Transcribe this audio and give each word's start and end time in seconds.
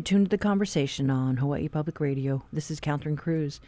tuned 0.00 0.26
to 0.26 0.30
the 0.30 0.38
conversation 0.38 1.10
on 1.10 1.38
Hawaii 1.38 1.68
Public 1.68 1.98
Radio. 1.98 2.42
This 2.52 2.70
is 2.70 2.78
Catherine 2.78 3.16
Cruz. 3.16 3.60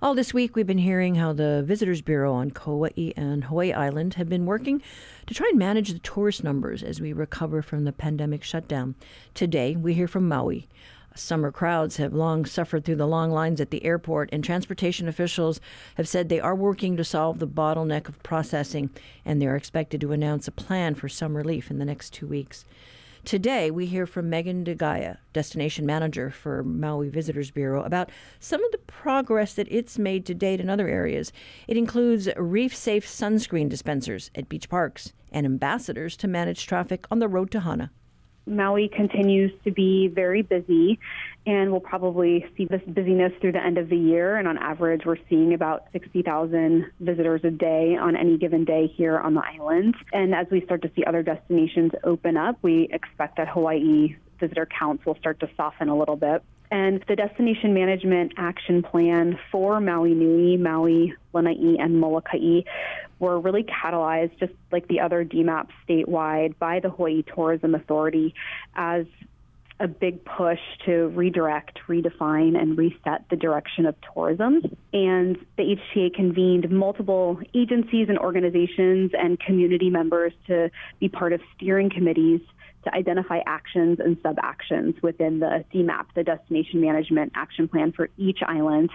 All 0.00 0.14
this 0.14 0.32
week, 0.32 0.56
we've 0.56 0.66
been 0.66 0.78
hearing 0.78 1.16
how 1.16 1.32
the 1.32 1.62
Visitors 1.62 2.00
Bureau 2.00 2.32
on 2.32 2.50
Kauai 2.50 3.12
and 3.16 3.44
Hawaii 3.44 3.72
Island 3.72 4.14
have 4.14 4.28
been 4.28 4.46
working 4.46 4.80
to 5.26 5.34
try 5.34 5.48
and 5.50 5.58
manage 5.58 5.92
the 5.92 5.98
tourist 5.98 6.42
numbers 6.42 6.82
as 6.82 7.00
we 7.00 7.12
recover 7.12 7.60
from 7.60 7.84
the 7.84 7.92
pandemic 7.92 8.42
shutdown. 8.42 8.94
Today, 9.34 9.76
we 9.76 9.92
hear 9.92 10.08
from 10.08 10.26
Maui. 10.26 10.68
Summer 11.14 11.50
crowds 11.52 11.98
have 11.98 12.14
long 12.14 12.46
suffered 12.46 12.84
through 12.84 12.96
the 12.96 13.06
long 13.06 13.30
lines 13.30 13.60
at 13.60 13.70
the 13.70 13.84
airport, 13.84 14.30
and 14.32 14.42
transportation 14.42 15.08
officials 15.08 15.60
have 15.96 16.08
said 16.08 16.28
they 16.28 16.40
are 16.40 16.54
working 16.54 16.96
to 16.96 17.04
solve 17.04 17.38
the 17.38 17.46
bottleneck 17.46 18.08
of 18.08 18.22
processing, 18.22 18.88
and 19.24 19.42
they 19.42 19.46
are 19.46 19.56
expected 19.56 20.00
to 20.00 20.12
announce 20.12 20.48
a 20.48 20.52
plan 20.52 20.94
for 20.94 21.08
some 21.08 21.36
relief 21.36 21.70
in 21.70 21.78
the 21.78 21.84
next 21.84 22.14
two 22.14 22.26
weeks. 22.26 22.64
Today, 23.24 23.70
we 23.70 23.84
hear 23.84 24.06
from 24.06 24.30
Megan 24.30 24.64
DeGaia, 24.64 25.18
destination 25.34 25.84
manager 25.84 26.30
for 26.30 26.64
Maui 26.64 27.10
Visitors 27.10 27.50
Bureau, 27.50 27.82
about 27.82 28.10
some 28.40 28.64
of 28.64 28.72
the 28.72 28.78
progress 28.78 29.52
that 29.54 29.70
it's 29.70 29.98
made 29.98 30.24
to 30.26 30.34
date 30.34 30.58
in 30.58 30.70
other 30.70 30.88
areas. 30.88 31.30
It 31.68 31.76
includes 31.76 32.30
reef 32.36 32.74
safe 32.74 33.06
sunscreen 33.06 33.68
dispensers 33.68 34.30
at 34.34 34.48
beach 34.48 34.70
parks 34.70 35.12
and 35.30 35.44
ambassadors 35.44 36.16
to 36.16 36.28
manage 36.28 36.66
traffic 36.66 37.04
on 37.10 37.18
the 37.18 37.28
road 37.28 37.50
to 37.50 37.60
Hana. 37.60 37.90
Maui 38.46 38.88
continues 38.88 39.52
to 39.64 39.70
be 39.70 40.08
very 40.08 40.40
busy, 40.42 40.98
and 41.46 41.70
we'll 41.70 41.80
probably 41.80 42.44
see 42.56 42.66
this 42.66 42.82
busyness 42.86 43.32
through 43.40 43.52
the 43.52 43.64
end 43.64 43.78
of 43.78 43.88
the 43.88 43.96
year. 43.96 44.36
And 44.36 44.46
on 44.46 44.58
average, 44.58 45.02
we're 45.06 45.16
seeing 45.28 45.54
about 45.54 45.84
60,000 45.92 46.86
visitors 47.00 47.40
a 47.44 47.50
day 47.50 47.96
on 47.96 48.16
any 48.16 48.36
given 48.36 48.64
day 48.64 48.86
here 48.86 49.18
on 49.18 49.34
the 49.34 49.42
island. 49.42 49.94
And 50.12 50.34
as 50.34 50.46
we 50.50 50.60
start 50.62 50.82
to 50.82 50.90
see 50.94 51.04
other 51.04 51.22
destinations 51.22 51.92
open 52.04 52.36
up, 52.36 52.58
we 52.62 52.88
expect 52.92 53.36
that 53.38 53.48
Hawaii 53.48 54.16
visitor 54.38 54.66
counts 54.66 55.04
will 55.06 55.16
start 55.16 55.40
to 55.40 55.48
soften 55.56 55.88
a 55.88 55.96
little 55.96 56.16
bit. 56.16 56.42
And 56.70 57.04
the 57.08 57.16
Destination 57.16 57.74
Management 57.74 58.34
Action 58.36 58.82
Plan 58.82 59.38
for 59.50 59.80
Maui 59.80 60.14
Nui, 60.14 60.56
Maui, 60.56 61.14
Lanai, 61.32 61.76
and 61.80 62.00
Molokai 62.00 62.62
were 63.18 63.40
really 63.40 63.64
catalyzed, 63.64 64.38
just 64.38 64.52
like 64.70 64.86
the 64.88 65.00
other 65.00 65.24
DMAPs 65.24 65.70
statewide, 65.88 66.56
by 66.58 66.78
the 66.78 66.88
Hawaii 66.88 67.22
Tourism 67.22 67.74
Authority 67.74 68.34
as 68.76 69.06
a 69.80 69.88
big 69.88 70.24
push 70.24 70.60
to 70.84 71.08
redirect, 71.08 71.78
redefine, 71.88 72.56
and 72.60 72.76
reset 72.76 73.24
the 73.30 73.36
direction 73.36 73.86
of 73.86 73.94
tourism. 74.14 74.60
And 74.92 75.38
the 75.56 75.76
HTA 75.96 76.14
convened 76.14 76.70
multiple 76.70 77.40
agencies 77.54 78.08
and 78.08 78.18
organizations 78.18 79.12
and 79.18 79.40
community 79.40 79.88
members 79.88 80.32
to 80.46 80.70
be 81.00 81.08
part 81.08 81.32
of 81.32 81.40
steering 81.56 81.90
committees 81.90 82.40
to 82.84 82.94
identify 82.94 83.40
actions 83.46 83.98
and 84.00 84.16
sub 84.22 84.36
actions 84.42 84.94
within 85.02 85.38
the 85.38 85.64
DMAP, 85.72 86.06
the 86.14 86.24
Destination 86.24 86.80
Management 86.80 87.32
Action 87.34 87.68
Plan 87.68 87.92
for 87.92 88.08
each 88.16 88.38
island. 88.46 88.90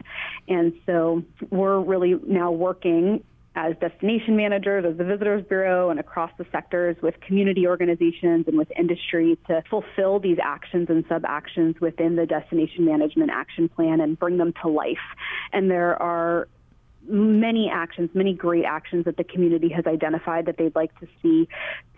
And 0.48 0.74
so 0.86 1.24
we're 1.50 1.80
really 1.80 2.16
now 2.26 2.52
working 2.52 3.24
as 3.56 3.74
destination 3.80 4.36
managers, 4.36 4.86
as 4.86 4.98
the 4.98 5.04
Visitors 5.04 5.44
Bureau, 5.48 5.90
and 5.90 6.00
across 6.00 6.32
the 6.38 6.46
sectors 6.52 6.98
with 7.02 7.16
community 7.22 7.68
organizations 7.68 8.46
and 8.48 8.58
with 8.58 8.68
industry 8.78 9.38
to 9.48 9.64
fulfill 9.70 10.20
these 10.20 10.38
actions 10.44 10.88
and 10.90 11.06
sub 11.08 11.24
actions 11.26 11.76
within 11.80 12.16
the 12.16 12.26
Destination 12.26 12.86
Management 12.86 13.32
Action 13.32 13.70
Plan 13.70 14.02
and 14.02 14.20
bring 14.20 14.38
them 14.38 14.54
to 14.62 14.68
life. 14.68 14.98
And 15.54 15.72
there 15.72 16.02
are 16.02 16.48
many 17.08 17.70
actions, 17.72 18.10
many 18.14 18.34
great 18.34 18.66
actions 18.66 19.06
that 19.06 19.18
the 19.18 19.24
community 19.24 19.70
has 19.70 19.86
identified 19.86 20.46
that 20.46 20.58
they'd 20.58 20.76
like 20.76 20.98
to 21.00 21.08
see 21.22 21.48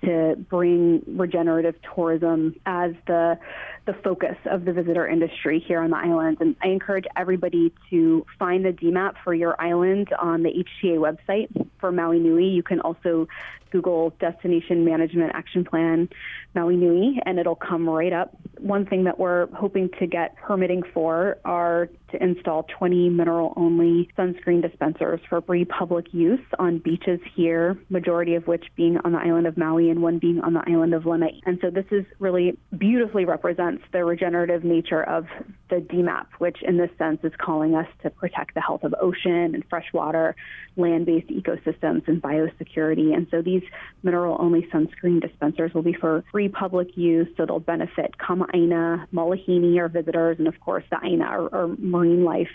to 0.03 0.35
bring 0.50 1.01
regenerative 1.07 1.75
tourism 1.95 2.56
as 2.66 2.91
the 3.07 3.38
the 3.85 3.94
focus 4.03 4.35
of 4.46 4.66
the 4.66 4.73
visitor 4.73 5.07
industry 5.07 5.63
here 5.66 5.79
on 5.79 5.90
the 5.91 5.97
island. 5.97 6.38
And 6.41 6.56
I 6.62 6.67
encourage 6.67 7.06
everybody 7.16 7.73
to 7.90 8.25
find 8.38 8.66
the 8.66 8.73
DMAP 8.73 9.13
for 9.23 9.34
your 9.34 9.59
island 9.62 10.09
on 10.19 10.44
the 10.44 10.50
HTA 10.50 10.97
website 10.97 11.47
for 11.79 11.91
Maui 11.91 12.19
Nui. 12.19 12.46
You 12.46 12.63
can 12.63 12.81
also 12.81 13.28
Google 13.72 14.13
Destination 14.19 14.85
Management 14.85 15.31
Action 15.34 15.63
Plan 15.63 16.09
Maui 16.53 16.75
Nui, 16.75 17.19
and 17.25 17.40
it'll 17.40 17.56
come 17.56 17.88
right 17.90 18.13
up. 18.13 18.35
One 18.59 18.85
thing 18.85 19.03
that 19.06 19.19
we're 19.19 19.47
hoping 19.53 19.90
to 20.00 20.07
get 20.07 20.35
permitting 20.38 20.84
for 20.94 21.38
are 21.46 21.90
to 22.12 22.23
install 22.23 22.63
20 22.78 23.09
mineral 23.09 23.53
only 23.56 24.09
sunscreen 24.18 24.62
dispensers 24.62 25.19
for 25.29 25.41
free 25.41 25.66
public 25.66 26.13
use 26.13 26.40
on 26.59 26.79
beaches 26.79 27.19
here, 27.35 27.78
majority 27.90 28.35
of 28.35 28.47
which 28.47 28.66
being 28.75 28.97
on 29.03 29.12
the 29.12 29.19
island 29.19 29.47
of 29.47 29.57
Maui 29.57 29.90
and 29.90 30.01
one 30.01 30.19
being 30.19 30.40
on 30.41 30.53
the 30.53 30.63
island 30.67 30.94
of 30.94 31.06
Lanai. 31.06 31.41
And 31.46 31.59
so 31.62 31.69
this 31.69 31.85
is 31.91 32.06
really 32.19 32.57
beautifully 32.78 33.25
represents 33.25 33.84
the 33.91 34.03
regenerative 34.06 34.63
nature 34.63 35.03
of 35.03 35.25
the 35.69 35.78
DMAP, 35.78 36.28
which 36.40 36.57
in 36.63 36.78
this 36.78 36.90
sense 36.97 37.19
is 37.23 37.34
calling 37.38 37.75
us 37.75 37.88
to 38.03 38.09
protect 38.09 38.53
the 38.56 38.62
health 38.62 38.84
of 38.84 38.94
ocean 39.01 39.53
and 39.53 39.63
freshwater, 39.69 40.35
land 40.78 41.06
based 41.06 41.28
ecosystems, 41.28 42.07
and 42.07 42.22
biosecurity. 42.22 43.13
And 43.13 43.28
so 43.31 43.41
these 43.41 43.63
mineral 44.03 44.38
only 44.40 44.67
sunscreen 44.73 45.22
dispensers 45.22 45.73
will 45.73 45.81
be 45.81 45.94
for 45.94 46.23
free 46.31 46.50
public 46.50 46.96
use, 46.96 47.28
so 47.35 47.46
they'll 47.46 47.59
benefit 47.59 48.16
Kama'aina, 48.17 49.07
Malihini, 49.13 49.78
our 49.79 49.90
visitors, 49.90 50.38
and 50.40 50.47
of 50.47 50.59
course 50.59 50.84
the 50.90 50.97
Aina, 51.03 51.25
or, 51.25 51.47
or 51.50 51.75
marine 51.97 52.24
life. 52.24 52.50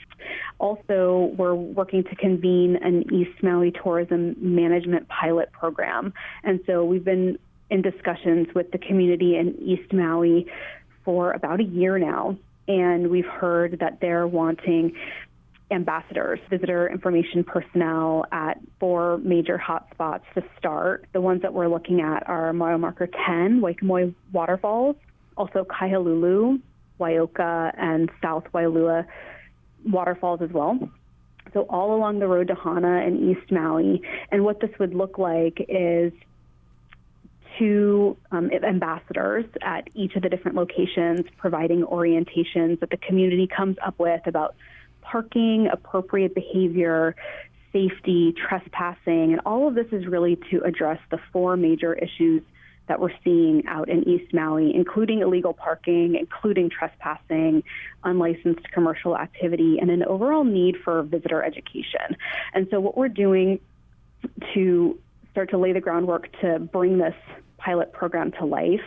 Also, 0.59 1.33
we're 1.37 1.55
working 1.55 2.05
to 2.05 2.17
convene 2.17 2.77
an 2.77 3.13
East 3.13 3.43
Maui 3.43 3.73
tourism 3.73 4.37
management 4.39 5.09
pilot 5.09 5.51
program. 5.53 6.13
And 6.45 6.61
so 6.67 6.85
we've 6.85 7.05
been 7.05 7.39
in 7.71 7.83
discussions 7.83 8.49
with 8.55 8.71
the 8.71 8.79
community 8.79 9.37
in 9.37 9.57
East 9.61 9.93
Maui 9.93 10.47
for 11.05 11.33
about 11.33 11.61
a 11.61 11.65
year 11.65 11.99
now. 11.99 12.37
And 12.69 13.11
we've 13.11 13.27
heard 13.27 13.81
that 13.81 13.99
they're 14.01 14.27
wanting 14.27 14.95
ambassadors, 15.73 16.39
visitor 16.51 16.89
information 16.89 17.43
personnel 17.43 18.27
at 18.31 18.61
four 18.79 19.19
major 19.19 19.59
hotspots 19.59 20.23
to 20.35 20.45
start. 20.59 21.07
The 21.13 21.21
ones 21.21 21.43
that 21.43 21.53
we're 21.55 21.69
looking 21.69 22.01
at 22.01 22.29
are 22.29 22.53
mile 22.53 22.79
marker 22.79 23.09
10, 23.27 23.61
Waikamoi 23.61 24.15
Waterfalls, 24.33 24.97
also 25.37 25.65
Kaihalulu, 25.65 26.61
Waioka, 27.03 27.73
and 27.77 28.11
South 28.23 28.45
Waialua 28.55 29.07
waterfalls 29.85 30.41
as 30.43 30.51
well. 30.51 30.79
So 31.53 31.67
all 31.69 31.95
along 31.95 32.21
the 32.21 32.29
road 32.29 32.49
to 32.49 32.55
Hana 32.55 33.03
and 33.07 33.15
East 33.31 33.51
Maui. 33.51 34.03
And 34.31 34.45
what 34.45 34.61
this 34.61 34.71
would 34.79 34.95
look 34.95 35.19
like 35.19 35.67
is 35.69 36.13
two 37.59 38.17
um, 38.31 38.51
ambassadors 38.51 39.45
at 39.61 39.89
each 39.95 40.17
of 40.17 40.23
the 40.23 40.29
different 40.29 40.57
locations 40.57 41.27
providing 41.37 41.83
orientations 41.83 42.81
that 42.81 42.91
the 42.91 42.97
community 42.97 43.47
comes 43.47 43.77
up 43.85 43.99
with 43.99 44.27
about 44.27 44.55
parking, 45.03 45.69
appropriate 45.71 46.35
behavior, 46.35 47.15
safety, 47.73 48.33
trespassing, 48.33 49.33
and 49.33 49.41
all 49.45 49.69
of 49.69 49.75
this 49.75 49.87
is 49.93 50.07
really 50.07 50.39
to 50.51 50.63
address 50.65 50.99
the 51.11 51.19
four 51.33 51.57
major 51.57 51.93
issues 51.95 52.43
that 52.89 53.01
we're 53.01 53.13
seeing 53.23 53.65
out 53.67 53.89
in 53.89 54.07
East 54.09 54.35
Maui, 54.35 54.75
including 54.75 55.21
illegal 55.21 55.53
parking, 55.53 56.17
including 56.19 56.69
trespassing, 56.69 57.63
unlicensed 58.05 58.71
commercial 58.73 59.17
activity, 59.17 59.79
and 59.81 59.91
an 59.91 60.03
overall 60.05 60.45
need 60.45 60.77
for 60.85 61.03
visitor 61.03 61.43
education. 61.43 62.17
And 62.55 62.67
so, 62.71 62.81
what 62.81 62.97
we're 62.97 63.09
doing 63.09 63.61
to 64.55 64.99
start 65.31 65.51
to 65.51 65.59
lay 65.59 65.73
the 65.73 65.81
groundwork 65.81 66.29
to 66.41 66.59
bring 66.59 66.99
this 66.99 67.15
pilot 67.57 67.93
program 67.93 68.33
to 68.33 68.45
life 68.45 68.83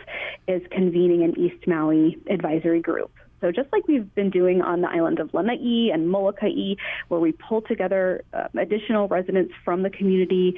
is 0.46 0.62
convening 0.70 1.22
an 1.24 1.38
East 1.38 1.66
Maui 1.66 2.18
advisory 2.28 2.80
group. 2.80 3.10
So 3.40 3.52
just 3.52 3.70
like 3.72 3.86
we've 3.86 4.12
been 4.14 4.30
doing 4.30 4.62
on 4.62 4.80
the 4.80 4.88
island 4.88 5.18
of 5.18 5.32
Lanai 5.34 5.90
and 5.92 6.08
Molokai, 6.08 6.74
where 7.08 7.20
we 7.20 7.32
pull 7.32 7.62
together 7.62 8.24
uh, 8.32 8.48
additional 8.58 9.08
residents 9.08 9.52
from 9.64 9.82
the 9.82 9.90
community 9.90 10.54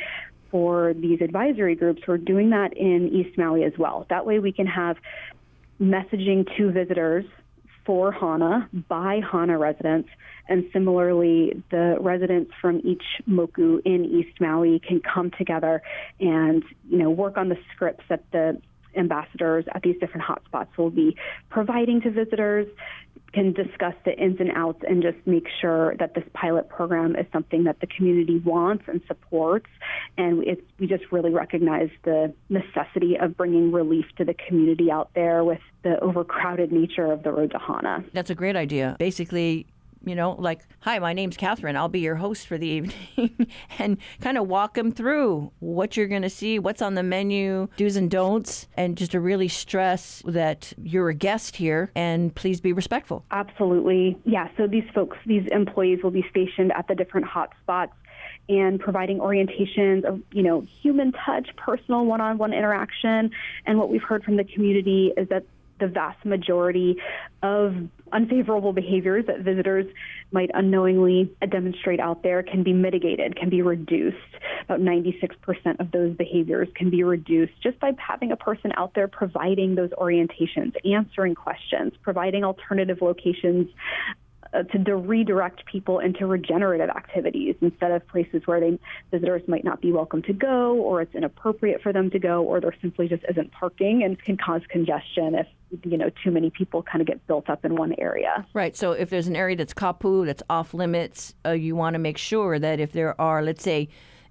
for 0.50 0.94
these 0.94 1.20
advisory 1.20 1.74
groups, 1.74 2.02
we're 2.06 2.18
doing 2.18 2.50
that 2.50 2.76
in 2.76 3.08
East 3.08 3.36
Maui 3.38 3.64
as 3.64 3.72
well. 3.78 4.06
That 4.10 4.26
way 4.26 4.38
we 4.38 4.52
can 4.52 4.66
have 4.66 4.96
messaging 5.80 6.46
to 6.56 6.72
visitors 6.72 7.24
for 7.84 8.12
Hana 8.12 8.68
by 8.88 9.20
Hana 9.30 9.56
residents. 9.58 10.08
And 10.48 10.64
similarly, 10.72 11.62
the 11.70 11.96
residents 12.00 12.52
from 12.60 12.80
each 12.84 13.02
moku 13.28 13.80
in 13.84 14.04
East 14.04 14.40
Maui 14.40 14.80
can 14.80 15.00
come 15.00 15.30
together 15.30 15.82
and, 16.20 16.62
you 16.88 16.98
know, 16.98 17.10
work 17.10 17.36
on 17.36 17.48
the 17.48 17.56
scripts 17.74 18.04
that 18.08 18.24
the 18.32 18.60
ambassadors 18.96 19.64
at 19.74 19.82
these 19.82 19.96
different 20.00 20.26
hotspots 20.26 20.68
will 20.76 20.90
be 20.90 21.16
providing 21.50 22.00
to 22.00 22.10
visitors 22.10 22.66
can 23.32 23.52
discuss 23.52 23.94
the 24.04 24.16
ins 24.18 24.40
and 24.40 24.50
outs 24.54 24.82
and 24.88 25.02
just 25.02 25.18
make 25.26 25.46
sure 25.60 25.94
that 25.96 26.14
this 26.14 26.24
pilot 26.32 26.68
program 26.68 27.14
is 27.14 27.26
something 27.32 27.64
that 27.64 27.80
the 27.80 27.86
community 27.86 28.38
wants 28.38 28.84
and 28.86 29.00
supports. 29.06 29.66
And 30.16 30.38
we 30.78 30.86
just 30.86 31.04
really 31.12 31.30
recognize 31.30 31.90
the 32.04 32.32
necessity 32.48 33.16
of 33.20 33.36
bringing 33.36 33.70
relief 33.70 34.06
to 34.16 34.24
the 34.24 34.34
community 34.34 34.90
out 34.90 35.10
there 35.14 35.44
with 35.44 35.60
the 35.82 36.00
overcrowded 36.00 36.72
nature 36.72 37.12
of 37.12 37.22
the 37.22 37.30
road 37.30 37.50
to 37.50 37.58
Hana. 37.58 38.04
That's 38.12 38.30
a 38.30 38.34
great 38.34 38.56
idea. 38.56 38.96
Basically, 38.98 39.66
you 40.04 40.14
know, 40.14 40.32
like, 40.32 40.62
hi, 40.80 40.98
my 40.98 41.12
name's 41.12 41.36
Catherine. 41.36 41.76
I'll 41.76 41.88
be 41.88 42.00
your 42.00 42.16
host 42.16 42.46
for 42.46 42.58
the 42.58 42.66
evening, 42.66 43.46
and 43.78 43.98
kind 44.20 44.38
of 44.38 44.48
walk 44.48 44.74
them 44.74 44.92
through 44.92 45.52
what 45.58 45.96
you're 45.96 46.08
going 46.08 46.22
to 46.22 46.30
see, 46.30 46.58
what's 46.58 46.82
on 46.82 46.94
the 46.94 47.02
menu, 47.02 47.68
do's 47.76 47.96
and 47.96 48.10
don'ts, 48.10 48.66
and 48.76 48.96
just 48.96 49.12
to 49.12 49.20
really 49.20 49.48
stress 49.48 50.22
that 50.26 50.72
you're 50.82 51.08
a 51.08 51.14
guest 51.14 51.56
here 51.56 51.90
and 51.94 52.34
please 52.34 52.60
be 52.60 52.72
respectful. 52.72 53.24
Absolutely. 53.30 54.18
Yeah. 54.24 54.48
So 54.56 54.66
these 54.66 54.88
folks, 54.94 55.16
these 55.26 55.46
employees 55.50 56.02
will 56.02 56.10
be 56.10 56.24
stationed 56.30 56.72
at 56.72 56.88
the 56.88 56.94
different 56.94 57.26
hot 57.26 57.52
spots 57.62 57.92
and 58.48 58.80
providing 58.80 59.18
orientations 59.18 60.04
of 60.04 60.22
you 60.32 60.42
know 60.42 60.66
human 60.82 61.12
touch, 61.12 61.48
personal 61.56 62.04
one-on-one 62.06 62.52
interaction. 62.52 63.30
And 63.66 63.78
what 63.78 63.90
we've 63.90 64.02
heard 64.02 64.24
from 64.24 64.36
the 64.36 64.44
community 64.44 65.12
is 65.16 65.28
that 65.28 65.44
the 65.80 65.86
vast 65.86 66.24
majority 66.24 66.96
of 67.42 67.74
unfavorable 68.12 68.72
behaviors 68.72 69.26
that 69.26 69.40
visitors 69.40 69.86
might 70.32 70.50
unknowingly 70.54 71.30
demonstrate 71.50 72.00
out 72.00 72.22
there 72.22 72.42
can 72.42 72.62
be 72.62 72.72
mitigated, 72.72 73.36
can 73.36 73.48
be 73.48 73.62
reduced. 73.62 74.16
About 74.64 74.80
96% 74.80 75.80
of 75.80 75.90
those 75.90 76.16
behaviors 76.16 76.68
can 76.74 76.90
be 76.90 77.02
reduced 77.02 77.52
just 77.62 77.78
by 77.80 77.92
having 77.98 78.32
a 78.32 78.36
person 78.36 78.72
out 78.76 78.94
there 78.94 79.08
providing 79.08 79.74
those 79.74 79.90
orientations, 79.90 80.74
answering 80.84 81.34
questions, 81.34 81.92
providing 82.02 82.44
alternative 82.44 82.98
locations 83.00 83.68
uh, 84.52 84.62
to, 84.62 84.82
to 84.82 84.96
redirect 84.96 85.64
people 85.66 85.98
into 85.98 86.26
regenerative 86.26 86.88
activities 86.88 87.54
instead 87.60 87.90
of 87.90 88.06
places 88.08 88.42
where 88.46 88.60
they 88.60 88.78
visitors 89.10 89.42
might 89.46 89.64
not 89.64 89.80
be 89.80 89.92
welcome 89.92 90.22
to 90.22 90.32
go 90.32 90.74
or 90.76 91.02
it's 91.02 91.14
inappropriate 91.14 91.82
for 91.82 91.92
them 91.92 92.10
to 92.10 92.18
go 92.18 92.42
or 92.42 92.60
there 92.60 92.74
simply 92.80 93.08
just 93.08 93.22
isn't 93.28 93.52
parking 93.52 94.02
and 94.02 94.18
can 94.22 94.38
cause 94.38 94.62
congestion 94.70 95.34
if 95.34 95.46
you 95.84 95.96
know 95.96 96.10
too 96.22 96.30
many 96.30 96.50
people 96.50 96.82
kind 96.82 97.00
of 97.00 97.06
get 97.06 97.24
built 97.26 97.48
up 97.50 97.64
in 97.64 97.76
one 97.76 97.94
area 97.98 98.46
right 98.54 98.76
so 98.76 98.92
if 98.92 99.10
there's 99.10 99.26
an 99.26 99.36
area 99.36 99.56
that's 99.56 99.74
kapu 99.74 100.24
that's 100.24 100.42
off 100.48 100.74
limits 100.74 101.34
uh, 101.46 101.50
you 101.50 101.76
want 101.76 101.94
to 101.94 101.98
make 101.98 102.18
sure 102.18 102.58
that 102.58 102.80
if 102.80 102.92
there 102.92 103.18
are 103.20 103.42
let's 103.42 103.62
say 103.62 103.88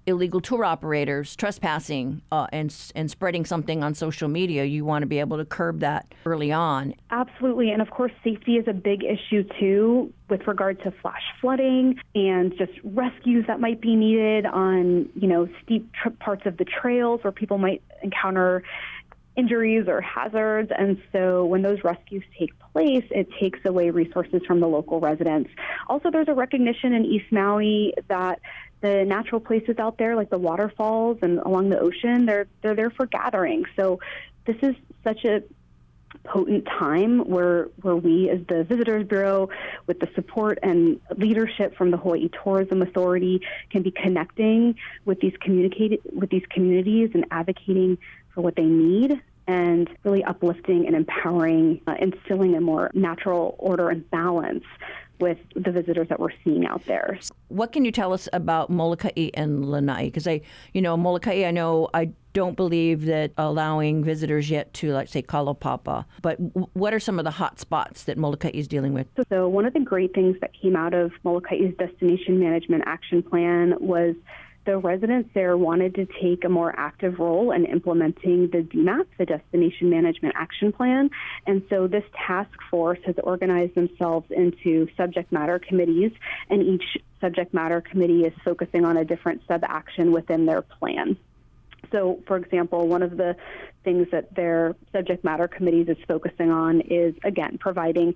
illegal 0.08 0.40
tour 0.40 0.64
operators 0.64 1.36
trespassing 1.36 2.22
uh, 2.32 2.46
and 2.52 2.74
and 2.94 3.10
spreading 3.10 3.44
something 3.44 3.84
on 3.84 3.94
social 3.94 4.28
media, 4.28 4.64
you 4.64 4.84
want 4.84 5.02
to 5.02 5.06
be 5.06 5.18
able 5.20 5.36
to 5.36 5.44
curb 5.44 5.80
that 5.80 6.12
early 6.24 6.50
on. 6.50 6.94
Absolutely, 7.10 7.70
and 7.70 7.82
of 7.82 7.90
course, 7.90 8.12
safety 8.24 8.56
is 8.56 8.66
a 8.66 8.72
big 8.72 9.04
issue 9.04 9.44
too 9.60 10.12
with 10.28 10.46
regard 10.46 10.82
to 10.82 10.90
flash 11.02 11.22
flooding 11.40 11.96
and 12.14 12.56
just 12.58 12.72
rescues 12.82 13.46
that 13.46 13.60
might 13.60 13.80
be 13.80 13.94
needed 13.94 14.46
on 14.46 15.08
you 15.14 15.28
know 15.28 15.48
steep 15.62 15.90
parts 16.18 16.46
of 16.46 16.56
the 16.56 16.64
trails 16.64 17.20
where 17.22 17.32
people 17.32 17.58
might 17.58 17.82
encounter 18.02 18.62
injuries 19.38 19.86
or 19.86 20.00
hazards. 20.00 20.70
And 20.76 21.00
so 21.12 21.44
when 21.44 21.62
those 21.62 21.82
rescues 21.84 22.24
take 22.38 22.58
place, 22.72 23.04
it 23.10 23.28
takes 23.40 23.60
away 23.64 23.90
resources 23.90 24.42
from 24.46 24.60
the 24.60 24.66
local 24.66 25.00
residents. 25.00 25.50
Also, 25.86 26.10
there's 26.10 26.28
a 26.28 26.34
recognition 26.34 26.92
in 26.92 27.04
East 27.04 27.30
Maui 27.30 27.94
that 28.08 28.40
the 28.80 29.04
natural 29.04 29.40
places 29.40 29.78
out 29.78 29.96
there, 29.96 30.16
like 30.16 30.30
the 30.30 30.38
waterfalls 30.38 31.18
and 31.22 31.38
along 31.38 31.68
the 31.70 31.78
ocean, 31.78 32.26
they're 32.26 32.46
they're 32.62 32.74
there 32.74 32.90
for 32.90 33.06
gathering. 33.06 33.64
So 33.76 34.00
this 34.44 34.56
is 34.62 34.74
such 35.04 35.24
a 35.24 35.42
potent 36.24 36.64
time 36.66 37.20
where 37.20 37.68
where 37.82 37.96
we 37.96 38.30
as 38.30 38.40
the 38.48 38.64
visitors 38.64 39.06
bureau 39.06 39.48
with 39.86 40.00
the 40.00 40.08
support 40.14 40.58
and 40.62 41.00
leadership 41.16 41.76
from 41.76 41.90
the 41.90 41.96
Hawaii 41.96 42.28
Tourism 42.42 42.82
Authority 42.82 43.40
can 43.70 43.82
be 43.82 43.90
connecting 43.90 44.76
with 45.04 45.20
these 45.20 45.34
communicated 45.40 46.00
with 46.12 46.30
these 46.30 46.44
communities 46.50 47.10
and 47.14 47.24
advocating 47.30 47.98
for 48.34 48.42
what 48.42 48.56
they 48.56 48.64
need 48.64 49.20
and 49.48 49.88
really 50.04 50.22
uplifting 50.24 50.86
and 50.86 50.94
empowering 50.94 51.80
uh, 51.88 51.94
instilling 51.98 52.54
a 52.54 52.60
more 52.60 52.90
natural 52.94 53.56
order 53.58 53.88
and 53.88 54.08
balance 54.10 54.64
with 55.20 55.38
the 55.56 55.72
visitors 55.72 56.08
that 56.08 56.20
we're 56.20 56.32
seeing 56.44 56.64
out 56.66 56.84
there. 56.86 57.18
What 57.48 57.72
can 57.72 57.84
you 57.84 57.90
tell 57.90 58.12
us 58.12 58.28
about 58.32 58.70
Molokai 58.70 59.30
and 59.34 59.68
Lanai? 59.68 60.04
Because 60.04 60.28
I, 60.28 60.42
you 60.72 60.80
know, 60.80 60.96
Molokai, 60.96 61.44
I 61.44 61.50
know 61.50 61.88
I 61.92 62.12
don't 62.34 62.56
believe 62.56 63.06
that 63.06 63.32
allowing 63.36 64.04
visitors 64.04 64.48
yet 64.48 64.72
to, 64.74 64.92
like, 64.92 65.08
say, 65.08 65.22
Kalaupapa. 65.22 66.04
But 66.22 66.36
what 66.74 66.94
are 66.94 67.00
some 67.00 67.18
of 67.18 67.24
the 67.24 67.32
hot 67.32 67.58
spots 67.58 68.04
that 68.04 68.16
Molokai 68.16 68.50
is 68.54 68.68
dealing 68.68 68.94
with? 68.94 69.08
So, 69.28 69.48
one 69.48 69.64
of 69.64 69.72
the 69.72 69.80
great 69.80 70.14
things 70.14 70.36
that 70.40 70.52
came 70.52 70.76
out 70.76 70.94
of 70.94 71.10
Molokai's 71.24 71.76
Destination 71.78 72.38
Management 72.38 72.84
Action 72.86 73.22
Plan 73.22 73.74
was 73.80 74.14
the 74.68 74.76
residents 74.76 75.30
there 75.32 75.56
wanted 75.56 75.94
to 75.94 76.06
take 76.20 76.44
a 76.44 76.48
more 76.48 76.74
active 76.78 77.18
role 77.18 77.52
in 77.52 77.64
implementing 77.64 78.50
the 78.50 78.58
DMAP, 78.58 79.06
the 79.16 79.24
Destination 79.24 79.88
Management 79.88 80.34
Action 80.36 80.72
Plan. 80.72 81.08
And 81.46 81.62
so 81.70 81.86
this 81.86 82.04
task 82.14 82.50
force 82.70 82.98
has 83.06 83.14
organized 83.24 83.74
themselves 83.74 84.26
into 84.30 84.86
subject 84.94 85.32
matter 85.32 85.58
committees, 85.58 86.12
and 86.50 86.62
each 86.62 86.98
subject 87.18 87.54
matter 87.54 87.80
committee 87.80 88.26
is 88.26 88.34
focusing 88.44 88.84
on 88.84 88.98
a 88.98 89.06
different 89.06 89.40
sub 89.48 89.64
action 89.64 90.12
within 90.12 90.44
their 90.44 90.60
plan. 90.60 91.16
So, 91.90 92.20
for 92.26 92.36
example, 92.36 92.86
one 92.88 93.02
of 93.02 93.16
the 93.16 93.36
things 93.84 94.08
that 94.12 94.34
their 94.34 94.74
subject 94.92 95.24
matter 95.24 95.48
committees 95.48 95.88
is 95.88 95.96
focusing 96.06 96.50
on 96.50 96.80
is, 96.82 97.14
again, 97.24 97.58
providing 97.58 98.14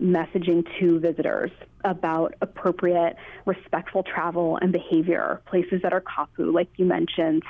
messaging 0.00 0.66
to 0.78 0.98
visitors 0.98 1.50
about 1.84 2.34
appropriate, 2.40 3.16
respectful 3.44 4.02
travel 4.02 4.58
and 4.62 4.72
behavior, 4.72 5.40
places 5.46 5.82
that 5.82 5.92
are 5.92 6.00
kapu, 6.00 6.52
like 6.52 6.68
you 6.76 6.86
mentioned, 6.86 7.42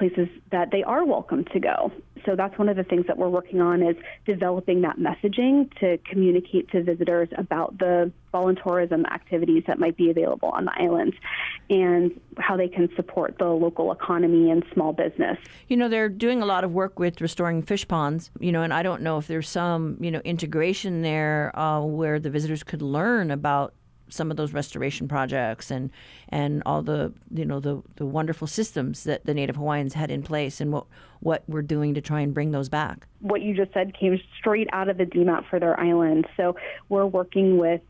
places 0.00 0.28
that 0.50 0.70
they 0.72 0.82
are 0.82 1.04
welcome 1.04 1.44
to 1.52 1.60
go. 1.60 1.92
So 2.24 2.34
that's 2.34 2.58
one 2.58 2.70
of 2.70 2.76
the 2.76 2.84
things 2.84 3.06
that 3.06 3.18
we're 3.18 3.28
working 3.28 3.60
on 3.60 3.82
is 3.82 3.96
developing 4.24 4.80
that 4.80 4.96
messaging 4.98 5.70
to 5.80 5.98
communicate 6.10 6.70
to 6.70 6.82
visitors 6.82 7.28
about 7.36 7.78
the 7.78 8.10
voluntourism 8.32 9.04
activities 9.12 9.64
that 9.66 9.78
might 9.78 9.96
be 9.98 10.08
available 10.10 10.48
on 10.48 10.64
the 10.64 10.72
island 10.74 11.14
and 11.68 12.18
how 12.38 12.56
they 12.56 12.68
can 12.68 12.88
support 12.96 13.36
the 13.38 13.44
local 13.44 13.92
economy 13.92 14.50
and 14.50 14.64
small 14.72 14.92
business. 14.94 15.36
You 15.68 15.76
know, 15.76 15.88
they're 15.88 16.08
doing 16.08 16.40
a 16.40 16.46
lot 16.46 16.64
of 16.64 16.72
work 16.72 16.98
with 16.98 17.20
restoring 17.20 17.60
fish 17.62 17.86
ponds, 17.86 18.30
you 18.40 18.52
know, 18.52 18.62
and 18.62 18.72
I 18.72 18.82
don't 18.82 19.02
know 19.02 19.18
if 19.18 19.26
there's 19.26 19.48
some, 19.48 19.98
you 20.00 20.10
know, 20.10 20.20
integration 20.24 21.02
there 21.02 21.56
uh, 21.58 21.80
where 21.82 22.18
the 22.18 22.30
visitors 22.30 22.62
could 22.62 22.80
learn 22.80 23.30
about 23.30 23.74
some 24.10 24.30
of 24.30 24.36
those 24.36 24.52
restoration 24.52 25.08
projects 25.08 25.70
and 25.70 25.90
and 26.28 26.62
all 26.66 26.82
the 26.82 27.12
you 27.32 27.44
know 27.44 27.60
the 27.60 27.82
the 27.96 28.06
wonderful 28.06 28.46
systems 28.46 29.04
that 29.04 29.24
the 29.24 29.34
Native 29.34 29.56
Hawaiians 29.56 29.94
had 29.94 30.10
in 30.10 30.22
place 30.22 30.60
and 30.60 30.72
what 30.72 30.86
what 31.20 31.42
we're 31.46 31.62
doing 31.62 31.94
to 31.94 32.00
try 32.00 32.20
and 32.20 32.34
bring 32.34 32.50
those 32.50 32.68
back. 32.68 33.06
What 33.20 33.42
you 33.42 33.54
just 33.54 33.72
said 33.72 33.94
came 33.98 34.18
straight 34.38 34.68
out 34.72 34.88
of 34.88 34.98
the 34.98 35.04
DMAP 35.04 35.48
for 35.48 35.58
their 35.58 35.78
island. 35.78 36.26
So 36.36 36.56
we're 36.88 37.06
working 37.06 37.58
with 37.58 37.80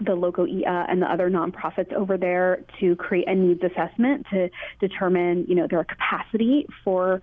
the 0.00 0.14
local 0.14 0.46
IA 0.46 0.86
and 0.88 1.00
the 1.00 1.10
other 1.10 1.30
nonprofits 1.30 1.92
over 1.92 2.18
there 2.18 2.62
to 2.80 2.96
create 2.96 3.28
a 3.28 3.34
needs 3.34 3.62
assessment 3.62 4.26
to 4.30 4.50
determine, 4.78 5.46
you 5.48 5.54
know, 5.54 5.66
their 5.66 5.84
capacity 5.84 6.66
for 6.84 7.22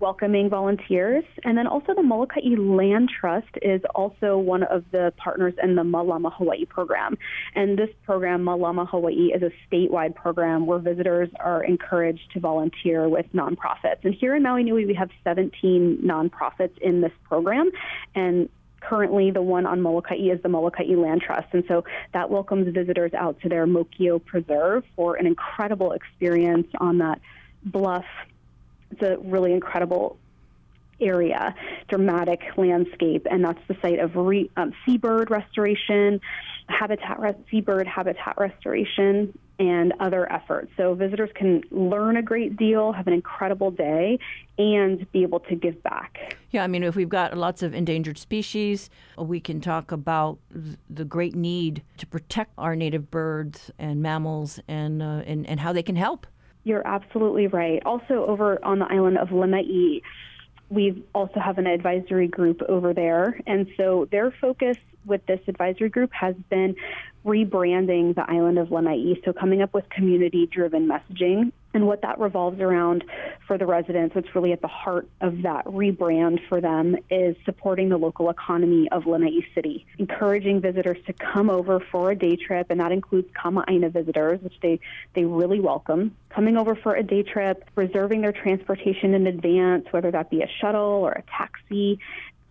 welcoming 0.00 0.48
volunteers. 0.48 1.24
And 1.44 1.56
then 1.56 1.66
also 1.66 1.94
the 1.94 2.02
Molokai 2.02 2.40
Land 2.56 3.10
Trust 3.10 3.48
is 3.62 3.82
also 3.94 4.38
one 4.38 4.62
of 4.62 4.84
the 4.90 5.12
partners 5.16 5.54
in 5.62 5.74
the 5.74 5.82
Malama 5.82 6.32
Hawaii 6.32 6.64
program. 6.64 7.16
And 7.54 7.78
this 7.78 7.90
program, 8.04 8.44
Malama 8.44 8.88
Hawaii, 8.88 9.32
is 9.34 9.42
a 9.42 9.50
statewide 9.68 10.14
program 10.14 10.66
where 10.66 10.78
visitors 10.78 11.28
are 11.38 11.62
encouraged 11.62 12.32
to 12.32 12.40
volunteer 12.40 13.08
with 13.08 13.26
nonprofits. 13.34 14.04
And 14.04 14.14
here 14.14 14.34
in 14.34 14.42
Maui 14.42 14.64
Nui, 14.64 14.86
we 14.86 14.94
have 14.94 15.10
17 15.24 16.02
nonprofits 16.04 16.76
in 16.78 17.00
this 17.00 17.12
program. 17.28 17.70
And 18.14 18.48
currently 18.80 19.30
the 19.30 19.42
one 19.42 19.66
on 19.66 19.80
Molokai 19.80 20.16
is 20.16 20.42
the 20.42 20.48
Molokai 20.48 20.84
Land 20.96 21.22
Trust. 21.22 21.48
And 21.52 21.64
so 21.68 21.84
that 22.12 22.30
welcomes 22.30 22.72
visitors 22.74 23.12
out 23.14 23.40
to 23.42 23.48
their 23.48 23.66
Mokio 23.66 24.24
Preserve 24.24 24.84
for 24.96 25.16
an 25.16 25.26
incredible 25.26 25.92
experience 25.92 26.66
on 26.80 26.98
that 26.98 27.20
bluff 27.64 28.06
it's 28.90 29.02
a 29.02 29.16
really 29.18 29.52
incredible 29.52 30.18
area, 31.00 31.54
dramatic 31.88 32.42
landscape, 32.56 33.26
and 33.30 33.44
that's 33.44 33.60
the 33.68 33.76
site 33.80 33.98
of 33.98 34.16
re, 34.16 34.50
um, 34.56 34.72
seabird 34.84 35.30
restoration, 35.30 36.20
habitat 36.68 37.38
seabird 37.50 37.86
habitat 37.86 38.34
restoration, 38.38 39.36
and 39.58 39.92
other 40.00 40.30
efforts. 40.32 40.70
So 40.76 40.94
visitors 40.94 41.30
can 41.34 41.62
learn 41.70 42.16
a 42.16 42.22
great 42.22 42.56
deal, 42.56 42.92
have 42.92 43.06
an 43.06 43.12
incredible 43.12 43.70
day, 43.70 44.18
and 44.58 45.10
be 45.12 45.22
able 45.22 45.40
to 45.40 45.54
give 45.54 45.82
back. 45.82 46.36
Yeah, 46.50 46.64
I 46.64 46.66
mean, 46.66 46.82
if 46.82 46.96
we've 46.96 47.08
got 47.08 47.36
lots 47.36 47.62
of 47.62 47.74
endangered 47.74 48.18
species, 48.18 48.88
we 49.18 49.38
can 49.38 49.60
talk 49.60 49.92
about 49.92 50.38
the 50.88 51.04
great 51.04 51.34
need 51.34 51.82
to 51.98 52.06
protect 52.06 52.52
our 52.56 52.74
native 52.74 53.10
birds 53.10 53.70
and 53.78 54.02
mammals, 54.02 54.60
and 54.66 55.02
uh, 55.02 55.22
and, 55.26 55.46
and 55.46 55.60
how 55.60 55.72
they 55.72 55.82
can 55.82 55.96
help. 55.96 56.26
You're 56.64 56.86
absolutely 56.86 57.46
right. 57.46 57.82
Also, 57.84 58.26
over 58.26 58.62
on 58.64 58.78
the 58.78 58.86
island 58.86 59.18
of 59.18 59.32
Lanai, 59.32 60.00
we 60.68 61.04
also 61.14 61.40
have 61.40 61.58
an 61.58 61.66
advisory 61.66 62.28
group 62.28 62.62
over 62.68 62.94
there. 62.94 63.40
And 63.46 63.66
so 63.76 64.06
their 64.10 64.30
focus 64.40 64.76
with 65.04 65.24
this 65.26 65.40
advisory 65.48 65.88
group 65.88 66.12
has 66.12 66.34
been 66.48 66.76
rebranding 67.24 68.14
the 68.14 68.24
island 68.30 68.58
of 68.58 68.70
Lanai. 68.70 69.14
So 69.24 69.32
coming 69.32 69.62
up 69.62 69.74
with 69.74 69.88
community 69.90 70.46
driven 70.46 70.88
messaging 70.88 71.52
And 71.72 71.86
what 71.86 72.02
that 72.02 72.18
revolves 72.18 72.60
around 72.60 73.04
for 73.46 73.56
the 73.56 73.66
residents, 73.66 74.14
what's 74.14 74.34
really 74.34 74.52
at 74.52 74.60
the 74.60 74.68
heart 74.68 75.08
of 75.20 75.42
that 75.42 75.64
rebrand 75.66 76.40
for 76.48 76.60
them, 76.60 76.96
is 77.10 77.36
supporting 77.44 77.88
the 77.88 77.96
local 77.96 78.28
economy 78.28 78.88
of 78.90 79.06
Lanai 79.06 79.46
City, 79.54 79.86
encouraging 79.98 80.60
visitors 80.60 80.98
to 81.06 81.12
come 81.12 81.48
over 81.48 81.78
for 81.78 82.10
a 82.10 82.16
day 82.16 82.34
trip, 82.34 82.66
and 82.70 82.80
that 82.80 82.90
includes 82.90 83.28
Kama'aina 83.32 83.92
visitors, 83.92 84.40
which 84.42 84.58
they, 84.62 84.80
they 85.14 85.24
really 85.24 85.60
welcome. 85.60 86.16
Coming 86.28 86.56
over 86.56 86.74
for 86.74 86.94
a 86.94 87.04
day 87.04 87.22
trip, 87.22 87.64
reserving 87.76 88.22
their 88.22 88.32
transportation 88.32 89.14
in 89.14 89.28
advance, 89.28 89.86
whether 89.92 90.10
that 90.10 90.28
be 90.28 90.42
a 90.42 90.48
shuttle 90.60 90.80
or 90.80 91.12
a 91.12 91.22
taxi, 91.22 92.00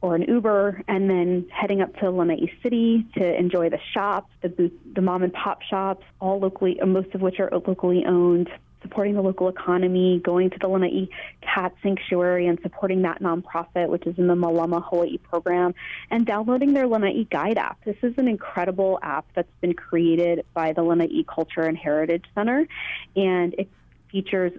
or 0.02 0.16
an 0.16 0.22
Uber, 0.22 0.82
and 0.88 1.10
then 1.10 1.46
heading 1.52 1.82
up 1.82 1.94
to 1.98 2.10
Lanai 2.10 2.50
City 2.64 3.06
to 3.16 3.38
enjoy 3.38 3.70
the 3.70 3.80
shops, 3.94 4.32
the 4.42 4.72
the 4.94 5.02
mom 5.02 5.24
and 5.24 5.34
pop 5.34 5.62
shops, 5.62 6.06
all 6.22 6.40
locally, 6.40 6.80
most 6.86 7.14
of 7.14 7.22
which 7.22 7.38
are 7.40 7.50
locally 7.52 8.06
owned, 8.06 8.50
supporting 8.82 9.14
the 9.16 9.22
local 9.22 9.50
economy, 9.50 10.22
going 10.24 10.50
to 10.50 10.60
the 10.60 10.68
Lanai 10.68 11.10
Cat 11.42 11.74
Sanctuary 11.84 12.48
and 12.48 12.60
supporting 12.62 13.02
that 13.04 13.22
nonprofit, 13.22 13.90
which 13.90 14.06
is 14.06 14.18
in 14.18 14.28
the 14.28 14.36
Malama 14.36 14.84
Hawaii 14.84 15.18
program, 15.18 15.74
and 16.10 16.26
downloading 16.26 16.74
their 16.74 16.88
Lanai 16.88 17.28
Guide 17.30 17.58
app. 17.58 17.84
This 17.84 17.98
is 18.02 18.14
an 18.18 18.28
incredible 18.28 19.00
app 19.02 19.26
that's 19.36 19.52
been 19.62 19.74
created 19.74 20.46
by 20.54 20.74
the 20.74 20.84
Lanai 20.84 21.24
Culture 21.28 21.64
and 21.64 21.78
Heritage 21.78 22.26
Center, 22.36 22.68
and 23.16 23.54
it 23.58 23.70
features 24.12 24.54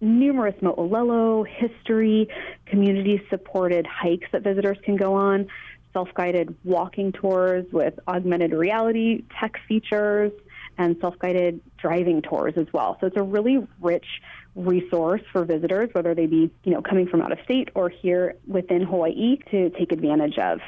numerous 0.00 0.60
mo'olelo, 0.60 1.46
history, 1.46 2.28
community 2.66 3.22
supported 3.30 3.86
hikes 3.86 4.26
that 4.32 4.42
visitors 4.42 4.76
can 4.84 4.96
go 4.96 5.14
on, 5.14 5.46
self 5.92 6.08
guided 6.14 6.54
walking 6.64 7.12
tours 7.12 7.64
with 7.72 7.98
augmented 8.08 8.52
reality 8.52 9.24
tech 9.38 9.58
features, 9.68 10.32
and 10.78 10.96
self 11.00 11.18
guided 11.18 11.60
driving 11.78 12.22
tours 12.22 12.54
as 12.56 12.66
well. 12.72 12.96
So 13.00 13.06
it's 13.06 13.16
a 13.16 13.22
really 13.22 13.66
rich 13.80 14.06
resource 14.54 15.22
for 15.32 15.44
visitors, 15.44 15.90
whether 15.92 16.14
they 16.14 16.26
be 16.26 16.50
you 16.64 16.72
know 16.72 16.82
coming 16.82 17.06
from 17.06 17.22
out 17.22 17.32
of 17.32 17.38
state 17.44 17.70
or 17.74 17.88
here 17.88 18.36
within 18.46 18.82
Hawaii, 18.82 19.38
to 19.50 19.70
take 19.70 19.92
advantage 19.92 20.38
of. 20.38 20.60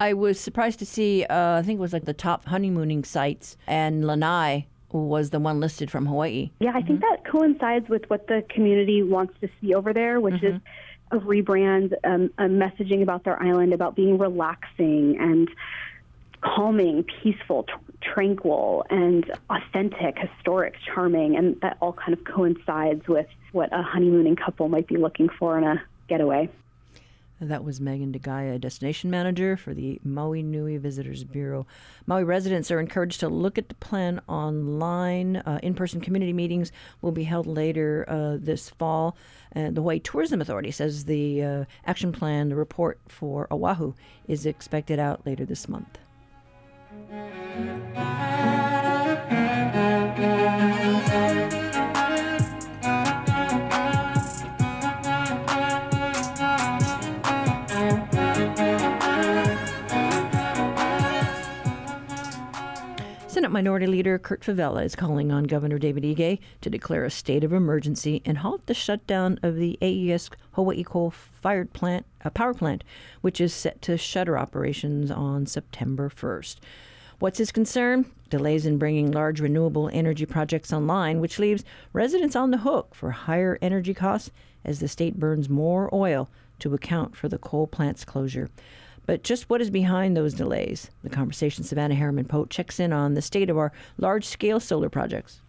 I 0.00 0.12
was 0.14 0.38
surprised 0.38 0.78
to 0.80 0.86
see. 0.86 1.24
Uh, 1.24 1.58
I 1.58 1.62
think 1.62 1.78
it 1.78 1.82
was 1.82 1.92
like 1.92 2.04
the 2.04 2.14
top 2.14 2.44
honeymooning 2.46 3.04
sites, 3.04 3.56
and 3.66 4.06
Lanai 4.06 4.66
was 4.92 5.30
the 5.30 5.40
one 5.40 5.60
listed 5.60 5.90
from 5.90 6.06
Hawaii. 6.06 6.50
Yeah, 6.60 6.70
I 6.70 6.82
think 6.82 7.00
mm-hmm. 7.00 7.22
that 7.22 7.30
coincides 7.30 7.88
with 7.88 8.08
what 8.08 8.26
the 8.26 8.44
community 8.48 9.02
wants 9.02 9.34
to 9.40 9.48
see 9.60 9.74
over 9.74 9.92
there, 9.92 10.20
which 10.20 10.34
mm-hmm. 10.36 10.56
is 10.56 10.62
a 11.10 11.18
rebrand, 11.18 11.92
um, 12.04 12.30
a 12.38 12.44
messaging 12.44 13.02
about 13.02 13.24
their 13.24 13.40
island, 13.42 13.72
about 13.72 13.96
being 13.96 14.18
relaxing 14.18 15.16
and 15.18 15.48
calming, 16.40 17.04
peaceful, 17.22 17.64
t- 17.64 17.72
tranquil, 18.00 18.84
and 18.90 19.30
authentic, 19.50 20.18
historic, 20.18 20.74
charming, 20.86 21.36
and 21.36 21.60
that 21.60 21.76
all 21.80 21.92
kind 21.92 22.12
of 22.12 22.24
coincides 22.24 23.06
with 23.08 23.26
what 23.52 23.72
a 23.72 23.82
honeymooning 23.82 24.36
couple 24.36 24.68
might 24.68 24.86
be 24.86 24.96
looking 24.96 25.28
for 25.28 25.58
in 25.58 25.64
a 25.64 25.82
getaway. 26.08 26.48
That 27.40 27.62
was 27.62 27.80
Megan 27.80 28.12
DeGaia, 28.12 28.60
destination 28.60 29.10
manager 29.10 29.56
for 29.56 29.72
the 29.72 30.00
Maui 30.02 30.42
Nui 30.42 30.76
Visitors 30.76 31.22
Bureau. 31.22 31.68
Maui 32.04 32.24
residents 32.24 32.68
are 32.72 32.80
encouraged 32.80 33.20
to 33.20 33.28
look 33.28 33.56
at 33.56 33.68
the 33.68 33.76
plan 33.76 34.20
online. 34.26 35.36
Uh, 35.36 35.60
in 35.62 35.74
person 35.74 36.00
community 36.00 36.32
meetings 36.32 36.72
will 37.00 37.12
be 37.12 37.22
held 37.22 37.46
later 37.46 38.04
uh, 38.08 38.38
this 38.40 38.68
fall. 38.70 39.16
The 39.54 39.70
Hawaii 39.70 40.00
Tourism 40.00 40.40
Authority 40.40 40.72
says 40.72 41.04
the 41.04 41.42
uh, 41.42 41.64
action 41.86 42.10
plan, 42.10 42.48
the 42.48 42.56
report 42.56 42.98
for 43.06 43.46
Oahu, 43.52 43.94
is 44.26 44.44
expected 44.44 44.98
out 44.98 45.24
later 45.24 45.44
this 45.44 45.68
month. 45.68 45.98
Senate 47.08 47.24
Minority 63.52 63.86
Leader 63.86 64.18
Kurt 64.18 64.42
Fevella 64.42 64.84
is 64.84 64.94
calling 64.94 65.32
on 65.32 65.44
Governor 65.44 65.78
David 65.78 66.02
Ige 66.02 66.38
to 66.60 66.68
declare 66.68 67.04
a 67.04 67.10
state 67.10 67.42
of 67.42 67.54
emergency 67.54 68.20
and 68.26 68.36
halt 68.38 68.66
the 68.66 68.74
shutdown 68.74 69.38
of 69.42 69.56
the 69.56 69.78
AES 69.80 70.28
Hawaii 70.52 70.84
coal-fired 70.84 71.72
plant, 71.72 72.04
a 72.22 72.30
power 72.30 72.52
plant, 72.52 72.84
which 73.22 73.40
is 73.40 73.54
set 73.54 73.80
to 73.80 73.96
shutter 73.96 74.36
operations 74.36 75.10
on 75.10 75.46
September 75.46 76.10
1st. 76.10 76.56
What's 77.20 77.38
his 77.38 77.50
concern? 77.50 78.06
Delays 78.30 78.64
in 78.64 78.78
bringing 78.78 79.10
large 79.10 79.40
renewable 79.40 79.90
energy 79.92 80.24
projects 80.24 80.72
online, 80.72 81.18
which 81.18 81.40
leaves 81.40 81.64
residents 81.92 82.36
on 82.36 82.52
the 82.52 82.58
hook 82.58 82.94
for 82.94 83.10
higher 83.10 83.58
energy 83.60 83.92
costs 83.92 84.30
as 84.64 84.78
the 84.78 84.86
state 84.86 85.18
burns 85.18 85.48
more 85.48 85.92
oil 85.92 86.30
to 86.60 86.74
account 86.74 87.16
for 87.16 87.28
the 87.28 87.38
coal 87.38 87.66
plant's 87.66 88.04
closure. 88.04 88.48
But 89.04 89.24
just 89.24 89.50
what 89.50 89.60
is 89.60 89.68
behind 89.68 90.16
those 90.16 90.32
delays? 90.32 90.90
The 91.02 91.10
conversation 91.10 91.64
Savannah 91.64 91.96
Harriman 91.96 92.26
Pote 92.26 92.50
checks 92.50 92.78
in 92.78 92.92
on 92.92 93.14
the 93.14 93.22
state 93.22 93.50
of 93.50 93.58
our 93.58 93.72
large 93.96 94.24
scale 94.24 94.60
solar 94.60 94.88
projects. 94.88 95.40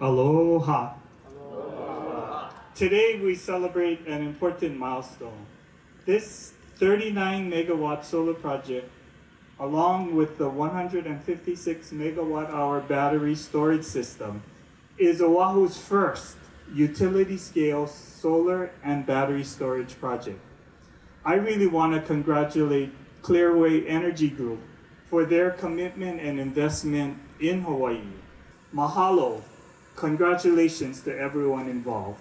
Aloha. 0.00 0.94
Aloha. 1.28 2.50
Today 2.74 3.20
we 3.22 3.36
celebrate 3.36 4.04
an 4.08 4.22
important 4.22 4.76
milestone. 4.76 5.46
This 6.04 6.54
39 6.78 7.48
megawatt 7.48 8.04
solar 8.04 8.34
project, 8.34 8.90
along 9.58 10.14
with 10.14 10.38
the 10.38 10.48
156 10.48 11.90
megawatt 11.90 12.50
hour 12.50 12.80
battery 12.80 13.34
storage 13.34 13.84
system, 13.84 14.42
is 14.98 15.20
Oahu's 15.20 15.76
first 15.76 16.36
utility 16.74 17.36
scale 17.36 17.86
solar 17.86 18.70
and 18.82 19.06
battery 19.06 19.44
storage 19.44 19.98
project. 19.98 20.40
I 21.24 21.34
really 21.34 21.66
want 21.66 21.94
to 21.94 22.00
congratulate 22.00 22.92
Clearway 23.22 23.88
Energy 23.88 24.28
Group 24.28 24.60
for 25.10 25.24
their 25.24 25.50
commitment 25.50 26.20
and 26.20 26.38
investment 26.38 27.18
in 27.40 27.62
Hawaii. 27.62 28.00
Mahalo. 28.74 29.42
Congratulations 29.96 31.00
to 31.02 31.18
everyone 31.18 31.68
involved. 31.68 32.20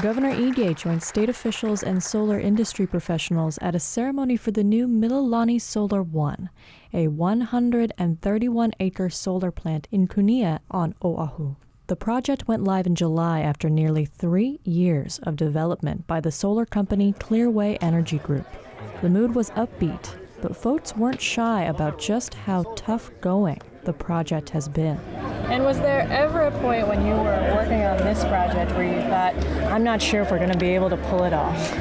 Governor 0.00 0.30
Ige 0.30 0.74
joined 0.74 1.02
state 1.02 1.28
officials 1.28 1.82
and 1.82 2.02
solar 2.02 2.40
industry 2.40 2.86
professionals 2.86 3.58
at 3.60 3.74
a 3.74 3.78
ceremony 3.78 4.38
for 4.38 4.50
the 4.50 4.64
new 4.64 4.88
Mililani 4.88 5.60
Solar 5.60 6.02
One, 6.02 6.48
a 6.94 7.08
131 7.08 8.72
acre 8.80 9.10
solar 9.10 9.50
plant 9.50 9.88
in 9.92 10.08
Kunia 10.08 10.60
on 10.70 10.94
Oahu. 11.04 11.56
The 11.88 11.96
project 11.96 12.48
went 12.48 12.64
live 12.64 12.86
in 12.86 12.94
July 12.94 13.40
after 13.40 13.68
nearly 13.68 14.06
three 14.06 14.60
years 14.64 15.20
of 15.24 15.36
development 15.36 16.06
by 16.06 16.20
the 16.20 16.32
solar 16.32 16.64
company 16.64 17.12
Clearway 17.12 17.76
Energy 17.82 18.18
Group. 18.18 18.46
The 19.02 19.10
mood 19.10 19.34
was 19.34 19.50
upbeat, 19.50 20.16
but 20.40 20.56
folks 20.56 20.96
weren't 20.96 21.20
shy 21.20 21.64
about 21.64 21.98
just 21.98 22.32
how 22.32 22.62
tough 22.76 23.10
going 23.20 23.60
the 23.84 23.92
project 23.92 24.50
has 24.50 24.68
been. 24.68 24.98
And 25.50 25.64
was 25.64 25.78
there 25.78 26.06
ever 26.10 26.42
a 26.42 26.50
point 26.60 26.88
when 26.88 27.04
you 27.04 27.12
were 27.12 27.52
working 27.54 27.82
on 27.82 27.98
this 27.98 28.24
project 28.24 28.72
where 28.72 28.84
you 28.84 29.00
thought, 29.08 29.34
I'm 29.72 29.84
not 29.84 30.00
sure 30.00 30.22
if 30.22 30.30
we're 30.30 30.38
going 30.38 30.52
to 30.52 30.58
be 30.58 30.74
able 30.74 30.90
to 30.90 30.96
pull 30.96 31.24
it 31.24 31.32
off? 31.32 31.78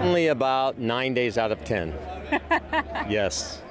Only 0.00 0.28
about 0.28 0.78
nine 0.78 1.14
days 1.14 1.38
out 1.38 1.52
of 1.52 1.64
ten. 1.64 1.94
yes. 3.08 3.62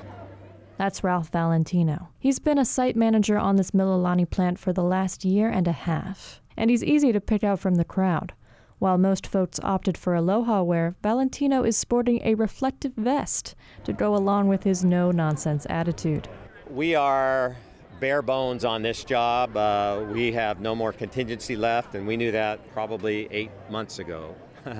That's 0.77 1.03
Ralph 1.03 1.29
Valentino. 1.29 2.09
He's 2.19 2.39
been 2.39 2.57
a 2.57 2.65
site 2.65 2.95
manager 2.95 3.37
on 3.37 3.55
this 3.55 3.71
Mililani 3.71 4.29
plant 4.29 4.59
for 4.59 4.73
the 4.73 4.83
last 4.83 5.23
year 5.23 5.49
and 5.49 5.67
a 5.67 5.71
half, 5.71 6.41
and 6.57 6.69
he's 6.69 6.83
easy 6.83 7.11
to 7.13 7.21
pick 7.21 7.43
out 7.43 7.59
from 7.59 7.75
the 7.75 7.85
crowd. 7.85 8.33
While 8.77 8.97
most 8.97 9.25
folks 9.25 9.59
opted 9.63 9.97
for 9.97 10.15
aloha 10.15 10.61
wear, 10.61 10.95
Valentino 11.01 11.63
is 11.63 11.77
sporting 11.77 12.21
a 12.23 12.35
reflective 12.35 12.93
vest 12.95 13.55
to 13.85 13.93
go 13.93 14.13
along 14.13 14.49
with 14.49 14.63
his 14.63 14.83
no 14.83 15.11
nonsense 15.11 15.65
attitude. 15.69 16.27
We 16.69 16.95
are 16.95 17.55
bare 17.99 18.23
bones 18.23 18.65
on 18.65 18.81
this 18.81 19.03
job. 19.03 19.55
Uh, 19.55 20.03
we 20.11 20.31
have 20.31 20.59
no 20.59 20.73
more 20.73 20.91
contingency 20.91 21.55
left, 21.55 21.93
and 21.93 22.07
we 22.07 22.17
knew 22.17 22.31
that 22.31 22.73
probably 22.73 23.27
eight 23.29 23.51
months 23.69 23.99
ago. 23.99 24.35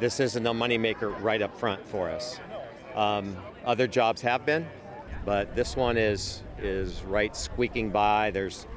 this 0.00 0.20
isn't 0.20 0.46
a 0.46 0.52
moneymaker 0.52 1.20
right 1.20 1.42
up 1.42 1.58
front 1.58 1.84
for 1.88 2.08
us. 2.08 2.38
Um, 2.94 3.36
other 3.64 3.88
jobs 3.88 4.20
have 4.22 4.46
been, 4.46 4.64
but 5.24 5.56
this 5.56 5.74
one 5.74 5.96
is 5.96 6.44
is 6.56 7.02
right 7.02 7.34
squeaking 7.36 7.90
by. 7.90 8.30
There's 8.30 8.68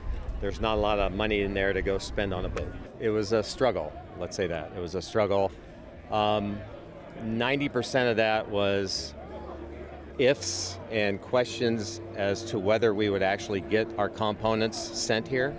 there's 0.41 0.59
not 0.59 0.77
a 0.79 0.81
lot 0.81 0.97
of 0.97 1.11
money 1.13 1.41
in 1.41 1.53
there 1.53 1.73
to 1.73 1.83
go 1.83 1.99
spend 1.99 2.33
on 2.33 2.45
a 2.45 2.49
boat. 2.49 2.73
It 2.99 3.09
was 3.09 3.33
a 3.33 3.43
struggle. 3.43 3.93
Let's 4.19 4.35
say 4.35 4.47
that 4.47 4.71
it 4.75 4.79
was 4.79 4.95
a 4.95 5.01
struggle. 5.01 5.51
Um, 6.09 6.59
90% 7.23 8.09
of 8.09 8.17
that 8.17 8.49
was 8.49 9.13
ifs 10.21 10.77
and 10.91 11.21
questions 11.21 12.01
as 12.15 12.43
to 12.45 12.59
whether 12.59 12.93
we 12.93 13.09
would 13.09 13.23
actually 13.23 13.61
get 13.61 13.87
our 13.97 14.09
components 14.09 14.77
sent 14.77 15.27
here 15.27 15.55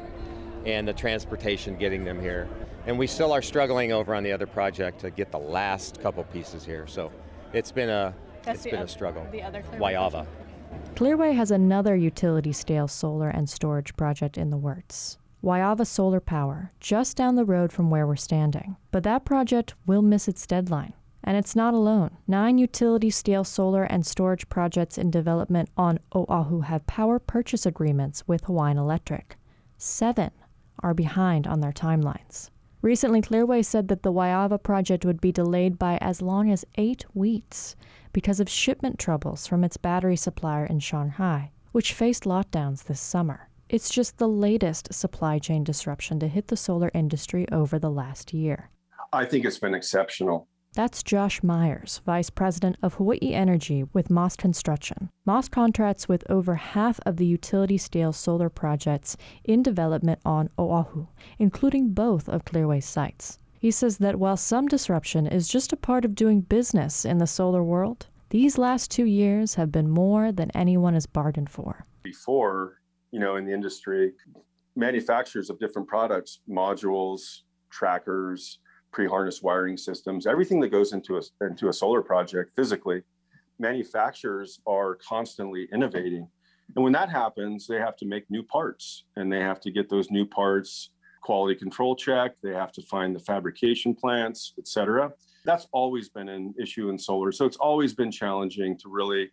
and 0.65 0.87
the 0.87 0.93
transportation 0.93 1.77
getting 1.77 2.05
them 2.05 2.21
here. 2.21 2.49
And 2.87 2.99
we 2.99 3.07
still 3.07 3.33
are 3.33 3.43
struggling 3.43 3.93
over 3.93 4.15
on 4.15 4.23
the 4.23 4.33
other 4.33 4.47
project 4.47 5.01
to 5.01 5.11
get 5.11 5.31
the 5.31 5.39
last 5.39 6.01
couple 6.01 6.25
pieces 6.25 6.65
here. 6.65 6.87
So 6.87 7.11
it's 7.53 7.73
been 7.73 7.89
a 7.89 8.15
That's 8.43 8.59
it's 8.59 8.65
been 8.65 8.77
other, 8.77 8.85
a 8.85 8.89
struggle. 8.89 9.27
The 9.31 9.43
other 9.43 9.63
Waiawa. 9.75 10.27
Clearway 10.95 11.35
has 11.35 11.51
another 11.51 11.97
utility 11.97 12.53
scale 12.53 12.89
solar 12.89 13.29
and 13.29 13.49
storage 13.49 13.97
project 13.97 14.39
in 14.39 14.51
the 14.51 14.57
works. 14.57 15.19
Waiawa 15.43 15.85
Solar 15.85 16.21
Power, 16.21 16.71
just 16.79 17.17
down 17.17 17.35
the 17.35 17.45
road 17.45 17.73
from 17.73 17.91
where 17.91 18.07
we're 18.07 18.15
standing. 18.15 18.77
But 18.93 19.03
that 19.03 19.25
project 19.25 19.75
will 19.87 20.03
miss 20.03 20.29
its 20.29 20.47
deadline. 20.47 20.93
And 21.25 21.37
it's 21.37 21.55
not 21.55 21.75
alone. 21.75 22.17
Nine 22.27 22.59
utility 22.59 23.11
scale 23.11 23.45
solar 23.45 23.85
and 23.85 24.05
storage 24.05 24.49
projects 24.49 24.99
in 24.99 25.11
development 25.11 25.69
on 25.77 26.01
Oahu 26.15 26.61
have 26.61 26.87
power 26.87 27.19
purchase 27.19 27.65
agreements 27.65 28.27
with 28.27 28.45
Hawaiian 28.45 28.79
Electric. 28.79 29.37
Seven 29.79 30.31
are 30.83 30.95
behind 30.95 31.47
on 31.47 31.61
their 31.61 31.73
timelines. 31.73 32.51
Recently, 32.83 33.23
Clearway 33.23 33.65
said 33.65 33.87
that 33.87 34.03
the 34.03 34.13
Waiawa 34.13 34.61
project 34.61 35.05
would 35.05 35.21
be 35.21 35.31
delayed 35.31 35.79
by 35.79 35.99
as 35.99 36.21
long 36.21 36.51
as 36.51 36.65
eight 36.75 37.05
weeks 37.15 37.77
because 38.13 38.41
of 38.41 38.49
shipment 38.49 38.99
troubles 38.99 39.47
from 39.47 39.63
its 39.63 39.77
battery 39.77 40.17
supplier 40.17 40.67
in 40.67 40.81
Shanghai, 40.81 41.53
which 41.71 41.93
faced 41.93 42.25
lockdowns 42.25 42.85
this 42.85 43.01
summer. 43.01 43.49
It's 43.69 43.89
just 43.89 44.19
the 44.19 44.29
latest 44.29 44.93
supply 44.93 45.39
chain 45.39 45.63
disruption 45.63 46.19
to 46.19 46.29
hit 46.29 46.49
the 46.49 46.57
solar 46.57 46.91
industry 46.93 47.47
over 47.53 47.79
the 47.79 47.91
last 47.91 48.35
year. 48.35 48.71
I 49.13 49.25
think 49.25 49.45
it's 49.45 49.59
been 49.59 49.75
exceptional. 49.75 50.49
That's 50.75 51.03
Josh 51.03 51.43
Myers, 51.43 52.01
Vice 52.07 52.31
President 52.31 52.79
of 52.83 52.95
Hawaii 52.95 53.35
Energy 53.35 53.85
with 53.93 54.09
Moss 54.09 54.37
Construction. 54.37 55.11
Moss 55.27 55.47
contracts 55.47 56.09
with 56.09 56.25
over 56.31 56.55
half 56.55 56.99
of 57.05 57.19
the 57.19 57.27
utility 57.27 57.77
scale 57.77 58.15
solar 58.15 58.49
projects 58.49 59.19
in 59.45 59.63
development 59.63 60.21
on 60.25 60.49
Oahu, 60.59 61.09
including 61.39 61.91
both 61.91 62.27
of 62.27 62.47
Clearway's 62.47 62.87
sites. 62.87 63.39
He 63.61 63.71
says 63.71 63.99
that 63.99 64.19
while 64.19 64.39
some 64.39 64.67
disruption 64.67 65.27
is 65.27 65.47
just 65.47 65.75
a 65.75 65.77
part 65.77 66.07
of 66.07 66.15
doing 66.15 66.41
business 66.41 67.05
in 67.05 67.19
the 67.19 67.27
solar 67.27 67.63
world, 67.63 68.07
these 68.31 68.57
last 68.57 68.91
two 68.91 69.05
years 69.05 69.57
have 69.57 69.71
been 69.71 69.91
more 69.91 70.33
than 70.33 70.51
anyone 70.55 70.95
has 70.95 71.05
bargained 71.05 71.51
for. 71.51 71.85
Before, 72.03 72.79
you 73.11 73.21
know, 73.21 73.37
in 73.37 73.45
the 73.45 73.53
industry, 73.53 74.13
manufacturers 74.75 75.51
of 75.51 75.61
different 75.61 75.87
products, 75.87 76.41
modules, 76.49 77.43
trackers, 77.71 78.59
pre-harness 78.93 79.43
wiring 79.43 79.77
systems, 79.77 80.27
everything 80.27 80.61
that 80.61 80.69
goes 80.69 80.93
into 80.93 81.17
a, 81.17 81.23
into 81.45 81.69
a 81.69 81.73
solar 81.73 82.03
project 82.03 82.53
physically, 82.55 83.03
manufacturers 83.59 84.61
are 84.67 84.97
constantly 84.97 85.69
innovating. 85.73 86.29
And 86.75 86.85
when 86.85 86.93
that 86.93 87.11
happens, 87.11 87.67
they 87.67 87.79
have 87.79 87.97
to 87.97 88.07
make 88.07 88.25
new 88.31 88.43
parts 88.43 89.05
and 89.17 89.33
they 89.33 89.41
have 89.41 89.61
to 89.61 89.71
get 89.71 89.89
those 89.89 90.11
new 90.11 90.27
parts 90.27 90.91
quality 91.23 91.55
control 91.55 91.95
checked. 91.95 92.39
They 92.43 92.53
have 92.53 92.73
to 92.73 92.83
find 92.83 93.15
the 93.15 93.21
fabrication 93.21 93.95
plants, 93.95 94.55
et 94.59 94.67
cetera. 94.67 95.13
That's 95.45 95.69
always 95.73 96.09
been 96.09 96.29
an 96.29 96.55
issue 96.61 96.89
in 96.89 96.99
solar. 96.99 97.31
So 97.33 97.45
it's 97.47 97.57
always 97.57 97.95
been 97.95 98.11
challenging 98.11 98.77
to 98.79 98.89
really 98.89 99.31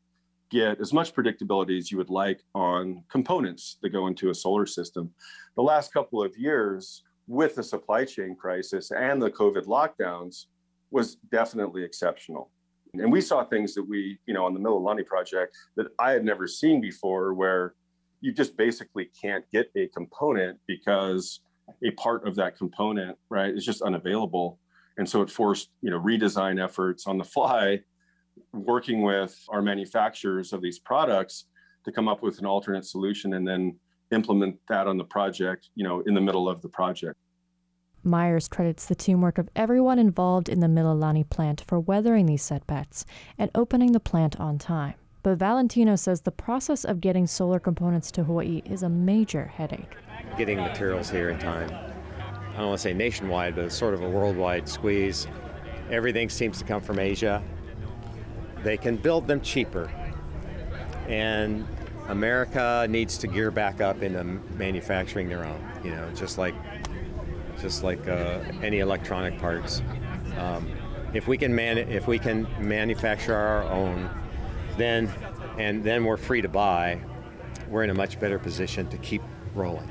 get 0.51 0.79
as 0.79 0.93
much 0.93 1.13
predictability 1.13 1.77
as 1.77 1.91
you 1.91 1.97
would 1.97 2.09
like 2.09 2.41
on 2.53 3.03
components 3.09 3.77
that 3.81 3.89
go 3.89 4.07
into 4.07 4.29
a 4.29 4.35
solar 4.35 4.65
system. 4.65 5.11
The 5.55 5.63
last 5.63 5.91
couple 5.93 6.23
of 6.23 6.35
years, 6.37 7.03
with 7.29 7.53
the 7.53 7.63
supply 7.63 8.03
chain 8.03 8.35
crisis 8.35 8.89
and 8.91 9.21
the 9.21 9.29
COVID 9.29 9.65
lockdowns 9.65 10.45
was 10.89 11.15
definitely 11.31 11.83
exceptional. 11.83 12.51
And 12.95 13.11
we 13.11 13.21
saw 13.21 13.43
things 13.43 13.75
that 13.75 13.87
we, 13.87 14.17
you 14.25 14.33
know, 14.33 14.45
on 14.45 14.55
the 14.55 14.59
Mililani 14.59 15.05
project 15.05 15.55
that 15.77 15.87
I 15.99 16.11
had 16.11 16.25
never 16.25 16.47
seen 16.47 16.81
before, 16.81 17.35
where 17.35 17.75
you 18.19 18.33
just 18.33 18.57
basically 18.57 19.11
can't 19.21 19.45
get 19.53 19.69
a 19.77 19.87
component 19.89 20.57
because 20.67 21.41
a 21.83 21.91
part 21.91 22.27
of 22.27 22.35
that 22.37 22.57
component, 22.57 23.15
right, 23.29 23.53
is 23.53 23.63
just 23.63 23.83
unavailable. 23.83 24.59
And 24.97 25.07
so 25.07 25.21
it 25.21 25.29
forced, 25.29 25.69
you 25.83 25.91
know, 25.91 25.99
redesign 26.01 26.61
efforts 26.61 27.05
on 27.05 27.19
the 27.19 27.23
fly, 27.23 27.81
working 28.53 29.03
with 29.03 29.39
our 29.49 29.61
manufacturers 29.61 30.51
of 30.51 30.63
these 30.63 30.79
products 30.79 31.45
to 31.85 31.91
come 31.91 32.07
up 32.07 32.23
with 32.23 32.39
an 32.39 32.47
alternate 32.47 32.85
solution 32.85 33.35
and 33.35 33.47
then 33.47 33.79
implement 34.11 34.57
that 34.67 34.87
on 34.87 34.97
the 34.97 35.03
project, 35.03 35.69
you 35.75 35.83
know, 35.83 36.01
in 36.07 36.15
the 36.15 36.21
middle 36.21 36.49
of 36.49 36.59
the 36.63 36.69
project. 36.69 37.15
Myers 38.03 38.47
credits 38.47 38.85
the 38.85 38.95
teamwork 38.95 39.37
of 39.37 39.49
everyone 39.55 39.99
involved 39.99 40.49
in 40.49 40.59
the 40.59 40.67
Mililani 40.67 41.29
plant 41.29 41.63
for 41.67 41.79
weathering 41.79 42.25
these 42.25 42.41
setbacks 42.41 43.05
and 43.37 43.51
opening 43.53 43.91
the 43.91 43.99
plant 43.99 44.39
on 44.39 44.57
time. 44.57 44.93
But 45.21 45.37
Valentino 45.37 45.95
says 45.95 46.21
the 46.21 46.31
process 46.31 46.85
of 46.85 47.01
getting 47.01 47.27
solar 47.27 47.59
components 47.59 48.09
to 48.11 48.23
Hawaii 48.23 48.61
is 48.63 48.83
a 48.83 48.89
major 48.89 49.45
headache. 49.45 49.95
Getting 50.37 50.57
materials 50.57 51.09
here 51.09 51.29
in 51.29 51.39
time. 51.39 51.69
I 51.71 52.57
don't 52.57 52.67
want 52.67 52.79
to 52.79 52.83
say 52.83 52.93
nationwide, 52.93 53.55
but 53.55 53.65
it's 53.65 53.75
sort 53.75 53.93
of 53.93 54.01
a 54.01 54.09
worldwide 54.09 54.69
squeeze. 54.69 55.27
Everything 55.91 56.29
seems 56.29 56.57
to 56.59 56.63
come 56.63 56.81
from 56.81 56.99
Asia. 56.99 57.43
They 58.63 58.77
can 58.77 58.95
build 58.95 59.27
them 59.27 59.41
cheaper. 59.41 59.91
And 61.07 61.67
America 62.07 62.87
needs 62.89 63.17
to 63.19 63.27
gear 63.27 63.51
back 63.51 63.81
up 63.81 64.01
into 64.01 64.23
manufacturing 64.57 65.27
their 65.29 65.45
own, 65.45 65.61
you 65.83 65.91
know, 65.91 66.09
just 66.15 66.37
like 66.37 66.55
just 67.61 67.83
like 67.83 68.07
uh, 68.07 68.39
any 68.61 68.79
electronic 68.79 69.37
parts. 69.39 69.81
Um, 70.37 70.69
if 71.13 71.27
we 71.27 71.37
can 71.37 71.53
man- 71.53 71.77
if 71.77 72.07
we 72.07 72.19
can 72.19 72.47
manufacture 72.59 73.35
our 73.35 73.63
own, 73.63 74.09
then 74.77 75.11
and 75.57 75.83
then 75.83 76.05
we're 76.05 76.17
free 76.17 76.41
to 76.41 76.49
buy, 76.49 76.99
we're 77.69 77.83
in 77.83 77.89
a 77.89 77.93
much 77.93 78.19
better 78.19 78.39
position 78.39 78.87
to 78.89 78.97
keep 78.97 79.21
rolling. 79.53 79.89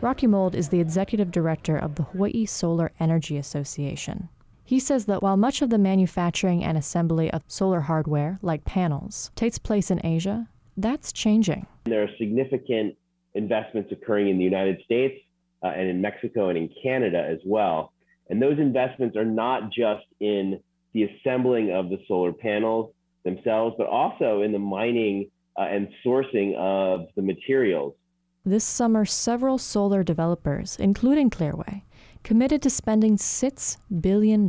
Rocky 0.00 0.26
Mould 0.26 0.54
is 0.54 0.70
the 0.70 0.80
executive 0.80 1.30
director 1.30 1.76
of 1.76 1.96
the 1.96 2.04
Hawaii 2.04 2.46
Solar 2.46 2.90
Energy 2.98 3.36
Association. 3.36 4.30
He 4.64 4.80
says 4.80 5.06
that 5.06 5.22
while 5.22 5.36
much 5.36 5.60
of 5.60 5.68
the 5.68 5.78
manufacturing 5.78 6.64
and 6.64 6.78
assembly 6.78 7.30
of 7.32 7.42
solar 7.48 7.80
hardware, 7.80 8.38
like 8.40 8.64
panels, 8.64 9.30
takes 9.34 9.58
place 9.58 9.90
in 9.90 10.00
Asia, 10.06 10.48
that's 10.76 11.12
changing. 11.12 11.66
There 11.84 12.02
are 12.02 12.08
significant 12.18 12.96
investments 13.34 13.92
occurring 13.92 14.28
in 14.28 14.38
the 14.38 14.44
United 14.44 14.80
States 14.84 15.20
uh, 15.62 15.68
and 15.68 15.88
in 15.88 16.00
Mexico 16.00 16.48
and 16.48 16.58
in 16.58 16.70
Canada 16.82 17.26
as 17.28 17.38
well. 17.44 17.92
And 18.28 18.40
those 18.40 18.58
investments 18.58 19.16
are 19.16 19.24
not 19.24 19.72
just 19.72 20.06
in 20.20 20.60
the 20.92 21.04
assembling 21.04 21.72
of 21.72 21.88
the 21.88 21.98
solar 22.06 22.32
panels 22.32 22.92
themselves, 23.24 23.74
but 23.78 23.86
also 23.86 24.42
in 24.42 24.52
the 24.52 24.58
mining 24.58 25.30
uh, 25.58 25.62
and 25.62 25.88
sourcing 26.04 26.54
of 26.56 27.08
the 27.16 27.22
materials. 27.22 27.94
This 28.44 28.64
summer, 28.64 29.04
several 29.04 29.58
solar 29.58 30.02
developers, 30.02 30.76
including 30.76 31.28
Clearway, 31.28 31.82
committed 32.22 32.62
to 32.62 32.70
spending 32.70 33.16
$6 33.16 33.76
billion 34.00 34.48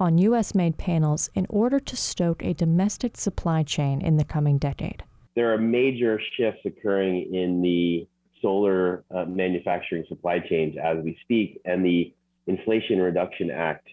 on 0.00 0.18
U.S. 0.18 0.54
made 0.54 0.78
panels 0.78 1.28
in 1.34 1.46
order 1.48 1.80
to 1.80 1.96
stoke 1.96 2.42
a 2.42 2.54
domestic 2.54 3.16
supply 3.16 3.62
chain 3.62 4.00
in 4.00 4.16
the 4.16 4.24
coming 4.24 4.58
decade. 4.58 5.02
There 5.34 5.52
are 5.52 5.58
major 5.58 6.20
shifts 6.36 6.60
occurring 6.64 7.34
in 7.34 7.60
the 7.62 8.08
solar 8.40 9.04
uh, 9.14 9.24
manufacturing 9.24 10.04
supply 10.08 10.38
chains 10.38 10.76
as 10.82 10.98
we 11.02 11.16
speak, 11.22 11.60
and 11.64 11.84
the 11.84 12.14
Inflation 12.46 13.00
Reduction 13.00 13.50
Act 13.50 13.86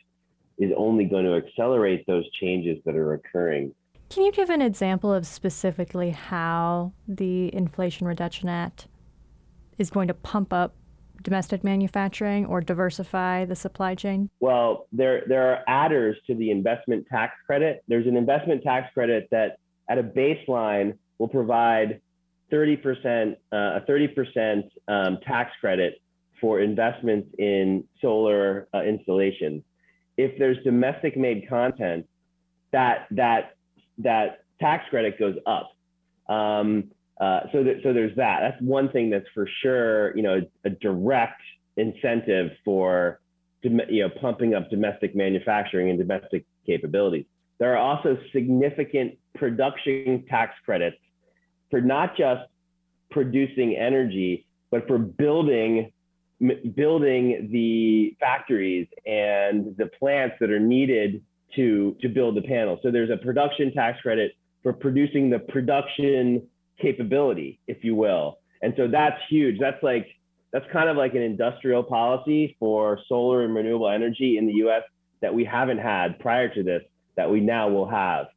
is 0.57 0.71
only 0.77 1.05
going 1.05 1.25
to 1.25 1.35
accelerate 1.35 2.05
those 2.07 2.23
changes 2.39 2.77
that 2.85 2.95
are 2.95 3.13
occurring. 3.13 3.73
Can 4.09 4.23
you 4.23 4.31
give 4.31 4.49
an 4.49 4.61
example 4.61 5.13
of 5.13 5.27
specifically 5.27 6.11
how 6.11 6.93
the 7.07 7.53
Inflation 7.53 8.07
Reduction 8.07 8.47
Act 8.47 8.87
is 9.77 9.89
going 9.89 10.07
to 10.07 10.13
pump 10.13 10.53
up 10.53 10.75
domestic 11.21 11.63
manufacturing 11.63 12.45
or 12.45 12.61
diversify 12.61 13.45
the 13.45 13.55
supply 13.55 13.95
chain? 13.95 14.29
Well, 14.39 14.87
there 14.91 15.23
there 15.27 15.49
are 15.51 15.63
adders 15.67 16.15
to 16.27 16.35
the 16.35 16.51
investment 16.51 17.07
tax 17.11 17.33
credit. 17.45 17.83
There's 17.87 18.07
an 18.07 18.15
investment 18.15 18.63
tax 18.63 18.93
credit 18.93 19.27
that 19.31 19.57
at 19.89 19.97
a 19.97 20.03
baseline 20.03 20.97
will 21.17 21.27
provide 21.27 22.01
30%, 22.51 23.35
uh, 23.51 23.55
a 23.55 23.81
30% 23.87 24.63
um, 24.87 25.17
tax 25.25 25.51
credit 25.59 26.01
for 26.39 26.59
investments 26.59 27.29
in 27.37 27.83
solar 28.01 28.67
uh, 28.73 28.81
installations. 28.83 29.63
If 30.17 30.37
there's 30.37 30.57
domestic 30.63 31.17
made 31.17 31.47
content, 31.49 32.07
that, 32.71 33.07
that, 33.11 33.55
that 33.99 34.43
tax 34.59 34.85
credit 34.89 35.17
goes 35.19 35.35
up. 35.45 35.71
Um, 36.27 36.91
uh, 37.19 37.41
so, 37.51 37.63
that, 37.63 37.77
so 37.83 37.93
there's 37.93 38.15
that. 38.17 38.39
That's 38.41 38.61
one 38.61 38.89
thing 38.89 39.09
that's 39.09 39.27
for 39.33 39.47
sure, 39.61 40.15
you 40.15 40.23
know, 40.23 40.41
a 40.65 40.69
direct 40.69 41.41
incentive 41.77 42.51
for, 42.63 43.19
you 43.61 44.01
know, 44.01 44.09
pumping 44.21 44.53
up 44.53 44.69
domestic 44.69 45.15
manufacturing 45.15 45.89
and 45.89 45.97
domestic 45.97 46.45
capabilities. 46.65 47.25
There 47.57 47.75
are 47.75 47.77
also 47.77 48.17
significant 48.33 49.17
production 49.35 50.25
tax 50.29 50.53
credits 50.65 50.97
for 51.75 51.81
not 51.81 52.15
just 52.15 52.43
producing 53.11 53.75
energy, 53.75 54.45
but 54.71 54.87
for 54.87 54.97
building 54.97 55.91
building 56.73 57.49
the 57.51 58.15
factories 58.17 58.87
and 59.05 59.75
the 59.77 59.87
plants 59.99 60.37
that 60.39 60.49
are 60.51 60.59
needed 60.59 61.21
to 61.53 61.97
to 62.01 62.07
build 62.07 62.37
the 62.37 62.41
panels. 62.41 62.79
So 62.81 62.91
there's 62.91 63.09
a 63.09 63.17
production 63.17 63.73
tax 63.73 63.99
credit 64.01 64.37
for 64.63 64.71
producing 64.71 65.29
the 65.29 65.39
production 65.39 66.47
capability, 66.81 67.59
if 67.67 67.83
you 67.83 67.93
will. 67.93 68.39
And 68.61 68.73
so 68.77 68.87
that's 68.87 69.19
huge. 69.27 69.59
That's 69.59 69.83
like 69.83 70.07
that's 70.53 70.65
kind 70.71 70.87
of 70.87 70.95
like 70.95 71.13
an 71.13 71.23
industrial 71.23 71.83
policy 71.83 72.55
for 72.57 73.01
solar 73.09 73.43
and 73.43 73.53
renewable 73.53 73.89
energy 73.89 74.37
in 74.37 74.47
the 74.47 74.53
US 74.65 74.83
that 75.19 75.33
we 75.33 75.43
haven't 75.43 75.79
had 75.79 76.19
prior 76.19 76.47
to 76.53 76.63
this 76.63 76.83
that 77.17 77.29
we 77.29 77.41
now 77.41 77.67
will 77.67 77.89
have. 77.89 78.27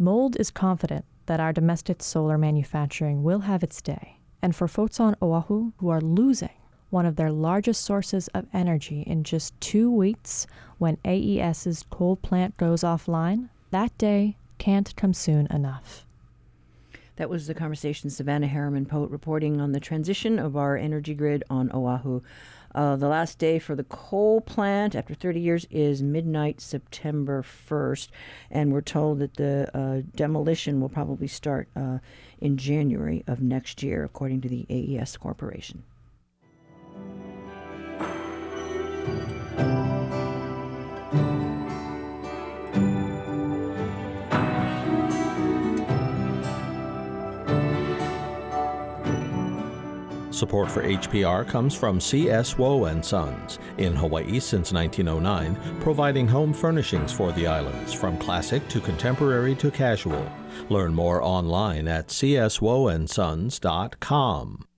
Mould 0.00 0.34
is 0.34 0.50
confident 0.50 1.04
that 1.28 1.40
our 1.40 1.52
domestic 1.52 2.02
solar 2.02 2.38
manufacturing 2.38 3.22
will 3.22 3.40
have 3.40 3.62
its 3.62 3.82
day. 3.82 4.18
And 4.40 4.56
for 4.56 4.66
folks 4.66 4.98
on 4.98 5.14
Oahu 5.20 5.72
who 5.76 5.90
are 5.90 6.00
losing 6.00 6.48
one 6.88 7.04
of 7.04 7.16
their 7.16 7.30
largest 7.30 7.84
sources 7.84 8.28
of 8.28 8.46
energy 8.54 9.02
in 9.02 9.24
just 9.24 9.58
two 9.60 9.90
weeks 9.90 10.46
when 10.78 10.96
AES's 11.04 11.84
coal 11.90 12.16
plant 12.16 12.56
goes 12.56 12.80
offline, 12.80 13.50
that 13.72 13.96
day 13.98 14.38
can't 14.56 14.96
come 14.96 15.12
soon 15.12 15.46
enough. 15.48 16.06
That 17.16 17.28
was 17.28 17.46
the 17.46 17.54
conversation 17.54 18.08
Savannah 18.08 18.46
Harriman 18.46 18.86
Pote 18.86 19.10
reporting 19.10 19.60
on 19.60 19.72
the 19.72 19.80
transition 19.80 20.38
of 20.38 20.56
our 20.56 20.78
energy 20.78 21.14
grid 21.14 21.44
on 21.50 21.70
Oahu. 21.74 22.22
Uh, 22.78 22.94
the 22.94 23.08
last 23.08 23.38
day 23.38 23.58
for 23.58 23.74
the 23.74 23.82
coal 23.82 24.40
plant 24.40 24.94
after 24.94 25.12
30 25.12 25.40
years 25.40 25.66
is 25.68 26.00
midnight 26.00 26.60
September 26.60 27.42
1st, 27.42 28.06
and 28.52 28.72
we're 28.72 28.80
told 28.80 29.18
that 29.18 29.34
the 29.34 29.68
uh, 29.76 30.00
demolition 30.14 30.80
will 30.80 30.88
probably 30.88 31.26
start 31.26 31.66
uh, 31.74 31.98
in 32.40 32.56
January 32.56 33.24
of 33.26 33.42
next 33.42 33.82
year, 33.82 34.04
according 34.04 34.40
to 34.40 34.48
the 34.48 34.64
AES 34.70 35.16
Corporation. 35.16 35.82
Support 50.38 50.70
for 50.70 50.84
HPR 50.84 51.44
comes 51.48 51.74
from 51.74 52.00
C.S. 52.00 52.56
Wo 52.56 52.84
and 52.84 53.04
Sons 53.04 53.58
in 53.78 53.96
Hawaii 53.96 54.38
since 54.38 54.72
1909, 54.72 55.80
providing 55.80 56.28
home 56.28 56.52
furnishings 56.52 57.12
for 57.12 57.32
the 57.32 57.48
islands 57.48 57.92
from 57.92 58.16
classic 58.18 58.68
to 58.68 58.80
contemporary 58.80 59.56
to 59.56 59.72
casual. 59.72 60.30
Learn 60.68 60.94
more 60.94 61.20
online 61.24 61.88
at 61.88 62.06
cswoandsons.com. 62.06 64.68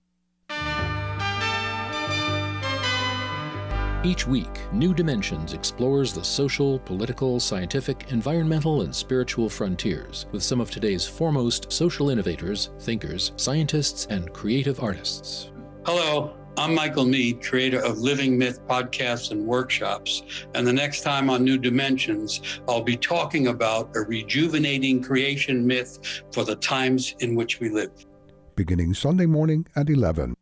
Each 4.02 4.26
week, 4.26 4.48
New 4.72 4.94
Dimensions 4.94 5.52
explores 5.52 6.14
the 6.14 6.24
social, 6.24 6.78
political, 6.78 7.38
scientific, 7.38 8.06
environmental, 8.08 8.80
and 8.80 8.96
spiritual 8.96 9.50
frontiers 9.50 10.24
with 10.32 10.42
some 10.42 10.58
of 10.58 10.70
today's 10.70 11.06
foremost 11.06 11.70
social 11.70 12.08
innovators, 12.08 12.70
thinkers, 12.78 13.32
scientists, 13.36 14.06
and 14.08 14.32
creative 14.32 14.82
artists. 14.82 15.49
Hello, 15.86 16.36
I'm 16.58 16.74
Michael 16.74 17.06
Meade, 17.06 17.42
creator 17.42 17.82
of 17.82 17.98
Living 17.98 18.36
Myth 18.36 18.60
podcasts 18.66 19.30
and 19.30 19.46
workshops. 19.46 20.22
And 20.54 20.66
the 20.66 20.72
next 20.74 21.00
time 21.00 21.30
on 21.30 21.42
New 21.42 21.56
Dimensions, 21.56 22.60
I'll 22.68 22.82
be 22.82 22.98
talking 22.98 23.46
about 23.46 23.96
a 23.96 24.00
rejuvenating 24.00 25.02
creation 25.02 25.66
myth 25.66 26.22
for 26.32 26.44
the 26.44 26.56
times 26.56 27.14
in 27.20 27.34
which 27.34 27.60
we 27.60 27.70
live. 27.70 27.92
Beginning 28.56 28.92
Sunday 28.92 29.24
morning 29.24 29.66
at 29.74 29.88
11. 29.88 30.34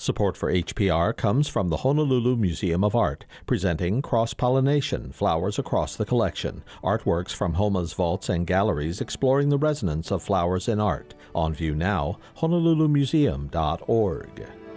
Support 0.00 0.36
for 0.36 0.52
HPR 0.52 1.16
comes 1.16 1.48
from 1.48 1.70
the 1.70 1.78
Honolulu 1.78 2.36
Museum 2.36 2.84
of 2.84 2.94
Art, 2.94 3.24
presenting 3.46 4.00
Cross 4.00 4.34
Pollination 4.34 5.10
Flowers 5.10 5.58
Across 5.58 5.96
the 5.96 6.04
Collection. 6.04 6.62
Artworks 6.84 7.34
from 7.34 7.54
HOMA's 7.54 7.94
vaults 7.94 8.28
and 8.28 8.46
galleries 8.46 9.00
exploring 9.00 9.48
the 9.48 9.58
resonance 9.58 10.12
of 10.12 10.22
flowers 10.22 10.68
in 10.68 10.78
art. 10.78 11.16
On 11.34 11.52
view 11.52 11.74
now, 11.74 12.20
honolulumuseum.org. 12.36 14.67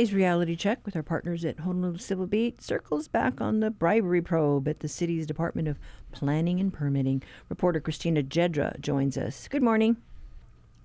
Today's 0.00 0.14
reality 0.14 0.56
check 0.56 0.78
with 0.86 0.96
our 0.96 1.02
partners 1.02 1.44
at 1.44 1.58
Honolulu 1.58 1.98
Civil 1.98 2.26
Beat 2.26 2.62
circles 2.62 3.06
back 3.06 3.38
on 3.38 3.60
the 3.60 3.70
bribery 3.70 4.22
probe 4.22 4.66
at 4.66 4.80
the 4.80 4.88
city's 4.88 5.26
Department 5.26 5.68
of 5.68 5.78
Planning 6.10 6.58
and 6.58 6.72
Permitting. 6.72 7.22
Reporter 7.50 7.80
Christina 7.80 8.22
Jedra 8.22 8.80
joins 8.80 9.18
us. 9.18 9.46
Good 9.46 9.62
morning. 9.62 9.98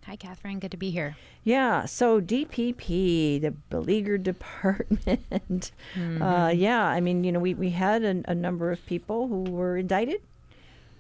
Hi, 0.06 0.18
Catherine. 0.18 0.60
Good 0.60 0.72
to 0.72 0.76
be 0.76 0.92
here. 0.92 1.16
Yeah. 1.46 1.86
So 1.86 2.20
DPP, 2.20 3.40
the 3.40 3.52
beleaguered 3.70 4.24
department. 4.24 5.72
Mm-hmm. 5.96 6.22
Uh, 6.22 6.50
yeah. 6.50 6.84
I 6.84 7.00
mean, 7.00 7.24
you 7.24 7.32
know, 7.32 7.40
we, 7.40 7.54
we 7.54 7.70
had 7.70 8.04
a, 8.04 8.22
a 8.28 8.36
number 8.36 8.70
of 8.70 8.86
people 8.86 9.30
who 9.30 9.44
were 9.44 9.78
indicted. 9.78 10.24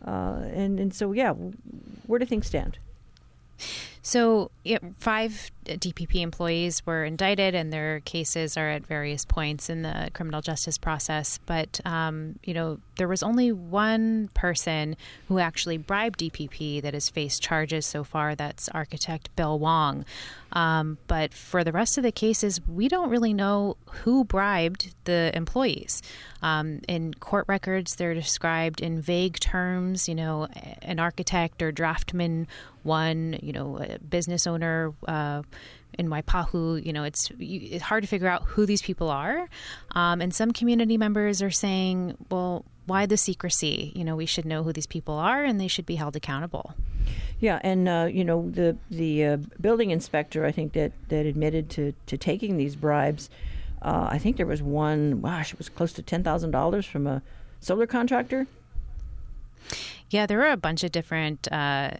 Uh, 0.07 0.39
and, 0.53 0.79
and 0.79 0.93
so, 0.93 1.11
yeah, 1.11 1.33
where 2.07 2.19
do 2.19 2.25
things 2.25 2.47
stand? 2.47 2.77
So, 4.05 4.51
it, 4.63 4.83
five 4.99 5.49
DPP 5.65 6.21
employees 6.21 6.85
were 6.85 7.03
indicted, 7.03 7.55
and 7.55 7.73
their 7.73 8.01
cases 8.01 8.55
are 8.55 8.69
at 8.69 8.85
various 8.85 9.25
points 9.25 9.67
in 9.67 9.81
the 9.81 10.11
criminal 10.13 10.41
justice 10.41 10.77
process. 10.77 11.39
But, 11.47 11.81
um, 11.85 12.37
you 12.43 12.53
know, 12.53 12.77
there 12.97 13.07
was 13.07 13.23
only 13.23 13.51
one 13.51 14.29
person 14.35 14.95
who 15.27 15.39
actually 15.39 15.77
bribed 15.77 16.19
DPP 16.19 16.83
that 16.83 16.93
has 16.93 17.09
faced 17.09 17.41
charges 17.41 17.87
so 17.87 18.03
far. 18.03 18.35
That's 18.35 18.69
architect 18.69 19.35
Bill 19.35 19.57
Wong. 19.57 20.05
Um, 20.51 20.99
but 21.07 21.33
for 21.33 21.63
the 21.63 21.71
rest 21.71 21.97
of 21.97 22.03
the 22.03 22.11
cases, 22.11 22.61
we 22.67 22.87
don't 22.87 23.09
really 23.09 23.33
know 23.33 23.75
who 23.89 24.23
bribed 24.23 24.93
the 25.05 25.31
employees. 25.33 26.03
Um, 26.43 26.81
in 26.87 27.15
court 27.15 27.45
records, 27.47 27.95
they're 27.95 28.13
described 28.13 28.81
in 28.81 29.01
vague 29.01 29.39
terms. 29.39 30.07
You 30.07 30.15
know, 30.15 30.47
an 30.83 30.99
architect 30.99 31.61
or 31.61 31.71
draftman, 31.71 32.45
one, 32.85 33.37
you 33.41 33.51
know, 33.51 33.85
business 34.07 34.47
owner. 34.47 34.93
Uh, 35.07 35.41
in 35.97 36.09
Waipahu, 36.09 36.85
you 36.85 36.91
know, 36.91 37.03
it's 37.03 37.31
it's 37.39 37.83
hard 37.83 38.03
to 38.03 38.07
figure 38.07 38.27
out 38.27 38.43
who 38.43 38.65
these 38.65 38.81
people 38.81 39.09
are, 39.09 39.47
um, 39.91 40.19
and 40.19 40.33
some 40.33 40.51
community 40.51 40.97
members 40.97 41.41
are 41.41 41.51
saying, 41.51 42.17
"Well, 42.29 42.65
why 42.85 43.05
the 43.05 43.15
secrecy? 43.15 43.93
You 43.95 44.03
know, 44.03 44.15
we 44.17 44.25
should 44.25 44.45
know 44.45 44.63
who 44.63 44.73
these 44.73 44.87
people 44.87 45.15
are, 45.15 45.45
and 45.45 45.59
they 45.59 45.69
should 45.69 45.85
be 45.85 45.95
held 45.95 46.17
accountable." 46.17 46.73
Yeah, 47.39 47.59
and 47.63 47.87
uh, 47.87 48.09
you 48.11 48.23
know, 48.23 48.49
the 48.49 48.77
the 48.89 49.25
uh, 49.25 49.37
building 49.59 49.91
inspector, 49.91 50.45
I 50.45 50.51
think 50.51 50.73
that 50.73 50.91
that 51.09 51.25
admitted 51.25 51.69
to 51.71 51.93
to 52.07 52.17
taking 52.17 52.57
these 52.57 52.75
bribes. 52.75 53.29
Uh, 53.81 54.07
I 54.09 54.17
think 54.17 54.37
there 54.37 54.45
was 54.45 54.61
one. 54.61 55.21
Gosh, 55.21 55.53
it 55.53 55.57
was 55.57 55.69
close 55.69 55.93
to 55.93 56.01
ten 56.01 56.23
thousand 56.23 56.51
dollars 56.51 56.85
from 56.85 57.07
a 57.07 57.21
solar 57.59 57.87
contractor. 57.87 58.47
Yeah, 60.15 60.27
there 60.27 60.37
were 60.37 60.49
a 60.49 60.55
bunch 60.55 60.85
of 60.85 60.93
different 60.93 61.51
uh, 61.51 61.91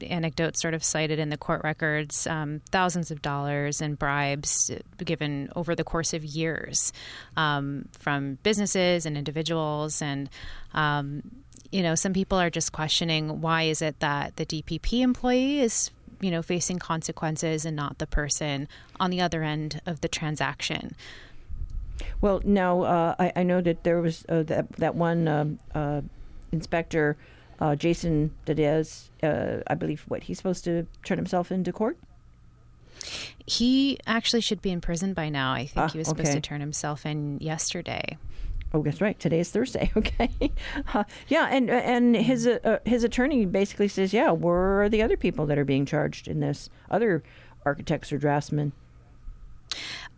anecdotes 0.00 0.60
sort 0.60 0.74
of 0.74 0.82
cited 0.82 1.20
in 1.20 1.28
the 1.28 1.36
court 1.36 1.60
records, 1.62 2.26
um, 2.26 2.62
thousands 2.72 3.12
of 3.12 3.22
dollars 3.22 3.80
in 3.80 3.94
bribes 3.94 4.72
given 5.04 5.52
over 5.54 5.76
the 5.76 5.84
course 5.84 6.12
of 6.12 6.24
years 6.24 6.92
um, 7.36 7.88
from 7.96 8.38
businesses 8.42 9.06
and 9.06 9.16
individuals. 9.16 10.02
And, 10.02 10.28
um, 10.74 11.22
you 11.70 11.84
know, 11.84 11.94
some 11.94 12.12
people 12.12 12.40
are 12.40 12.50
just 12.50 12.72
questioning 12.72 13.40
why 13.40 13.62
is 13.62 13.82
it 13.82 14.00
that 14.00 14.34
the 14.34 14.46
DPP 14.46 15.02
employee 15.02 15.60
is 15.60 15.92
you 16.20 16.32
know 16.32 16.42
facing 16.42 16.80
consequences 16.80 17.64
and 17.64 17.76
not 17.76 17.98
the 17.98 18.06
person 18.08 18.66
on 18.98 19.10
the 19.10 19.20
other 19.20 19.44
end 19.44 19.80
of 19.86 20.02
the 20.02 20.08
transaction 20.08 20.94
well 22.20 22.42
now 22.44 22.82
uh, 22.82 23.14
I, 23.18 23.32
I, 23.36 23.42
know 23.42 23.62
that 23.62 23.84
there 23.84 24.02
was 24.02 24.26
uh, 24.28 24.42
that, 24.42 24.70
that 24.72 24.94
one 24.94 25.26
um, 25.28 25.58
uh, 25.74 26.02
inspector 26.52 27.16
uh, 27.60 27.76
Jason 27.76 28.32
Dadez, 28.46 29.10
uh, 29.22 29.62
I 29.66 29.74
believe, 29.74 30.02
what 30.08 30.24
he's 30.24 30.36
supposed 30.38 30.64
to 30.64 30.86
turn 31.04 31.18
himself 31.18 31.52
into 31.52 31.72
court. 31.72 31.96
He 33.46 33.98
actually 34.06 34.40
should 34.42 34.60
be 34.62 34.70
in 34.70 34.80
prison 34.80 35.14
by 35.14 35.28
now. 35.28 35.52
I 35.52 35.66
think 35.66 35.76
Ah, 35.78 35.88
he 35.88 35.98
was 35.98 36.08
okay. 36.08 36.18
supposed 36.18 36.32
to 36.34 36.40
turn 36.40 36.60
himself 36.60 37.06
in 37.06 37.38
yesterday. 37.40 38.18
Oh, 38.72 38.82
that's 38.82 39.00
right. 39.00 39.18
Today 39.18 39.40
is 39.40 39.50
Thursday. 39.50 39.90
Okay. 39.96 40.30
Uh, 40.94 41.04
yeah, 41.28 41.48
and 41.50 41.70
and 41.70 42.14
his 42.16 42.46
uh, 42.46 42.58
uh, 42.64 42.78
his 42.84 43.04
attorney 43.04 43.44
basically 43.46 43.88
says, 43.88 44.12
yeah, 44.12 44.30
where 44.30 44.82
are 44.82 44.88
the 44.88 45.02
other 45.02 45.16
people 45.16 45.46
that 45.46 45.58
are 45.58 45.64
being 45.64 45.84
charged 45.86 46.28
in 46.28 46.40
this? 46.40 46.68
Other 46.90 47.22
architects 47.64 48.12
or 48.12 48.18
draftsmen. 48.18 48.72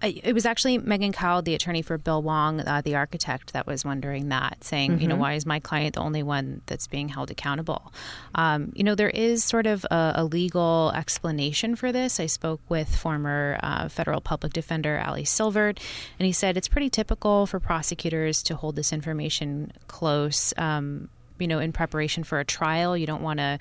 It 0.03 0.35
was 0.35 0.45
actually 0.47 0.79
Megan 0.79 1.12
Cowell, 1.12 1.43
the 1.43 1.55
attorney 1.55 1.81
for 1.81 1.97
Bill 1.97 2.23
Wong, 2.23 2.61
uh, 2.61 2.83
the 2.85 2.97
architect, 2.97 3.53
that 3.53 3.67
was 3.67 3.85
wondering 3.85 4.31
that, 4.31 4.65
saying, 4.65 5.01
you 5.01 5.07
know, 5.07 5.15
Mhm. 5.15 5.21
why 5.21 5.33
is 5.35 5.47
my 5.47 5.61
client 5.61 5.95
the 5.95 6.01
only 6.01 6.23
one 6.25 6.61
that's 6.67 6.88
being 6.88 7.09
held 7.09 7.31
accountable? 7.31 7.93
Um, 8.35 8.73
you 8.75 8.83
know, 8.83 8.95
there 8.97 9.11
is 9.11 9.45
sort 9.45 9.67
of 9.67 9.85
a, 9.91 10.12
a 10.17 10.25
legal 10.25 10.91
explanation 10.95 11.77
for 11.77 11.93
this. 11.93 12.19
I 12.19 12.27
spoke 12.27 12.61
with 12.69 12.95
former 12.95 13.59
uh, 13.62 13.88
federal 13.88 14.21
public 14.21 14.53
defender 14.53 15.01
Ali 15.07 15.25
Silvert, 15.25 15.79
and 16.19 16.27
he 16.27 16.33
said 16.33 16.57
it's 16.57 16.69
pretty 16.69 16.91
typical 16.91 17.47
for 17.47 17.61
prosecutors 17.61 18.43
to 18.45 18.57
hold 18.57 18.75
this 18.77 18.93
information 18.93 19.73
close. 19.87 20.53
Um, 20.57 21.09
you 21.38 21.49
know, 21.49 21.59
in 21.59 21.73
preparation 21.73 22.23
for 22.23 22.38
a 22.38 22.45
trial, 22.45 22.97
you 22.97 23.07
don't 23.07 23.23
want 23.23 23.38
to 23.38 23.59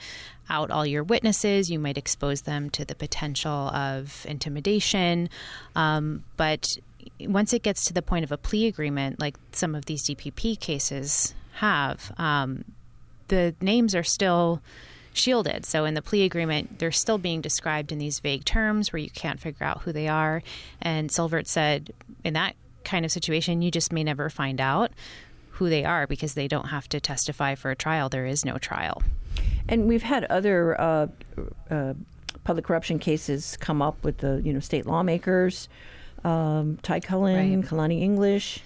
out 0.52 0.70
all 0.70 0.86
your 0.86 1.04
witnesses. 1.04 1.72
You 1.72 1.80
might 1.80 1.98
expose 1.98 2.42
them 2.42 2.70
to 2.72 2.84
the 2.84 2.94
potential 2.94 3.70
of 3.70 4.26
intimidation. 4.28 5.30
Um, 5.76 6.26
but 6.36 6.78
once 7.22 7.54
it 7.54 7.64
gets 7.64 7.86
to 7.86 7.94
the 7.94 8.02
point 8.02 8.26
of 8.26 8.32
a 8.32 8.38
plea 8.38 8.68
agreement, 8.68 9.20
like 9.20 9.38
some 9.54 9.74
of 9.74 9.86
these 9.86 10.04
DPP 10.04 10.60
cases 10.60 11.34
have, 11.54 12.12
um, 12.18 12.66
the 13.30 13.56
names 13.62 13.96
are 13.96 14.04
still 14.04 14.62
shielded. 15.14 15.66
So 15.66 15.86
in 15.86 15.94
the 15.94 16.02
plea 16.02 16.26
agreement, 16.26 16.80
they're 16.80 16.92
still 16.92 17.18
being 17.18 17.42
described 17.42 17.92
in 17.92 17.98
these 17.98 18.20
vague 18.20 18.46
terms 18.46 18.92
where 18.92 19.00
you 19.00 19.10
can't 19.10 19.40
figure 19.40 19.66
out 19.66 19.82
who 19.82 19.94
they 19.94 20.08
are. 20.08 20.44
And 20.82 21.10
Silvert 21.10 21.48
said, 21.48 21.94
in 22.24 22.34
that 22.34 22.56
kind 22.84 23.06
of 23.06 23.12
situation, 23.12 23.62
you 23.62 23.72
just 23.72 23.94
may 23.94 24.04
never 24.04 24.30
find 24.30 24.60
out 24.60 24.92
who 25.52 25.70
they 25.70 25.86
are 25.86 26.08
because 26.08 26.34
they 26.34 26.48
don't 26.48 26.68
have 26.68 26.90
to 26.90 27.00
testify 27.00 27.56
for 27.56 27.72
a 27.72 27.76
trial. 27.76 28.10
There 28.10 28.26
is 28.26 28.44
no 28.44 28.58
trial. 28.58 29.02
And 29.72 29.88
we've 29.88 30.04
had 30.04 30.26
other 30.26 30.80
uh, 30.80 31.08
uh, 31.70 31.94
public 32.44 32.66
corruption 32.66 33.00
cases 33.00 33.58
come 33.58 33.82
up 33.82 34.04
with 34.04 34.18
the 34.18 34.42
you 34.44 34.54
know 34.54 34.60
state 34.60 34.86
lawmakers, 34.86 35.70
um, 36.24 36.78
Ty 36.84 37.00
Cullen, 37.00 37.62
right. 37.62 37.66
Kalani 37.66 38.02
English. 38.02 38.62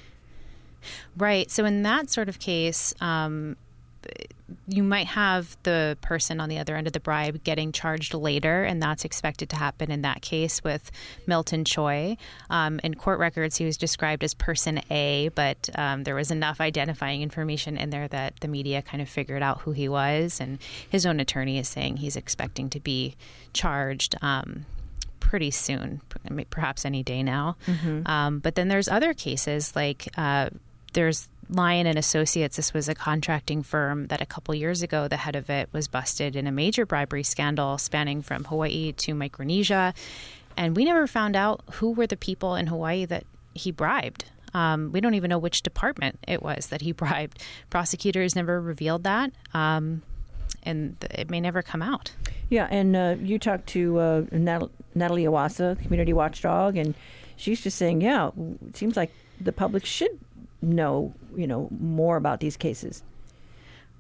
Right. 1.16 1.50
So 1.50 1.64
in 1.64 1.84
that 1.84 2.10
sort 2.10 2.28
of 2.28 2.40
case, 2.40 2.94
um, 3.02 3.56
you 4.68 4.84
might 4.84 5.08
have 5.08 5.58
the 5.64 5.98
person 6.02 6.40
on 6.40 6.50
the 6.50 6.58
other 6.58 6.76
end 6.76 6.88
of 6.88 6.94
the 6.94 7.00
bribe 7.00 7.44
getting 7.44 7.72
charged 7.72 8.14
later, 8.14 8.64
and 8.64 8.82
that's 8.82 9.06
expected 9.06 9.50
to 9.50 9.56
happen 9.56 9.92
in 9.92 10.02
that 10.04 10.22
case 10.22 10.64
with 10.64 10.92
Milton 11.26 11.66
Choi. 11.66 12.18
Um, 12.50 12.80
in 12.84 12.96
court 12.96 13.20
records, 13.20 13.58
he 13.58 13.66
was 13.66 13.78
described 13.78 14.24
as 14.24 14.34
person 14.34 14.82
A, 14.92 15.30
but 15.36 15.70
um, 15.76 16.04
there 16.04 16.16
was 16.16 16.32
enough 16.32 16.62
identifying 16.62 17.22
information 17.22 17.78
in 17.78 17.90
there 17.90 18.08
that 18.08 18.40
the 18.42 18.48
media 18.48 18.82
kind 18.82 19.02
of 19.02 19.10
figured 19.10 19.42
out 19.42 19.62
who 19.62 19.72
he 19.72 19.90
was, 19.90 20.40
and 20.40 20.60
his 20.90 21.06
own 21.06 21.20
attorney 21.20 21.58
is 21.58 21.68
saying 21.68 21.98
he's 21.98 22.16
expecting 22.16 22.70
to 22.72 22.80
be 22.80 23.16
charged. 23.54 24.16
Um, 24.22 24.66
pretty 25.20 25.50
soon, 25.50 26.02
perhaps 26.52 26.86
any 26.86 27.02
day 27.02 27.24
now. 27.24 27.58
Mm-hmm. 27.66 28.08
Um, 28.08 28.40
but 28.40 28.54
then 28.54 28.68
there's 28.68 28.88
other 28.88 29.14
cases 29.16 29.76
like 29.76 30.08
uh, 30.18 30.50
there's 30.94 31.28
Lyon 31.50 31.86
and 31.86 31.98
Associates, 31.98 32.56
this 32.56 32.74
was 32.74 32.90
a 32.90 32.96
contracting 32.96 33.62
firm 33.62 34.08
that 34.08 34.22
a 34.22 34.26
couple 34.26 34.56
years 34.56 34.82
ago, 34.82 35.08
the 35.08 35.18
head 35.18 35.36
of 35.36 35.50
it 35.50 35.70
was 35.72 35.88
busted 35.88 36.36
in 36.36 36.48
a 36.48 36.52
major 36.52 36.86
bribery 36.86 37.24
scandal 37.24 37.78
spanning 37.78 38.22
from 38.22 38.46
Hawaii 38.46 38.92
to 38.94 39.14
Micronesia. 39.14 39.94
And 40.58 40.76
we 40.76 40.86
never 40.86 41.06
found 41.08 41.36
out 41.36 41.62
who 41.74 41.92
were 41.92 42.08
the 42.08 42.18
people 42.18 42.56
in 42.56 42.68
Hawaii 42.68 43.06
that 43.06 43.26
he 43.54 43.72
bribed. 43.72 44.26
Um, 44.54 44.92
we 44.92 45.02
don't 45.02 45.16
even 45.16 45.30
know 45.30 45.38
which 45.38 45.62
department 45.62 46.18
it 46.28 46.42
was 46.42 46.68
that 46.68 46.82
he 46.82 46.92
bribed. 46.94 47.44
Prosecutors 47.70 48.36
never 48.36 48.60
revealed 48.60 49.04
that. 49.04 49.32
Um, 49.54 50.02
and 50.64 50.96
it 51.12 51.30
may 51.30 51.40
never 51.40 51.62
come 51.62 51.82
out. 51.82 52.12
Yeah, 52.50 52.68
and 52.72 52.96
uh, 52.96 53.16
you 53.22 53.38
talked 53.38 53.68
to 53.68 54.00
uh, 54.00 54.24
Nat- 54.32 54.70
Natalie 54.96 55.26
Iwasa, 55.26 55.80
community 55.82 56.14
watchdog, 56.14 56.76
and 56.76 56.96
she's 57.36 57.62
just 57.62 57.78
saying, 57.78 58.02
yeah, 58.02 58.32
it 58.68 58.76
seems 58.76 58.98
like 58.98 59.12
the 59.40 59.52
public 59.52 59.86
should 59.86 60.20
know, 60.62 61.14
you 61.36 61.48
know, 61.48 61.68
more 61.72 62.18
about 62.18 62.40
these 62.40 62.58
cases. 62.58 63.04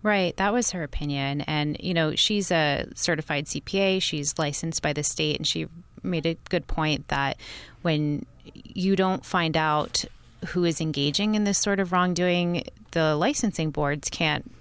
Right, 0.03 0.37
that 0.37 0.53
was 0.53 0.71
her 0.71 0.83
opinion. 0.83 1.41
And, 1.41 1.77
you 1.79 1.93
know, 1.93 2.15
she's 2.15 2.51
a 2.51 2.85
certified 2.93 3.45
CPA, 3.45 4.01
she's 4.01 4.37
licensed 4.37 4.81
by 4.81 4.93
the 4.93 5.03
state, 5.03 5.37
and 5.37 5.47
she 5.47 5.67
made 6.03 6.25
a 6.27 6.37
good 6.49 6.67
point 6.67 7.07
that 7.07 7.37
when 7.81 8.25
you 8.53 8.95
don't 8.95 9.25
find 9.25 9.57
out 9.57 10.05
who 10.49 10.63
is 10.63 10.79
engaging 10.79 11.33
in 11.33 11.43
this 11.43 11.57
sort 11.57 11.79
of 11.79 11.91
wrongdoing, 11.91 12.63
the 12.91 13.15
licensing 13.15 13.71
boards 13.71 14.09
can't 14.09 14.51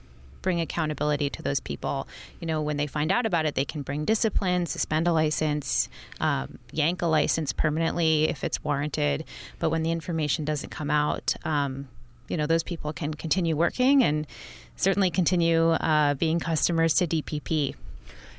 bring 0.44 0.60
accountability 0.60 1.30
to 1.30 1.42
those 1.42 1.58
people. 1.58 2.06
You 2.38 2.46
know, 2.46 2.60
when 2.60 2.76
they 2.76 2.86
find 2.86 3.10
out 3.10 3.24
about 3.26 3.46
it, 3.46 3.56
they 3.56 3.64
can 3.64 3.82
bring 3.82 4.04
discipline, 4.04 4.66
suspend 4.66 5.08
a 5.08 5.12
license, 5.12 5.88
um, 6.20 6.58
yank 6.70 7.02
a 7.02 7.06
license 7.06 7.52
permanently 7.52 8.28
if 8.28 8.44
it's 8.44 8.62
warranted. 8.62 9.24
But 9.58 9.70
when 9.70 9.82
the 9.82 9.90
information 9.90 10.44
doesn't 10.44 10.70
come 10.70 10.90
out, 10.90 11.34
um, 11.44 11.88
you 12.28 12.36
know, 12.36 12.46
those 12.46 12.62
people 12.62 12.92
can 12.92 13.14
continue 13.14 13.56
working 13.56 14.04
and 14.04 14.26
certainly 14.76 15.10
continue 15.10 15.70
uh, 15.70 16.14
being 16.14 16.38
customers 16.38 16.94
to 16.94 17.06
DPP. 17.06 17.74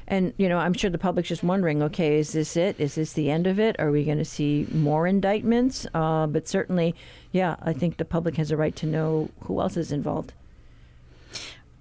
And, 0.07 0.33
you 0.37 0.47
know, 0.47 0.59
I'm 0.59 0.73
sure 0.73 0.91
the 0.91 0.99
public's 0.99 1.29
just 1.29 1.43
wondering 1.43 1.81
okay, 1.81 2.19
is 2.19 2.33
this 2.33 2.55
it? 2.55 2.79
Is 2.79 2.93
this 2.93 3.13
the 3.13 3.31
end 3.31 3.47
of 3.47 3.59
it? 3.59 3.75
Are 3.79 3.89
we 3.89 4.03
going 4.03 4.19
to 4.19 4.25
see 4.25 4.67
more 4.71 5.07
indictments? 5.07 5.87
Uh, 5.95 6.27
but 6.27 6.47
certainly, 6.47 6.93
yeah, 7.31 7.55
I 7.63 7.73
think 7.73 7.97
the 7.97 8.05
public 8.05 8.35
has 8.35 8.51
a 8.51 8.57
right 8.57 8.75
to 8.75 8.85
know 8.85 9.31
who 9.41 9.59
else 9.59 9.75
is 9.75 9.91
involved. 9.91 10.33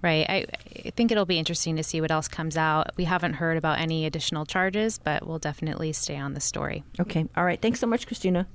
Right. 0.05 0.29
I, 0.29 0.45
I 0.85 0.91
think 0.91 1.11
it'll 1.11 1.25
be 1.25 1.39
interesting 1.39 1.77
to 1.77 1.83
see 1.83 1.99
what 1.99 2.11
else 2.11 2.27
comes 2.27 2.55
out. 2.55 2.91
We 2.95 3.05
haven't 3.05 3.33
heard 3.33 3.57
about 3.57 3.79
any 3.79 4.05
additional 4.05 4.45
charges, 4.45 4.99
but 4.99 5.25
we'll 5.25 5.39
definitely 5.39 5.93
stay 5.93 6.15
on 6.15 6.35
the 6.35 6.39
story. 6.39 6.83
Okay. 6.99 7.25
All 7.35 7.43
right. 7.43 7.59
Thanks 7.59 7.79
so 7.79 7.87
much, 7.87 8.05
Christina. 8.05 8.45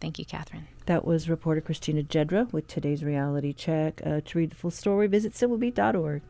Thank 0.00 0.18
you, 0.18 0.24
Catherine. 0.24 0.66
That 0.86 1.04
was 1.04 1.28
reporter 1.28 1.60
Christina 1.60 2.02
Jedra 2.02 2.52
with 2.52 2.66
today's 2.66 3.04
reality 3.04 3.52
check. 3.52 4.02
Uh, 4.04 4.20
to 4.24 4.38
read 4.38 4.50
the 4.50 4.56
full 4.56 4.72
story, 4.72 5.06
visit 5.06 5.32
civilbeat.org. 5.34 6.22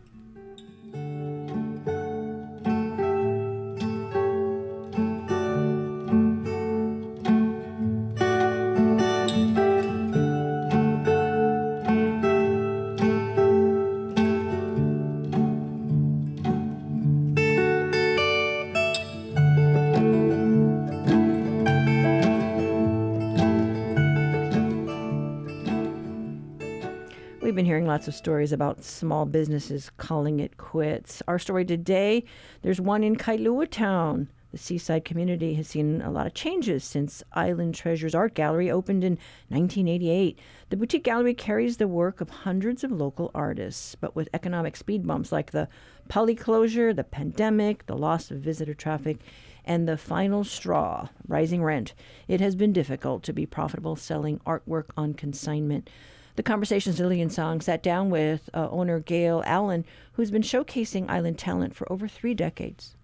We've 27.54 27.58
been 27.58 27.66
hearing 27.66 27.86
lots 27.86 28.08
of 28.08 28.16
stories 28.16 28.50
about 28.50 28.82
small 28.82 29.26
businesses 29.26 29.88
calling 29.96 30.40
it 30.40 30.56
quits. 30.56 31.22
Our 31.28 31.38
story 31.38 31.64
today 31.64 32.24
there's 32.62 32.80
one 32.80 33.04
in 33.04 33.14
Kailua 33.14 33.70
Town. 33.70 34.28
The 34.50 34.58
seaside 34.58 35.04
community 35.04 35.54
has 35.54 35.68
seen 35.68 36.02
a 36.02 36.10
lot 36.10 36.26
of 36.26 36.34
changes 36.34 36.82
since 36.82 37.22
Island 37.32 37.76
Treasures 37.76 38.12
Art 38.12 38.34
Gallery 38.34 38.72
opened 38.72 39.04
in 39.04 39.18
1988. 39.50 40.36
The 40.70 40.76
boutique 40.76 41.04
gallery 41.04 41.32
carries 41.32 41.76
the 41.76 41.86
work 41.86 42.20
of 42.20 42.28
hundreds 42.28 42.82
of 42.82 42.90
local 42.90 43.30
artists, 43.36 43.94
but 43.94 44.16
with 44.16 44.28
economic 44.34 44.74
speed 44.74 45.06
bumps 45.06 45.30
like 45.30 45.52
the 45.52 45.68
Pali 46.08 46.34
closure, 46.34 46.92
the 46.92 47.04
pandemic, 47.04 47.86
the 47.86 47.96
loss 47.96 48.32
of 48.32 48.38
visitor 48.38 48.74
traffic, 48.74 49.18
and 49.64 49.86
the 49.86 49.96
final 49.96 50.42
straw, 50.42 51.08
rising 51.28 51.62
rent, 51.62 51.94
it 52.26 52.40
has 52.40 52.56
been 52.56 52.72
difficult 52.72 53.22
to 53.22 53.32
be 53.32 53.46
profitable 53.46 53.94
selling 53.94 54.40
artwork 54.40 54.86
on 54.96 55.14
consignment. 55.14 55.88
The 56.36 56.42
Conversations 56.42 56.98
Lillian 56.98 57.30
Song 57.30 57.60
sat 57.60 57.80
down 57.80 58.10
with 58.10 58.50
uh, 58.52 58.68
owner 58.70 58.98
Gail 58.98 59.44
Allen, 59.46 59.84
who's 60.14 60.32
been 60.32 60.42
showcasing 60.42 61.08
island 61.08 61.38
talent 61.38 61.76
for 61.76 61.90
over 61.92 62.08
three 62.08 62.34
decades. 62.34 62.96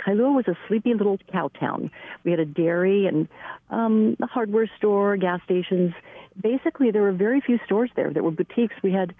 Kailua 0.00 0.34
was 0.34 0.48
a 0.48 0.56
sleepy 0.66 0.94
little 0.94 1.18
cow 1.30 1.48
town. 1.60 1.90
We 2.24 2.30
had 2.30 2.40
a 2.40 2.46
dairy 2.46 3.06
and 3.06 3.28
um, 3.68 4.16
a 4.22 4.26
hardware 4.26 4.70
store, 4.78 5.18
gas 5.18 5.40
stations. 5.44 5.92
Basically, 6.42 6.90
there 6.90 7.02
were 7.02 7.12
very 7.12 7.42
few 7.42 7.58
stores 7.66 7.90
there. 7.94 8.10
There 8.10 8.22
were 8.22 8.30
boutiques. 8.30 8.74
We 8.82 8.90
had, 8.90 9.14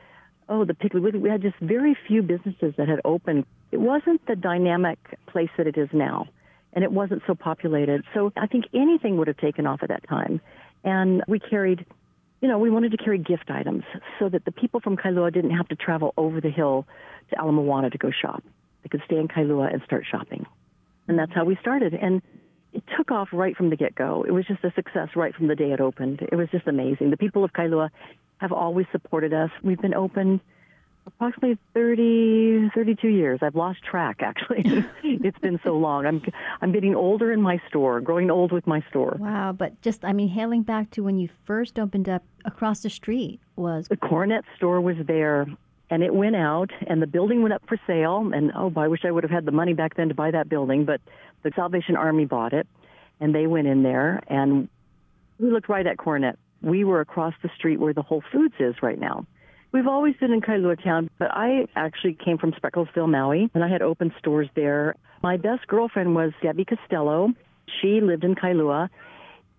oh, 0.49 0.65
the 0.65 0.73
Piggly 0.73 1.21
We 1.21 1.29
had 1.29 1.43
just 1.43 1.57
very 1.61 1.95
few 2.09 2.23
businesses 2.23 2.73
that 2.79 2.89
had 2.89 3.01
opened. 3.05 3.45
It 3.71 3.81
wasn't 3.81 4.27
the 4.27 4.35
dynamic 4.35 4.99
place 5.27 5.51
that 5.59 5.67
it 5.67 5.77
is 5.77 5.91
now, 5.93 6.27
and 6.73 6.83
it 6.83 6.91
wasn't 6.91 7.23
so 7.27 7.35
populated. 7.35 8.03
So 8.15 8.33
I 8.35 8.47
think 8.47 8.65
anything 8.73 9.19
would 9.19 9.29
have 9.29 9.37
taken 9.37 9.67
off 9.67 9.83
at 9.83 9.91
that 9.91 10.09
time. 10.09 10.41
And 10.85 11.23
we 11.29 11.39
carried 11.39 11.85
you 12.43 12.49
know, 12.49 12.59
we 12.59 12.71
wanted 12.71 12.91
to 12.91 12.97
carry 12.97 13.19
gift 13.19 13.51
items 13.51 13.85
so 14.19 14.29
that 14.29 14.45
the 14.45 14.51
people 14.51 14.81
from 14.81 14.97
Kailua 14.97 15.33
didn't 15.33 15.53
have 15.53 15.69
to 15.69 15.77
travel 15.77 16.13
over 16.17 16.41
the 16.41 16.51
hill 16.51 16.87
to 17.31 17.37
Ala 17.41 17.53
Moana 17.53 17.89
to 17.89 17.99
go 17.99 18.11
shop. 18.11 18.43
They 18.83 18.89
could 18.89 19.03
stay 19.07 19.17
in 19.17 19.29
Kailua 19.29 19.73
and 19.73 19.81
start 19.85 20.05
shopping. 20.11 20.45
And 21.07 21.17
that's 21.17 21.33
how 21.33 21.45
we 21.45 21.57
started. 21.61 21.95
And 21.95 22.21
it 22.73 22.83
took 22.97 23.13
off 23.13 23.29
right 23.33 23.57
from 23.57 23.71
the 23.71 23.77
get 23.77 23.95
go. 23.95 24.25
It 24.27 24.33
was 24.33 24.45
just 24.45 24.65
a 24.65 24.73
success 24.75 25.11
right 25.15 25.33
from 25.33 25.47
the 25.47 25.55
day 25.55 25.71
it 25.71 25.81
opened. 25.81 26.21
It 26.21 26.35
was 26.35 26.49
just 26.51 26.67
amazing. 26.67 27.11
The 27.11 27.17
people 27.17 27.45
of 27.45 27.53
Kailua 27.53 27.91
have 28.39 28.51
always 28.51 28.87
supported 28.91 29.33
us. 29.33 29.51
We've 29.63 29.81
been 29.81 29.95
open 29.95 30.41
approximately 31.07 31.59
30, 31.75 32.71
32 32.75 33.09
years. 33.09 33.41
I've 33.43 33.57
lost 33.57 33.83
track, 33.83 34.21
actually. 34.21 34.65
it's 35.03 35.39
been 35.39 35.61
so 35.65 35.77
long. 35.77 36.07
I'm, 36.07 36.23
I'm 36.61 36.73
getting 36.73 36.95
older 36.95 37.33
in 37.33 37.41
my 37.41 37.61
store, 37.69 38.01
growing 38.01 38.31
old 38.31 38.53
with 38.53 38.67
my 38.67 38.83
store. 38.91 39.17
Wow. 39.19 39.53
But 39.53 39.81
just, 39.83 40.05
I 40.05 40.13
mean, 40.13 40.29
hailing 40.29 40.63
back 40.63 40.91
to 40.93 41.03
when 41.03 41.19
you 41.19 41.29
first 41.45 41.79
opened 41.79 42.09
up 42.09 42.23
across 42.45 42.81
the 42.81 42.91
street 42.91 43.41
was. 43.57 43.89
The 43.89 43.97
Coronet 43.97 44.45
store 44.57 44.81
was 44.81 44.97
there. 45.07 45.47
And 45.91 46.03
it 46.03 46.15
went 46.15 46.37
out, 46.37 46.71
and 46.87 47.03
the 47.03 47.07
building 47.07 47.43
went 47.43 47.53
up 47.53 47.65
for 47.69 47.79
sale. 47.87 48.31
And 48.33 48.51
oh, 48.57 48.71
boy, 48.71 48.83
I 48.83 48.89
wish 48.89 49.05
I 49.05 49.11
would 49.11 49.25
have 49.25 49.31
had 49.31 49.45
the 49.45 49.53
money 49.53 49.75
back 49.75 49.95
then 49.95 50.09
to 50.09 50.15
buy 50.15 50.31
that 50.31 50.49
building. 50.49 50.87
But 50.87 51.03
the 51.43 51.53
Salvation 51.55 51.97
Army 51.97 52.25
bought 52.25 52.55
it, 52.55 52.67
and 53.21 53.35
they 53.35 53.47
went 53.47 53.67
in 53.67 53.83
there, 53.83 54.23
and 54.27 54.71
we 55.39 55.51
looked 55.51 55.69
right 55.69 55.87
at 55.87 55.99
Coronet. 55.99 56.39
We 56.63 56.85
were 56.85 57.01
across 57.01 57.35
the 57.43 57.51
street 57.57 57.79
where 57.79 57.93
the 57.93 58.01
Whole 58.01 58.23
Foods 58.33 58.55
is 58.59 58.77
right 58.81 58.99
now. 58.99 59.27
We've 59.73 59.87
always 59.87 60.15
been 60.17 60.33
in 60.33 60.43
Kailua 60.43 60.85
Town, 60.85 61.09
but 61.19 61.31
I 61.31 61.67
actually 61.75 62.15
came 62.23 62.37
from 62.37 62.53
Spreckelsville, 62.53 63.09
Maui, 63.09 63.51
and 63.55 63.65
I 63.65 63.69
had 63.69 63.81
opened 63.81 64.13
stores 64.19 64.49
there. 64.55 64.97
My 65.23 65.39
best 65.39 65.67
girlfriend 65.67 66.15
was 66.15 66.33
Debbie 66.43 66.67
Costello. 66.67 67.31
She 67.81 68.03
lived 68.03 68.23
in 68.23 68.35
Kailua, 68.35 68.91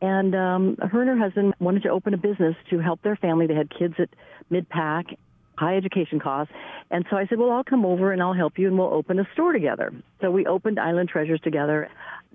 And 0.04 0.36
um, 0.36 0.78
her 0.78 1.02
and 1.02 1.10
her 1.10 1.18
husband 1.18 1.56
wanted 1.60 1.82
to 1.84 1.90
open 1.90 2.14
a 2.14 2.18
business 2.18 2.56
to 2.70 2.78
help 2.78 3.02
their 3.02 3.16
family. 3.16 3.48
They 3.48 3.56
had 3.56 3.72
kids 3.76 3.96
at 3.98 4.10
Mid-Pac, 4.52 5.18
high 5.58 5.78
education 5.78 6.20
costs. 6.20 6.54
And 6.92 7.06
so 7.10 7.18
I 7.18 7.26
said, 7.26 7.40
Well, 7.40 7.52
I'll 7.52 7.64
come 7.64 7.84
over 7.84 8.12
and 8.12 8.22
I'll 8.22 8.34
help 8.34 8.60
you 8.60 8.68
and 8.68 8.78
we'll 8.78 8.94
open 8.94 9.18
a 9.18 9.28
store 9.34 9.52
together. 9.52 9.92
So 10.22 10.30
we 10.30 10.46
opened 10.46 10.80
Island 10.80 11.10
Treasures 11.10 11.42
together. 11.42 11.90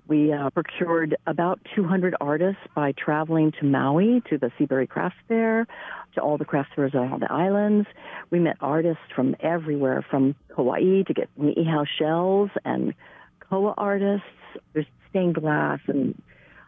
We 0.09 0.33
uh, 0.33 0.49
procured 0.49 1.15
about 1.27 1.59
200 1.75 2.15
artists 2.19 2.63
by 2.73 2.93
traveling 2.93 3.51
to 3.59 3.65
Maui 3.65 4.23
to 4.31 4.39
the 4.39 4.51
Seabury 4.57 4.87
Craft 4.87 5.15
Fair, 5.27 5.67
to 6.15 6.21
all 6.21 6.39
the 6.39 6.45
craft 6.45 6.69
fairs 6.75 6.95
on 6.95 7.19
the 7.19 7.31
islands. 7.31 7.87
We 8.31 8.39
met 8.39 8.57
artists 8.59 9.03
from 9.15 9.35
everywhere, 9.39 10.03
from 10.09 10.33
Hawaii 10.55 11.03
to 11.03 11.13
get 11.13 11.29
Niihau 11.39 11.85
shells 11.99 12.49
and 12.65 12.95
koa 13.39 13.75
artists. 13.77 14.25
There's 14.73 14.87
stained 15.11 15.35
glass 15.35 15.79
and 15.87 16.19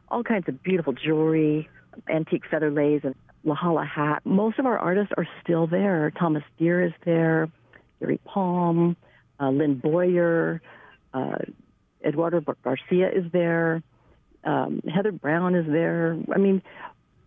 all 0.09 0.21
kinds 0.21 0.47
of 0.47 0.61
beautiful 0.61 0.93
jewelry, 0.93 1.67
antique 2.07 2.43
feather 2.45 2.69
lace, 2.69 3.01
and 3.03 3.15
lauhala 3.43 3.87
hat. 3.87 4.21
Most 4.23 4.59
of 4.59 4.67
our 4.67 4.77
artists 4.77 5.13
are 5.17 5.27
still 5.43 5.65
there. 5.65 6.11
Thomas 6.11 6.43
Deer 6.59 6.85
is 6.85 6.93
there, 7.05 7.49
Gary 7.99 8.19
Palm, 8.23 8.95
uh, 9.39 9.49
Lynn 9.49 9.79
Boyer, 9.79 10.61
uh, 11.15 11.39
Eduardo 12.05 12.41
Garcia 12.63 13.09
is 13.11 13.25
there, 13.31 13.83
um, 14.43 14.81
Heather 14.93 15.11
Brown 15.11 15.55
is 15.55 15.65
there. 15.67 16.17
I 16.33 16.37
mean, 16.37 16.61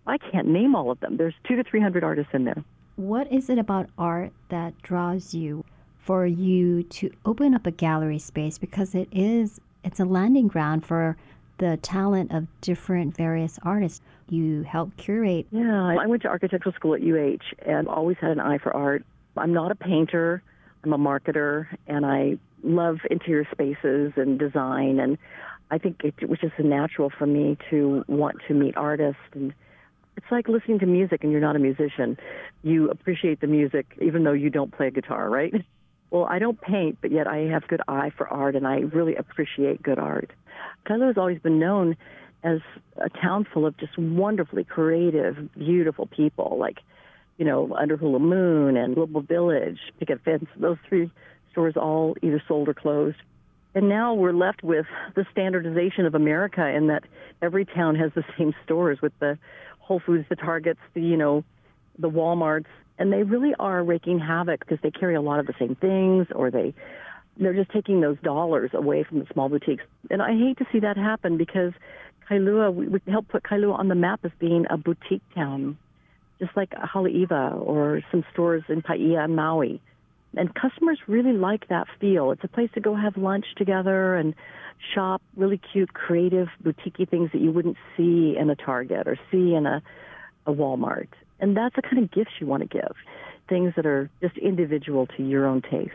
I 0.07 0.19
can't 0.19 0.49
name 0.49 0.75
all 0.75 0.91
of 0.91 1.01
them. 1.01 1.17
There's 1.17 1.35
two 1.47 1.57
to 1.57 1.65
three 1.65 1.81
hundred 1.81 2.05
artists 2.05 2.33
in 2.35 2.45
there. 2.45 2.63
What 2.97 3.31
is 3.33 3.51
it 3.51 3.59
about 3.59 3.89
art 3.99 4.33
that 4.51 4.81
draws 4.83 5.35
you 5.35 5.65
for 5.99 6.27
you 6.27 6.83
to 6.83 7.11
open 7.25 7.55
up 7.55 7.67
a 7.67 7.71
gallery 7.71 8.19
space 8.19 8.59
because 8.59 8.95
it 8.95 9.09
is 9.11 9.61
it's 9.85 10.01
a 10.01 10.05
landing 10.05 10.49
ground 10.49 10.85
for 10.85 11.17
the 11.59 11.77
talent 11.79 12.33
of 12.33 12.47
different 12.61 13.17
various 13.17 13.59
artists. 13.63 14.01
You 14.29 14.63
help 14.63 14.97
curate. 14.97 15.47
Yeah, 15.51 15.85
I 15.87 16.07
went 16.07 16.23
to 16.23 16.29
architectural 16.29 16.75
school 16.75 16.95
at 16.95 17.03
UH 17.03 17.71
and 17.71 17.87
always 17.89 18.17
had 18.21 18.31
an 18.33 18.41
eye 18.41 18.59
for 18.59 18.75
art. 18.75 19.05
I'm 19.37 19.53
not 19.53 19.71
a 19.71 19.75
painter. 19.75 20.43
I'm 20.85 20.93
a 20.93 20.99
marketer, 20.99 21.67
and 21.87 22.05
I 22.05 22.39
love 22.63 22.99
interior 23.11 23.47
spaces 23.51 24.13
and 24.17 24.39
design. 24.39 24.99
And 24.99 25.19
I 25.71 25.79
think 25.79 26.03
it 26.05 26.29
was 26.29 26.39
just 26.41 26.59
natural 26.59 27.11
for 27.11 27.27
me 27.27 27.57
to 27.71 28.05
want 28.07 28.37
to 28.49 28.55
meet 28.55 28.77
artists. 28.77 29.21
And 29.33 29.55
it's 30.17 30.27
like 30.31 30.49
listening 30.49 30.79
to 30.81 30.87
music 30.87 31.23
and 31.23 31.33
you're 31.33 31.41
not 31.41 31.57
a 31.57 31.59
musician. 31.59 32.17
You 32.63 32.91
appreciate 32.91 33.41
the 33.41 33.47
music 33.47 33.87
even 34.01 34.25
though 34.25 34.33
you 34.33 34.51
don't 34.51 34.73
play 34.73 34.91
guitar, 34.91 35.29
right? 35.29 35.55
Well, 36.11 36.27
I 36.27 36.39
don't 36.39 36.61
paint, 36.61 36.99
but 37.01 37.11
yet 37.11 37.27
I 37.27 37.39
have 37.51 37.67
good 37.67 37.81
eye 37.89 38.13
for 38.17 38.29
art, 38.29 38.55
and 38.55 38.69
I 38.69 38.83
really 38.83 39.17
appreciate 39.17 39.83
good 39.83 39.99
art. 39.99 40.31
Kailua 40.87 41.09
has 41.09 41.19
always 41.19 41.41
been 41.41 41.59
known 41.59 41.97
as 42.45 42.61
a 42.99 43.09
town 43.09 43.49
full 43.53 43.67
of 43.67 43.77
just 43.79 43.99
wonderfully 43.99 44.63
creative, 44.63 45.53
beautiful 45.59 46.07
people, 46.07 46.57
like, 46.57 46.79
you 47.37 47.45
know, 47.45 47.75
Under 47.75 47.97
Hula 47.97 48.19
Moon 48.19 48.77
and 48.77 48.95
Global 48.95 49.21
Village, 49.21 49.79
Picket 49.99 50.21
Fence. 50.25 50.47
Those 50.57 50.79
three 50.89 51.11
stores 51.51 51.77
all 51.77 52.17
either 52.23 52.43
sold 52.47 52.69
or 52.69 52.75
closed. 52.75 53.17
And 53.75 53.89
now 53.89 54.15
we're 54.15 54.33
left 54.33 54.63
with 54.63 54.87
the 55.17 55.27
standardization 55.33 56.07
of 56.07 56.15
America 56.15 56.67
in 56.69 56.87
that 56.89 57.05
every 57.43 57.65
town 57.65 57.97
has 57.97 58.13
the 58.15 58.25
same 58.39 58.55
stores 58.65 59.01
with 59.03 59.13
the 59.19 59.39
Whole 59.81 60.01
Foods, 60.01 60.27
the 60.29 60.37
Targets, 60.37 60.81
the, 60.95 61.03
you 61.03 61.17
know, 61.17 61.45
the 61.99 62.09
Walmarts, 62.09 62.67
and 62.99 63.13
they 63.13 63.23
really 63.23 63.55
are 63.59 63.83
wreaking 63.83 64.19
havoc 64.19 64.61
because 64.61 64.79
they 64.83 64.91
carry 64.91 65.15
a 65.15 65.21
lot 65.21 65.41
of 65.41 65.47
the 65.47 65.55
same 65.59 65.75
things 65.75 66.27
or 66.35 66.51
they 66.51 66.75
they're 67.37 67.55
just 67.55 67.71
taking 67.73 68.01
those 68.01 68.17
dollars 68.23 68.71
away 68.75 69.03
from 69.03 69.19
the 69.19 69.27
small 69.33 69.49
boutiques. 69.49 69.83
And 70.09 70.23
I 70.23 70.37
hate 70.39 70.59
to 70.59 70.67
see 70.71 70.79
that 70.81 70.97
happen 70.97 71.37
because 71.37 71.73
Kailua, 72.31 72.73
we, 72.73 72.87
we 72.87 73.01
help 73.09 73.29
put 73.29 73.43
Kailua 73.43 73.77
on 73.77 73.89
the 73.89 73.97
map 73.97 74.21
as 74.23 74.31
being 74.39 74.67
a 74.71 74.77
boutique 74.77 75.23
town, 75.35 75.77
just 76.39 76.57
like 76.57 76.71
Haleiwa 76.71 77.61
or 77.61 78.03
some 78.11 78.25
stores 78.33 78.65
in 78.69 78.83
Paia 78.83 79.25
and 79.25 79.37
Maui. 79.37 79.81
And 80.37 80.53
customers 80.55 80.99
really 81.07 81.33
like 81.33 81.69
that 81.69 81.87
feel. 82.01 82.33
It's 82.33 82.43
a 82.43 82.49
place 82.49 82.71
to 82.75 82.81
go 82.81 82.95
have 82.95 83.17
lunch 83.17 83.47
together 83.57 84.17
and 84.17 84.35
shop 84.95 85.23
really 85.37 85.61
cute, 85.73 85.95
creative, 85.95 86.49
boutique 86.61 87.09
things 87.09 87.31
that 87.33 87.41
you 87.41 87.53
wouldn't 87.53 87.77
see 87.97 88.37
in 88.39 88.51
a 88.51 88.57
Target 88.57 89.07
or 89.07 89.17
see 89.31 89.55
in 89.55 89.67
a, 89.67 89.83
a 90.47 90.53
Walmart. 90.53 91.09
And 91.41 91.57
that's 91.57 91.77
the 91.77 91.83
kind 91.83 91.99
of 92.03 92.11
gifts 92.11 92.33
you 92.41 92.47
want 92.47 92.63
to 92.63 92.69
give, 92.69 92.95
things 93.49 93.75
that 93.77 93.87
are 93.87 94.11
just 94.21 94.37
individual 94.39 95.07
to 95.17 95.23
your 95.23 95.47
own 95.47 95.63
taste. 95.63 95.93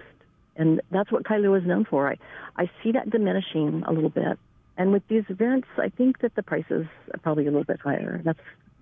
And 0.55 0.81
that's 0.91 1.11
what 1.11 1.23
Kailua 1.23 1.61
is 1.61 1.67
known 1.67 1.85
for. 1.85 2.09
I, 2.09 2.17
I 2.55 2.69
see 2.83 2.91
that 2.91 3.09
diminishing 3.09 3.83
a 3.87 3.91
little 3.91 4.09
bit. 4.09 4.37
And 4.77 4.91
with 4.91 5.03
these 5.07 5.23
events, 5.29 5.67
I 5.77 5.89
think 5.89 6.19
that 6.19 6.35
the 6.35 6.43
prices 6.43 6.85
are 7.13 7.19
probably 7.21 7.43
a 7.43 7.51
little 7.51 7.65
bit 7.65 7.79
higher. 7.81 8.21
That's 8.23 8.39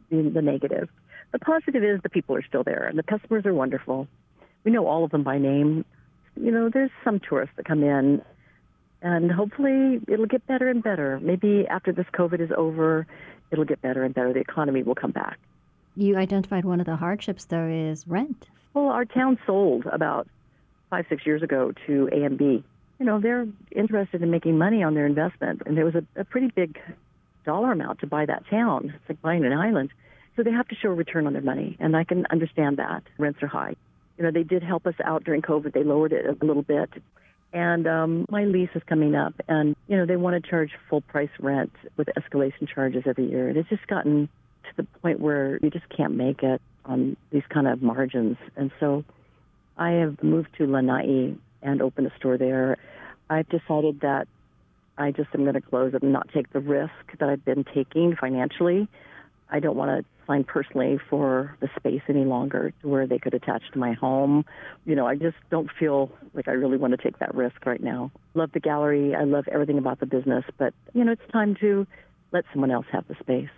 the, 0.10 0.30
the 0.30 0.42
negative. 0.42 0.90
The 1.32 1.40
positive 1.40 1.84
is 1.84 2.00
the 2.02 2.10
people 2.10 2.36
are 2.36 2.44
still 2.44 2.64
there, 2.64 2.86
and 2.86 2.98
the 2.98 3.04
customers 3.04 3.46
are 3.46 3.54
wonderful. 3.54 4.08
We 4.64 4.72
know 4.72 4.88
all 4.88 5.04
of 5.04 5.12
them 5.12 5.24
by 5.24 5.38
name. 5.38 5.86
You 6.36 6.52
know, 6.52 6.70
there's 6.70 6.92
some 7.04 7.20
tourists 7.20 7.56
that 7.58 7.66
come 7.66 7.84
in, 7.84 8.22
and 9.02 9.32
hopefully 9.32 10.00
it'll 10.08 10.26
get 10.26 10.46
better 10.48 10.70
and 10.70 10.82
better. 10.82 11.20
Maybe 11.22 11.68
after 11.68 11.92
this 11.92 12.06
COVID 12.14 12.40
is 12.40 12.52
over, 12.56 13.08
it'll 13.52 13.66
get 13.66 13.82
better 13.82 14.04
and 14.04 14.14
better. 14.14 14.34
The 14.34 14.40
economy 14.40 14.84
will 14.84 14.96
come 14.96 15.12
back. 15.12 15.38
You 15.96 16.16
identified 16.18 16.64
one 16.64 16.80
of 16.80 16.86
the 16.86 16.96
hardships, 16.96 17.46
though, 17.46 17.68
is 17.68 18.08
rent. 18.08 18.48
Well, 18.74 18.90
our 18.90 19.06
town 19.06 19.40
sold 19.46 19.86
about 19.88 20.28
five, 20.90 21.06
six 21.10 21.26
years 21.26 21.42
ago 21.42 21.74
to 21.88 22.10
AMB. 22.14 22.64
You 23.00 23.06
know, 23.06 23.20
they're 23.20 23.48
interested 23.72 24.22
in 24.22 24.32
making 24.32 24.58
money 24.58 24.84
on 24.84 24.94
their 24.94 25.06
investment, 25.06 25.64
and 25.66 25.78
there 25.78 25.86
was 25.86 25.96
a, 25.96 26.04
a 26.16 26.24
pretty 26.24 26.48
big 26.48 26.80
dollar 27.46 27.72
amount 27.72 28.00
to 28.00 28.08
buy 28.08 28.26
that 28.26 28.44
town. 28.50 28.94
It's 28.96 29.10
like 29.10 29.22
buying 29.22 29.46
an 29.46 29.54
island. 29.54 29.92
So 30.38 30.44
they 30.44 30.52
have 30.52 30.68
to 30.68 30.76
show 30.76 30.90
a 30.90 30.94
return 30.94 31.26
on 31.26 31.34
their 31.34 31.42
money, 31.42 31.76
and 31.80 31.98
I 31.98 32.04
can 32.04 32.28
understand 32.30 32.78
that. 32.78 33.02
Rents 33.18 33.42
are 33.42 33.48
high. 33.48 33.76
You 34.18 34.24
know, 34.24 34.32
they 34.32 34.44
did 34.44 34.62
help 34.62 34.86
us 34.86 34.94
out 35.04 35.24
during 35.24 35.42
COVID. 35.42 35.74
They 35.74 35.84
lowered 35.84 36.14
it 36.14 36.26
a 36.28 36.46
little 36.46 36.62
bit. 36.62 36.92
And 37.54 37.88
um, 37.88 38.26
my 38.30 38.46
lease 38.46 38.70
is 38.76 38.84
coming 38.88 39.16
up, 39.16 39.34
and, 39.48 39.76
you 39.88 39.98
know, 39.98 40.06
they 40.06 40.16
want 40.16 40.42
to 40.42 40.48
charge 40.48 40.72
full 40.90 41.02
price 41.02 41.32
rent 41.40 41.72
with 41.98 42.08
escalation 42.16 42.68
charges 42.68 43.04
every 43.08 43.28
year. 43.28 43.50
And 43.50 43.58
it's 43.58 43.68
just 43.68 43.88
gotten 43.88 44.30
to 44.66 44.70
the 44.78 44.84
point 45.02 45.20
where 45.20 45.58
you 45.64 45.72
just 45.72 45.90
can't 45.90 46.14
make 46.14 46.44
it 46.44 46.62
on 46.86 47.18
these 47.32 47.44
kind 47.50 47.68
of 47.68 47.82
margins. 47.82 48.38
And 48.56 48.70
so 48.80 49.06
I 49.76 49.92
have 49.92 50.22
moved 50.22 50.50
to 50.60 50.68
Lanai 50.68 51.36
and 51.64 51.82
opened 51.82 52.08
a 52.08 52.16
store 52.18 52.38
there. 52.38 52.78
I've 53.28 53.50
decided 53.50 54.02
that 54.02 54.28
I 55.00 55.12
just 55.12 55.30
am 55.34 55.42
going 55.42 55.56
to 55.56 55.62
close 55.62 55.96
it 55.96 56.04
and 56.04 56.14
not 56.14 56.30
take 56.32 56.54
the 56.54 56.60
risk 56.60 56.92
that 57.20 57.28
I've 57.28 57.44
been 57.44 57.64
taking 57.64 58.16
financially. 58.16 58.88
I 59.50 59.60
don't 59.60 59.76
want 59.76 60.06
to 60.06 60.17
sign 60.28 60.44
personally 60.44 61.00
for 61.10 61.56
the 61.62 61.70
space 61.78 62.02
any 62.08 62.26
longer 62.26 62.74
to 62.82 62.88
where 62.88 63.08
they 63.08 63.18
could 63.18 63.34
attach 63.34 63.64
to 63.72 63.80
my 63.80 63.94
home. 63.94 64.46
You 64.86 64.96
know, 64.96 65.08
I 65.08 65.16
just 65.16 65.38
don't 65.50 65.70
feel 65.80 66.12
like 66.34 66.48
I 66.48 66.52
really 66.52 66.78
want 66.78 66.92
to 66.92 66.98
take 66.98 67.20
that 67.20 67.34
risk 67.34 67.66
right 67.66 67.82
now. 67.82 68.12
Love 68.34 68.52
the 68.52 68.60
gallery. 68.60 69.16
I 69.16 69.24
love 69.24 69.48
everything 69.52 69.78
about 69.78 70.00
the 70.00 70.06
business, 70.06 70.44
but, 70.58 70.74
you 70.94 71.04
know, 71.04 71.14
it's 71.14 71.32
time 71.32 71.56
to 71.62 71.88
let 72.32 72.44
someone 72.52 72.72
else 72.72 72.86
have 72.92 73.08
the 73.08 73.16
space. 73.20 73.50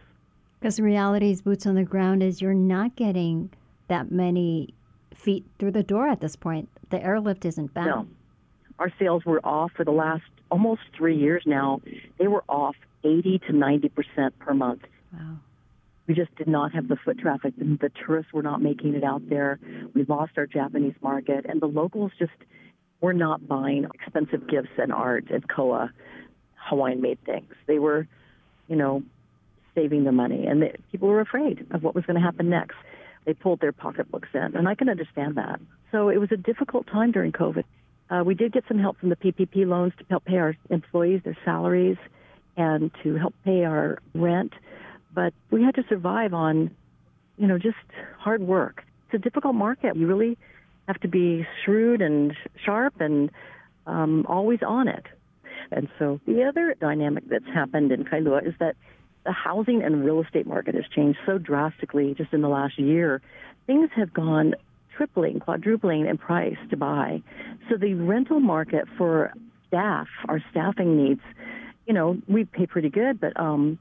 Because 0.60 0.77
the 0.77 0.84
reality 0.84 1.32
is, 1.32 1.41
boots 1.41 1.65
on 1.65 1.75
the 1.75 1.84
ground 1.84 2.21
is 2.21 2.41
you're 2.41 2.53
not 2.53 2.95
getting 2.95 3.49
that 3.88 4.12
many 4.12 4.73
feet 5.15 5.45
through 5.58 5.71
the 5.71 5.84
door 5.84 6.08
at 6.08 6.21
this 6.21 6.36
point. 6.36 6.69
The 6.89 7.01
airlift 7.01 7.45
isn't 7.45 7.73
back. 7.73 7.86
No. 7.86 8.08
Our 8.77 8.91
sales 8.99 9.25
were 9.25 9.39
off 9.45 9.71
for 9.75 9.84
the 9.84 9.91
last 9.91 10.23
almost 10.51 10.82
three 10.95 11.17
years 11.17 11.43
now. 11.45 11.82
They 12.17 12.27
were 12.27 12.43
off 12.47 12.75
80 13.03 13.39
to 13.47 13.53
90 13.53 13.89
percent 13.89 14.39
per 14.39 14.53
month. 14.53 14.82
Wow. 15.13 15.38
We 16.10 16.15
just 16.15 16.36
did 16.38 16.48
not 16.48 16.74
have 16.74 16.88
the 16.88 16.95
foot 16.95 17.19
traffic. 17.19 17.54
The, 17.56 17.91
tourists 18.04 18.34
were 18.34 18.41
not 18.41 18.63
making 18.63 18.95
it 18.95 19.04
out 19.04 19.22
there. 19.30 19.60
We 19.93 20.06
lost 20.06 20.32
our 20.38 20.48
Japanese 20.48 20.95
market, 21.04 21.45
and 21.48 21.62
the 21.62 21.67
locals 21.67 22.12
just 22.17 22.32
were 23.00 23.13
not 23.13 23.48
buying 23.48 23.86
expensive 23.93 24.50
gifts 24.50 24.72
and 24.80 24.91
art 24.91 25.26
and 25.30 25.48
koa 25.48 25.93
Hawaiian 26.56 27.00
made 27.00 27.24
things. 27.26 27.54
They 27.67 27.78
were, 27.78 28.08
you 28.67 28.75
know, 28.75 29.04
saving 29.75 30.04
the 30.04 30.12
money, 30.12 30.48
and 30.48 30.63
they, 30.63 30.75
people 30.92 31.10
were 31.10 31.21
afraid 31.21 31.67
of 31.69 31.83
what 31.83 31.94
was 31.94 32.08
going 32.08 32.15
to 32.15 32.25
happen 32.25 32.50
next. 32.50 32.77
They 33.25 33.36
pulled 33.36 33.60
their 33.60 33.71
pocketbooks 33.71 34.29
in, 34.33 34.56
and 34.56 34.67
I 34.67 34.73
can 34.73 34.90
understand 34.90 35.36
that. 35.36 35.62
So 35.92 36.10
it 36.10 36.17
was 36.17 36.31
a 36.31 36.38
difficult 36.38 36.88
time 36.88 37.12
during 37.12 37.33
COVID. 37.33 37.65
Uh, 38.10 38.23
we 38.25 38.33
did 38.33 38.52
get 38.52 38.63
some 38.67 38.79
help 38.79 38.98
from 38.98 39.10
the 39.10 39.15
PPP 39.15 39.67
loans 39.67 39.94
to 40.00 40.06
help 40.10 40.25
pay 40.25 40.38
our 40.38 40.56
employees 40.71 41.21
their 41.23 41.38
salaries 41.46 41.98
and 42.58 42.90
to 43.04 43.15
help 43.15 43.36
pay 43.46 43.63
our 43.63 44.00
rent, 44.15 44.54
but 45.13 45.33
we 45.51 45.63
had 45.63 45.75
to 45.75 45.83
survive 45.89 46.33
on, 46.33 46.71
you 47.37 47.47
know, 47.47 47.57
just 47.57 47.77
hard 48.17 48.41
work. 48.41 48.83
It's 49.05 49.15
a 49.15 49.17
difficult 49.17 49.55
market. 49.55 49.95
You 49.95 50.07
really 50.07 50.37
have 50.87 50.99
to 51.01 51.07
be 51.07 51.45
shrewd 51.63 52.01
and 52.01 52.35
sharp 52.63 52.99
and 52.99 53.31
um, 53.85 54.25
always 54.27 54.60
on 54.65 54.87
it. 54.87 55.05
And 55.71 55.87
so 55.99 56.19
the 56.25 56.43
other 56.43 56.75
dynamic 56.79 57.25
that's 57.29 57.45
happened 57.45 57.91
in 57.91 58.05
Kailua 58.05 58.47
is 58.47 58.53
that 58.60 58.75
the 59.25 59.31
housing 59.31 59.83
and 59.83 60.03
real 60.03 60.21
estate 60.21 60.47
market 60.47 60.75
has 60.75 60.85
changed 60.95 61.19
so 61.25 61.37
drastically 61.37 62.15
just 62.15 62.33
in 62.33 62.41
the 62.41 62.47
last 62.47 62.79
year. 62.79 63.21
Things 63.67 63.89
have 63.95 64.13
gone 64.13 64.55
tripling, 64.95 65.39
quadrupling 65.39 66.07
in 66.07 66.17
price 66.17 66.57
to 66.69 66.77
buy. 66.77 67.21
So 67.69 67.77
the 67.77 67.93
rental 67.93 68.39
market 68.39 68.85
for 68.97 69.31
staff, 69.67 70.07
our 70.27 70.43
staffing 70.51 70.97
needs, 70.97 71.21
you 71.85 71.93
know, 71.93 72.17
we 72.27 72.45
pay 72.45 72.65
pretty 72.65 72.89
good, 72.89 73.19
but 73.19 73.39
um, 73.39 73.77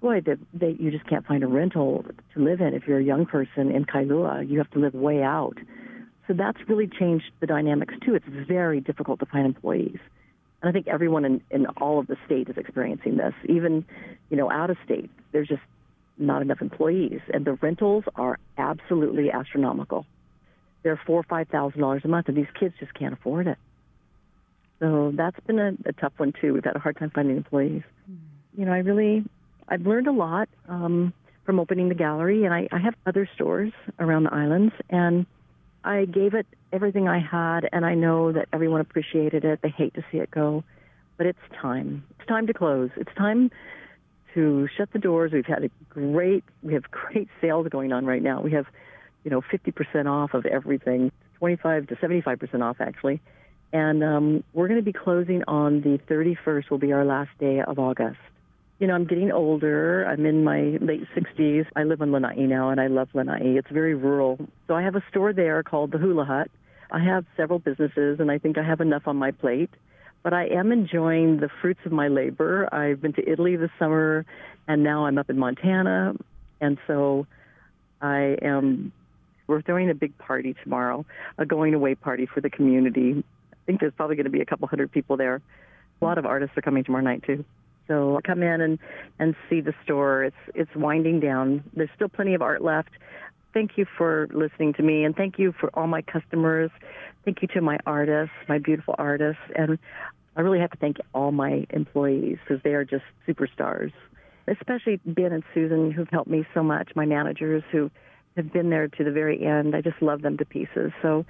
boy, 0.00 0.20
they, 0.20 0.34
they, 0.52 0.76
you 0.78 0.90
just 0.90 1.06
can't 1.06 1.26
find 1.26 1.42
a 1.42 1.46
rental 1.46 2.04
to 2.34 2.42
live 2.42 2.60
in 2.60 2.74
if 2.74 2.86
you're 2.86 2.98
a 2.98 3.04
young 3.04 3.26
person 3.26 3.70
in 3.70 3.84
Kailua. 3.84 4.48
You 4.48 4.58
have 4.58 4.70
to 4.72 4.78
live 4.78 4.94
way 4.94 5.22
out. 5.22 5.56
So 6.26 6.34
that's 6.34 6.58
really 6.68 6.86
changed 6.86 7.26
the 7.40 7.46
dynamics 7.46 7.94
too. 8.04 8.14
It's 8.14 8.26
very 8.28 8.80
difficult 8.80 9.20
to 9.20 9.26
find 9.26 9.46
employees. 9.46 9.98
And 10.62 10.68
I 10.68 10.72
think 10.72 10.86
everyone 10.88 11.24
in, 11.24 11.40
in 11.50 11.66
all 11.66 11.98
of 11.98 12.06
the 12.06 12.16
state 12.26 12.48
is 12.48 12.56
experiencing 12.56 13.16
this. 13.16 13.34
Even, 13.48 13.84
you 14.28 14.36
know, 14.36 14.50
out 14.50 14.70
of 14.70 14.76
state, 14.84 15.10
there's 15.32 15.48
just 15.48 15.62
not 16.18 16.42
enough 16.42 16.60
employees. 16.60 17.20
And 17.32 17.44
the 17.44 17.54
rentals 17.54 18.04
are 18.14 18.38
absolutely 18.58 19.30
astronomical. 19.30 20.06
They're 20.82 21.00
four 21.06 21.20
or 21.20 21.24
five 21.24 21.48
thousand 21.48 21.80
dollars 21.80 22.02
a 22.04 22.08
month, 22.08 22.28
and 22.28 22.36
these 22.36 22.46
kids 22.58 22.74
just 22.78 22.94
can't 22.94 23.12
afford 23.12 23.46
it. 23.46 23.58
So 24.78 25.12
that's 25.14 25.38
been 25.46 25.58
a, 25.58 25.72
a 25.86 25.92
tough 25.92 26.12
one 26.16 26.32
too. 26.40 26.54
We've 26.54 26.64
had 26.64 26.76
a 26.76 26.78
hard 26.78 26.98
time 26.98 27.10
finding 27.14 27.36
employees. 27.36 27.82
Mm-hmm. 28.10 28.60
You 28.60 28.66
know, 28.66 28.72
I 28.72 28.78
really, 28.78 29.24
I've 29.70 29.86
learned 29.86 30.08
a 30.08 30.12
lot 30.12 30.48
um, 30.68 31.12
from 31.44 31.60
opening 31.60 31.88
the 31.88 31.94
gallery, 31.94 32.44
and 32.44 32.52
I, 32.52 32.68
I 32.72 32.78
have 32.78 32.94
other 33.06 33.28
stores 33.34 33.72
around 33.98 34.24
the 34.24 34.34
islands, 34.34 34.74
and 34.90 35.26
I 35.84 36.04
gave 36.04 36.34
it 36.34 36.46
everything 36.72 37.08
I 37.08 37.20
had, 37.20 37.68
and 37.72 37.86
I 37.86 37.94
know 37.94 38.32
that 38.32 38.48
everyone 38.52 38.80
appreciated 38.80 39.44
it. 39.44 39.60
They 39.62 39.70
hate 39.70 39.94
to 39.94 40.04
see 40.10 40.18
it 40.18 40.30
go, 40.30 40.64
but 41.16 41.26
it's 41.26 41.38
time. 41.60 42.04
It's 42.18 42.28
time 42.28 42.46
to 42.48 42.52
close. 42.52 42.90
It's 42.96 43.14
time 43.16 43.50
to 44.34 44.68
shut 44.76 44.92
the 44.92 44.98
doors. 44.98 45.32
We've 45.32 45.46
had 45.46 45.64
a 45.64 45.70
great, 45.88 46.44
we 46.62 46.74
have 46.74 46.90
great 46.90 47.28
sales 47.40 47.68
going 47.68 47.92
on 47.92 48.04
right 48.04 48.22
now. 48.22 48.42
We 48.42 48.52
have, 48.52 48.66
you 49.24 49.30
know, 49.30 49.40
50% 49.40 50.06
off 50.06 50.34
of 50.34 50.46
everything, 50.46 51.12
25 51.38 51.86
to 51.88 51.96
75% 51.96 52.62
off 52.62 52.76
actually. 52.80 53.20
And 53.72 54.02
um, 54.02 54.44
we're 54.52 54.66
going 54.66 54.80
to 54.80 54.84
be 54.84 54.92
closing 54.92 55.44
on 55.46 55.80
the 55.82 56.00
31st 56.12 56.70
will 56.70 56.78
be 56.78 56.92
our 56.92 57.04
last 57.04 57.30
day 57.38 57.60
of 57.60 57.78
August. 57.78 58.18
You 58.80 58.86
know, 58.86 58.94
I'm 58.94 59.04
getting 59.04 59.30
older. 59.30 60.04
I'm 60.04 60.26
in 60.26 60.42
my 60.42 60.78
late 60.80 61.06
60s. 61.14 61.66
I 61.76 61.84
live 61.84 62.00
in 62.00 62.10
Lanai 62.10 62.46
now, 62.46 62.70
and 62.70 62.80
I 62.80 62.88
love 62.88 63.08
Lanai. 63.14 63.56
It's 63.56 63.70
very 63.70 63.94
rural. 63.94 64.38
So 64.66 64.74
I 64.74 64.82
have 64.82 64.96
a 64.96 65.04
store 65.10 65.32
there 65.32 65.62
called 65.62 65.92
the 65.92 65.98
Hula 65.98 66.24
Hut. 66.24 66.50
I 66.90 66.98
have 67.04 67.24
several 67.36 67.58
businesses, 67.58 68.18
and 68.18 68.30
I 68.30 68.38
think 68.38 68.58
I 68.58 68.64
have 68.64 68.80
enough 68.80 69.02
on 69.06 69.16
my 69.16 69.30
plate. 69.30 69.70
But 70.22 70.32
I 70.32 70.46
am 70.46 70.72
enjoying 70.72 71.38
the 71.38 71.48
fruits 71.60 71.80
of 71.84 71.92
my 71.92 72.08
labor. 72.08 72.68
I've 72.74 73.00
been 73.00 73.12
to 73.12 73.30
Italy 73.30 73.54
this 73.54 73.70
summer, 73.78 74.26
and 74.66 74.82
now 74.82 75.06
I'm 75.06 75.18
up 75.18 75.30
in 75.30 75.38
Montana. 75.38 76.14
And 76.60 76.78
so 76.88 77.26
I 78.02 78.36
am, 78.42 78.92
we're 79.46 79.62
throwing 79.62 79.88
a 79.90 79.94
big 79.94 80.16
party 80.18 80.56
tomorrow, 80.64 81.06
a 81.38 81.46
going 81.46 81.74
away 81.74 81.94
party 81.94 82.26
for 82.26 82.40
the 82.40 82.50
community 82.50 83.22
I 83.60 83.66
think 83.66 83.80
there's 83.80 83.92
probably 83.96 84.16
going 84.16 84.24
to 84.24 84.30
be 84.30 84.40
a 84.40 84.46
couple 84.46 84.66
hundred 84.68 84.90
people 84.90 85.16
there. 85.16 85.40
A 86.00 86.04
lot 86.04 86.18
of 86.18 86.26
artists 86.26 86.56
are 86.56 86.62
coming 86.62 86.84
tomorrow 86.84 87.04
night 87.04 87.22
too. 87.24 87.44
So 87.90 88.20
come 88.24 88.44
in 88.44 88.60
and 88.60 88.78
and 89.18 89.34
see 89.50 89.60
the 89.60 89.74
store. 89.82 90.22
It's 90.22 90.36
it's 90.54 90.70
winding 90.76 91.18
down. 91.18 91.64
There's 91.74 91.90
still 91.96 92.08
plenty 92.08 92.34
of 92.34 92.40
art 92.40 92.62
left. 92.62 92.90
Thank 93.52 93.72
you 93.76 93.84
for 93.98 94.28
listening 94.32 94.74
to 94.74 94.82
me, 94.84 95.02
and 95.02 95.16
thank 95.16 95.36
you 95.36 95.52
for 95.58 95.70
all 95.74 95.88
my 95.88 96.02
customers. 96.02 96.70
Thank 97.24 97.42
you 97.42 97.48
to 97.48 97.60
my 97.60 97.78
artists, 97.84 98.34
my 98.48 98.58
beautiful 98.58 98.94
artists, 98.96 99.42
and 99.56 99.76
I 100.36 100.42
really 100.42 100.60
have 100.60 100.70
to 100.70 100.78
thank 100.78 100.98
all 101.12 101.32
my 101.32 101.66
employees 101.70 102.38
because 102.46 102.62
they 102.62 102.74
are 102.74 102.84
just 102.84 103.02
superstars. 103.26 103.92
Especially 104.46 105.00
Ben 105.04 105.32
and 105.32 105.42
Susan, 105.52 105.90
who've 105.90 106.08
helped 106.08 106.30
me 106.30 106.46
so 106.54 106.62
much. 106.62 106.90
My 106.94 107.06
managers 107.06 107.64
who 107.72 107.90
have 108.36 108.52
been 108.52 108.70
there 108.70 108.86
to 108.86 109.04
the 109.04 109.10
very 109.10 109.44
end. 109.44 109.74
I 109.74 109.80
just 109.80 110.00
love 110.00 110.22
them 110.22 110.36
to 110.38 110.44
pieces. 110.44 110.92
So 111.02 111.26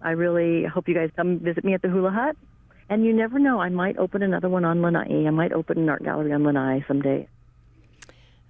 I 0.00 0.10
really 0.12 0.64
hope 0.64 0.86
you 0.86 0.94
guys 0.94 1.10
come 1.16 1.40
visit 1.40 1.64
me 1.64 1.74
at 1.74 1.82
the 1.82 1.88
Hula 1.88 2.10
Hut. 2.10 2.36
And 2.88 3.04
you 3.04 3.12
never 3.12 3.38
know, 3.38 3.60
I 3.60 3.68
might 3.70 3.98
open 3.98 4.22
another 4.22 4.48
one 4.48 4.64
on 4.64 4.82
Lanai. 4.82 5.26
I 5.26 5.30
might 5.30 5.52
open 5.52 5.78
an 5.78 5.88
art 5.88 6.04
gallery 6.04 6.32
on 6.32 6.44
Lanai 6.44 6.84
someday. 6.86 7.28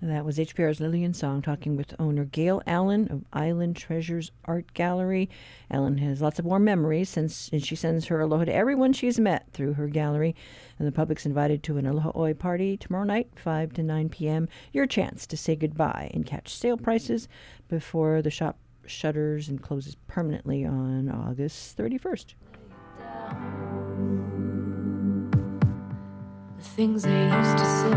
That 0.03 0.27
was 0.27 0.37
HPR's 0.37 0.81
Lillian 0.81 1.15
Song 1.15 1.41
talking 1.41 1.77
with 1.77 1.95
owner 1.99 2.27
Gail 2.27 2.61
Allen 2.67 3.11
of 3.11 3.25
Island 3.33 3.75
Treasures 3.75 4.33
Art 4.45 4.75
Gallery. 4.75 5.31
Allen 5.71 5.97
has 5.97 6.21
lots 6.21 6.39
of 6.39 6.45
warm 6.45 6.65
memories 6.65 7.09
since 7.09 7.49
and 7.51 7.65
she 7.65 7.75
sends 7.75 8.05
her 8.07 8.21
aloha 8.21 8.45
to 8.45 8.53
everyone 8.53 8.93
she's 8.93 9.19
met 9.19 9.51
through 9.53 9.73
her 9.75 9.89
gallery. 9.89 10.35
And 10.79 10.87
the 10.87 10.93
public's 10.93 11.25
invited 11.25 11.63
to 11.63 11.79
an 11.79 11.87
Aloha 11.87 12.13
Oe 12.15 12.35
party 12.35 12.77
tomorrow 12.77 13.05
night, 13.05 13.31
5 13.37 13.73
to 13.75 13.83
9 13.83 14.11
p.m. 14.11 14.47
Your 14.73 14.87
chance 14.87 15.27
to 15.27 15.39
say 15.39 15.57
goodbye 15.57 16.11
and 16.13 16.27
catch 16.27 16.55
sale 16.55 16.77
prices 16.77 17.27
before 17.69 18.21
the 18.21 18.31
shop 18.31 18.59
shutters 18.85 19.49
and 19.49 19.63
closes 19.63 19.95
permanently 20.07 20.67
on 20.67 21.09
August 21.09 21.79
31st. 21.79 22.35
Things 26.65 27.03
they 27.05 27.25
used 27.31 27.59
to 27.59 27.65
say, 27.65 27.91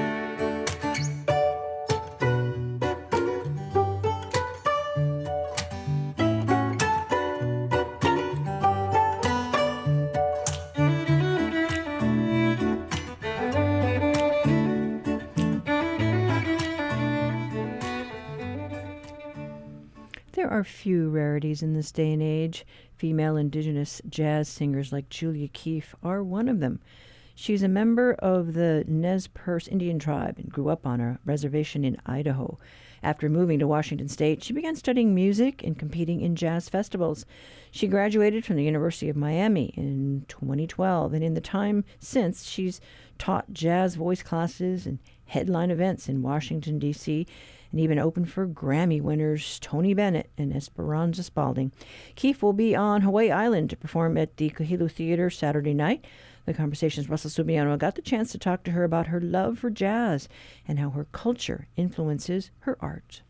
few 20.65 21.11
rarities 21.11 21.63
in 21.63 21.75
this 21.75 21.93
day 21.93 22.13
and 22.13 22.23
age. 22.23 22.67
Female 22.97 23.37
indigenous 23.37 24.01
jazz 24.09 24.49
singers 24.49 24.93
like 24.93 25.09
Julia 25.09 25.49
Keefe 25.49 25.95
are 26.03 26.23
one 26.23 26.49
of 26.49 26.61
them. 26.61 26.81
She's 27.37 27.63
a 27.63 27.69
member 27.69 28.15
of 28.15 28.55
the 28.55 28.85
Nez 28.87 29.27
Perce 29.27 29.67
Indian 29.67 29.99
tribe 29.99 30.39
and 30.39 30.51
grew 30.51 30.69
up 30.69 30.87
on 30.87 31.01
a 31.01 31.19
reservation 31.25 31.85
in 31.85 31.97
Idaho. 32.07 32.59
After 33.03 33.29
moving 33.29 33.59
to 33.59 33.67
Washington 33.67 34.09
State, 34.09 34.43
she 34.43 34.53
began 34.55 34.77
studying 34.77 35.15
music 35.15 35.63
and 35.63 35.79
competing 35.79 36.21
in 36.21 36.37
jazz 36.37 36.69
festivals. 36.69 37.27
She 37.71 37.87
graduated 37.87 38.45
from 38.45 38.57
the 38.57 38.65
University 38.65 39.11
of 39.11 39.17
Miami 39.17 39.75
in 39.77 40.25
2012, 40.29 41.13
and 41.13 41.23
in 41.23 41.35
the 41.35 41.41
time 41.41 41.85
since, 41.99 42.45
she's 42.45 42.81
taught 43.19 43.53
jazz 43.53 43.97
voice 43.97 44.23
classes 44.23 44.87
and 44.87 45.01
headline 45.27 45.71
events 45.71 46.09
in 46.09 46.23
Washington, 46.23 46.79
D.C., 46.79 47.27
and 47.75 47.81
even 47.81 47.99
opened 47.99 48.31
for 48.31 48.47
Grammy 48.47 49.03
winners 49.03 49.59
Tony 49.59 49.95
Bennett 49.95 50.31
and 50.39 50.55
Esperanza 50.55 51.25
Spalding. 51.25 51.73
Keefe 52.15 52.41
will 52.41 52.53
be 52.53 52.77
on 52.77 53.01
Hawaii 53.01 53.33
Island 53.33 53.69
to 53.71 53.77
perform 53.77 54.17
at 54.17 54.37
the 54.37 54.51
Kahilu 54.51 54.89
Theater 54.89 55.29
Saturday 55.29 55.75
night. 55.75 56.05
The 56.47 56.55
Conversation's 56.55 57.09
Russell 57.09 57.31
Subiono 57.31 57.77
got 57.77 57.97
the 57.97 58.03
chance 58.03 58.31
to 58.31 58.39
talk 58.39 58.63
to 58.63 58.71
her 58.71 58.85
about 58.85 59.09
her 59.09 59.21
love 59.21 59.59
for 59.59 59.71
jazz 59.71 60.29
and 60.69 60.79
how 60.79 60.91
her 60.91 61.07
culture 61.11 61.67
influences 61.75 62.53
her 62.61 62.79
art. 62.81 63.23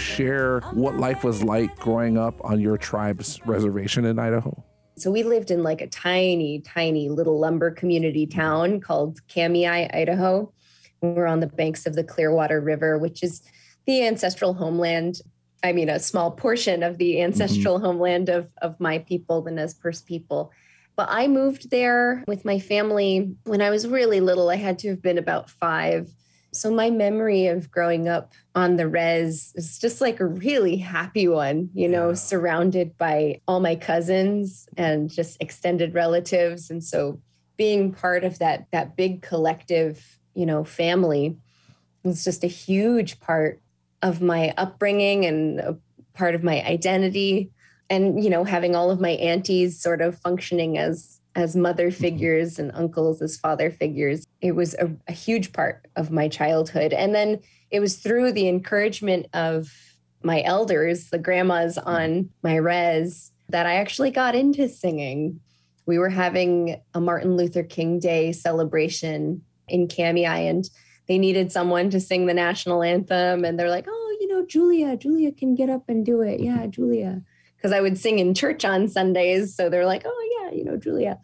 Share 0.00 0.60
what 0.72 0.96
life 0.96 1.24
was 1.24 1.42
like 1.42 1.76
growing 1.78 2.18
up 2.18 2.42
on 2.44 2.60
your 2.60 2.76
tribe's 2.76 3.38
reservation 3.46 4.04
in 4.04 4.18
Idaho? 4.18 4.64
So 4.96 5.10
we 5.10 5.22
lived 5.22 5.50
in 5.50 5.62
like 5.62 5.80
a 5.80 5.86
tiny, 5.86 6.60
tiny 6.60 7.08
little 7.08 7.38
lumber 7.38 7.70
community 7.70 8.26
town 8.26 8.80
called 8.80 9.18
Kamiah, 9.28 9.90
Idaho. 9.94 10.52
We're 11.00 11.26
on 11.26 11.40
the 11.40 11.46
banks 11.46 11.86
of 11.86 11.94
the 11.94 12.04
Clearwater 12.04 12.60
River, 12.60 12.98
which 12.98 13.22
is 13.22 13.42
the 13.86 14.06
ancestral 14.06 14.52
homeland. 14.52 15.20
I 15.62 15.72
mean, 15.72 15.88
a 15.88 15.98
small 15.98 16.30
portion 16.30 16.82
of 16.82 16.98
the 16.98 17.22
ancestral 17.22 17.76
mm-hmm. 17.76 17.86
homeland 17.86 18.28
of, 18.28 18.48
of 18.60 18.78
my 18.78 18.98
people, 18.98 19.42
the 19.42 19.50
Nez 19.50 19.74
Perce 19.74 20.02
people. 20.02 20.52
But 20.96 21.08
I 21.10 21.28
moved 21.28 21.70
there 21.70 22.22
with 22.26 22.44
my 22.44 22.58
family 22.58 23.34
when 23.44 23.62
I 23.62 23.70
was 23.70 23.88
really 23.88 24.20
little. 24.20 24.50
I 24.50 24.56
had 24.56 24.78
to 24.80 24.90
have 24.90 25.00
been 25.00 25.16
about 25.16 25.48
five. 25.48 26.10
So 26.52 26.70
my 26.70 26.90
memory 26.90 27.46
of 27.46 27.70
growing 27.70 28.08
up 28.08 28.32
on 28.54 28.76
the 28.76 28.88
res 28.88 29.52
is 29.54 29.78
just 29.78 30.00
like 30.00 30.18
a 30.20 30.26
really 30.26 30.76
happy 30.76 31.28
one, 31.28 31.70
you 31.74 31.88
know, 31.88 32.08
yeah. 32.08 32.14
surrounded 32.14 32.98
by 32.98 33.40
all 33.46 33.60
my 33.60 33.76
cousins 33.76 34.68
and 34.76 35.08
just 35.08 35.40
extended 35.40 35.94
relatives. 35.94 36.70
And 36.70 36.82
so 36.82 37.20
being 37.56 37.92
part 37.92 38.24
of 38.24 38.38
that 38.38 38.66
that 38.72 38.96
big 38.96 39.22
collective, 39.22 40.18
you 40.34 40.46
know, 40.46 40.64
family 40.64 41.36
was 42.02 42.24
just 42.24 42.42
a 42.42 42.48
huge 42.48 43.20
part 43.20 43.60
of 44.02 44.20
my 44.20 44.54
upbringing 44.56 45.26
and 45.26 45.60
a 45.60 45.76
part 46.14 46.34
of 46.34 46.42
my 46.42 46.64
identity. 46.64 47.50
And, 47.88 48.22
you 48.22 48.30
know, 48.30 48.44
having 48.44 48.74
all 48.74 48.90
of 48.90 49.00
my 49.00 49.10
aunties 49.10 49.80
sort 49.80 50.00
of 50.00 50.18
functioning 50.18 50.78
as 50.78 51.19
as 51.34 51.54
mother 51.54 51.88
mm-hmm. 51.88 52.02
figures 52.02 52.58
and 52.58 52.70
uncles 52.74 53.22
as 53.22 53.36
father 53.36 53.70
figures. 53.70 54.26
It 54.40 54.52
was 54.52 54.74
a, 54.74 54.90
a, 55.08 55.12
huge 55.12 55.52
part 55.52 55.86
of 55.96 56.10
my 56.10 56.28
childhood. 56.28 56.92
And 56.92 57.14
then 57.14 57.40
it 57.70 57.80
was 57.80 57.96
through 57.96 58.32
the 58.32 58.48
encouragement 58.48 59.26
of 59.32 59.72
my 60.22 60.42
elders, 60.42 61.10
the 61.10 61.18
grandmas 61.18 61.76
mm-hmm. 61.76 61.88
on 61.88 62.30
my 62.42 62.56
res, 62.56 63.30
that 63.48 63.66
I 63.66 63.76
actually 63.76 64.10
got 64.10 64.34
into 64.34 64.68
singing. 64.68 65.40
We 65.86 65.98
were 65.98 66.10
having 66.10 66.80
a 66.94 67.00
Martin 67.00 67.36
Luther 67.36 67.62
King 67.62 67.98
Day 67.98 68.32
celebration 68.32 69.42
in 69.68 69.88
Kamiah, 69.88 70.48
and 70.48 70.68
they 71.08 71.18
needed 71.18 71.50
someone 71.50 71.90
to 71.90 72.00
sing 72.00 72.26
the 72.26 72.34
national 72.34 72.82
anthem. 72.82 73.44
And 73.44 73.58
they're 73.58 73.70
like, 73.70 73.86
oh, 73.88 74.16
you 74.20 74.28
know, 74.28 74.46
Julia, 74.46 74.96
Julia 74.96 75.32
can 75.32 75.54
get 75.54 75.70
up 75.70 75.88
and 75.88 76.04
do 76.04 76.20
it. 76.20 76.40
Yeah, 76.40 76.66
Julia 76.66 77.22
because 77.60 77.72
I 77.72 77.80
would 77.80 77.98
sing 77.98 78.18
in 78.18 78.32
church 78.32 78.64
on 78.64 78.88
Sundays. 78.88 79.54
So 79.54 79.68
they're 79.68 79.86
like, 79.86 80.02
oh, 80.06 80.28
yeah, 80.40 80.56
you 80.56 80.64
know, 80.64 80.78
Julia. 80.78 81.18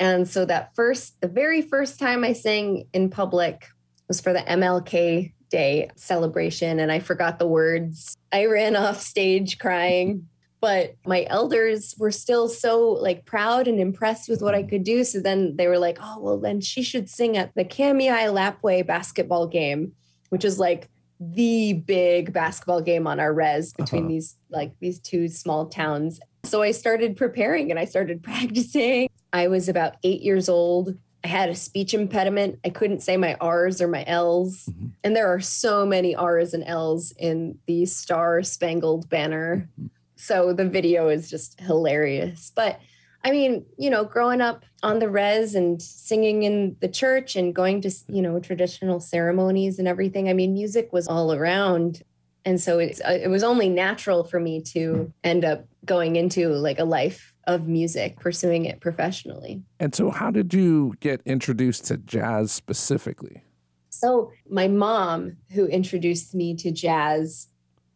And 0.00 0.28
so 0.28 0.44
that 0.44 0.74
first, 0.74 1.20
the 1.20 1.28
very 1.28 1.62
first 1.62 1.98
time 2.00 2.24
I 2.24 2.32
sang 2.32 2.88
in 2.92 3.08
public 3.08 3.68
was 4.08 4.20
for 4.20 4.32
the 4.32 4.40
MLK 4.40 5.32
Day 5.48 5.90
celebration, 5.94 6.80
and 6.80 6.90
I 6.90 6.98
forgot 6.98 7.38
the 7.38 7.46
words. 7.46 8.16
I 8.32 8.46
ran 8.46 8.74
off 8.74 9.00
stage 9.00 9.58
crying, 9.58 10.28
but 10.60 10.96
my 11.06 11.24
elders 11.30 11.94
were 11.98 12.10
still 12.10 12.48
so 12.48 12.90
like 12.90 13.24
proud 13.24 13.68
and 13.68 13.78
impressed 13.78 14.28
with 14.28 14.42
what 14.42 14.56
I 14.56 14.64
could 14.64 14.82
do. 14.82 15.04
So 15.04 15.20
then 15.20 15.54
they 15.56 15.68
were 15.68 15.78
like, 15.78 15.98
oh, 16.02 16.18
well, 16.18 16.38
then 16.38 16.60
she 16.60 16.82
should 16.82 17.08
sing 17.08 17.36
at 17.36 17.54
the 17.54 17.64
Kamiah 17.64 18.32
Lapwai 18.34 18.84
basketball 18.84 19.46
game, 19.46 19.92
which 20.30 20.44
is 20.44 20.58
like 20.58 20.88
the 21.18 21.72
big 21.72 22.32
basketball 22.32 22.80
game 22.80 23.06
on 23.06 23.20
our 23.20 23.32
res 23.32 23.72
between 23.72 24.02
uh-huh. 24.02 24.08
these 24.08 24.36
like 24.50 24.72
these 24.80 24.98
two 24.98 25.28
small 25.28 25.66
towns. 25.66 26.20
So 26.44 26.62
I 26.62 26.70
started 26.70 27.16
preparing 27.16 27.70
and 27.70 27.78
I 27.78 27.84
started 27.84 28.22
practicing. 28.22 29.08
I 29.32 29.48
was 29.48 29.68
about 29.68 29.96
eight 30.02 30.22
years 30.22 30.48
old. 30.48 30.96
I 31.24 31.28
had 31.28 31.48
a 31.48 31.54
speech 31.54 31.92
impediment. 31.92 32.60
I 32.64 32.70
couldn't 32.70 33.02
say 33.02 33.16
my 33.16 33.34
R's 33.40 33.80
or 33.80 33.88
my 33.88 34.04
L's. 34.06 34.66
Mm-hmm. 34.66 34.86
And 35.02 35.16
there 35.16 35.26
are 35.26 35.40
so 35.40 35.84
many 35.84 36.14
R's 36.14 36.54
and 36.54 36.64
L's 36.64 37.12
in 37.18 37.58
the 37.66 37.84
Star 37.86 38.42
Spangled 38.42 39.08
Banner. 39.08 39.68
Mm-hmm. 39.72 39.86
So 40.16 40.52
the 40.52 40.68
video 40.68 41.08
is 41.08 41.28
just 41.28 41.60
hilarious. 41.60 42.52
But 42.54 42.80
I 43.26 43.32
mean, 43.32 43.66
you 43.76 43.90
know, 43.90 44.04
growing 44.04 44.40
up 44.40 44.64
on 44.84 45.00
the 45.00 45.08
res 45.10 45.56
and 45.56 45.82
singing 45.82 46.44
in 46.44 46.76
the 46.78 46.86
church 46.86 47.34
and 47.34 47.52
going 47.52 47.80
to, 47.80 47.90
you 48.06 48.22
know, 48.22 48.38
traditional 48.38 49.00
ceremonies 49.00 49.80
and 49.80 49.88
everything. 49.88 50.28
I 50.28 50.32
mean, 50.32 50.52
music 50.52 50.92
was 50.92 51.08
all 51.08 51.32
around. 51.32 52.04
And 52.44 52.60
so 52.60 52.78
it's, 52.78 53.00
uh, 53.00 53.18
it 53.20 53.26
was 53.26 53.42
only 53.42 53.68
natural 53.68 54.22
for 54.22 54.38
me 54.38 54.62
to 54.74 55.12
end 55.24 55.44
up 55.44 55.66
going 55.84 56.14
into 56.14 56.50
like 56.50 56.78
a 56.78 56.84
life 56.84 57.34
of 57.48 57.66
music, 57.66 58.20
pursuing 58.20 58.64
it 58.64 58.78
professionally. 58.78 59.60
And 59.80 59.92
so, 59.92 60.10
how 60.10 60.30
did 60.30 60.54
you 60.54 60.94
get 61.00 61.20
introduced 61.24 61.86
to 61.86 61.96
jazz 61.96 62.52
specifically? 62.52 63.42
So, 63.90 64.30
my 64.48 64.68
mom, 64.68 65.38
who 65.50 65.66
introduced 65.66 66.32
me 66.32 66.54
to 66.58 66.70
jazz, 66.70 67.48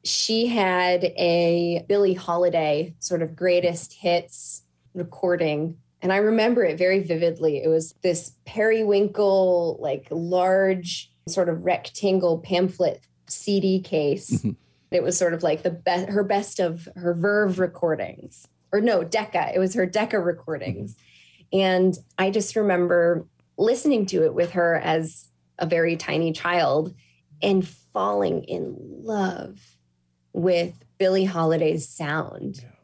she 0.03 0.49
had 0.49 1.05
a 1.05 1.85
Billie 1.89 2.14
Holiday 2.14 2.95
sort 2.99 3.22
of 3.22 3.37
greatest 3.37 3.93
hits 3.93 4.64
recording 4.95 5.76
and 6.03 6.12
I 6.12 6.16
remember 6.18 6.64
it 6.64 6.78
very 6.78 7.01
vividly. 7.01 7.62
It 7.62 7.68
was 7.68 7.95
this 8.03 8.32
periwinkle, 8.47 9.78
like 9.80 10.07
large 10.11 11.11
sort 11.28 11.49
of 11.49 11.64
rectangle 11.64 12.38
pamphlet 12.38 13.03
CD 13.28 13.80
case. 13.80 14.30
Mm-hmm. 14.30 14.51
It 14.91 15.03
was 15.03 15.16
sort 15.16 15.34
of 15.34 15.43
like 15.43 15.62
the 15.62 15.70
best, 15.70 16.09
her 16.09 16.24
best 16.24 16.59
of 16.59 16.88
her 16.97 17.14
Verve 17.14 17.59
recordings, 17.59 18.49
or 18.72 18.80
no, 18.80 19.05
Decca. 19.05 19.53
It 19.55 19.59
was 19.59 19.74
her 19.74 19.86
Decca 19.86 20.18
recordings. 20.18 20.97
And 21.53 21.97
I 22.18 22.30
just 22.30 22.57
remember 22.57 23.26
listening 23.57 24.07
to 24.07 24.24
it 24.24 24.34
with 24.34 24.53
her 24.53 24.76
as 24.76 25.28
a 25.59 25.66
very 25.66 25.97
tiny 25.97 26.32
child 26.32 26.95
and 27.43 27.66
falling 27.66 28.45
in 28.45 28.74
love 28.78 29.76
with 30.32 30.74
Billie 30.99 31.24
Holiday's 31.24 31.88
sound. 31.88 32.61
Yeah 32.62 32.80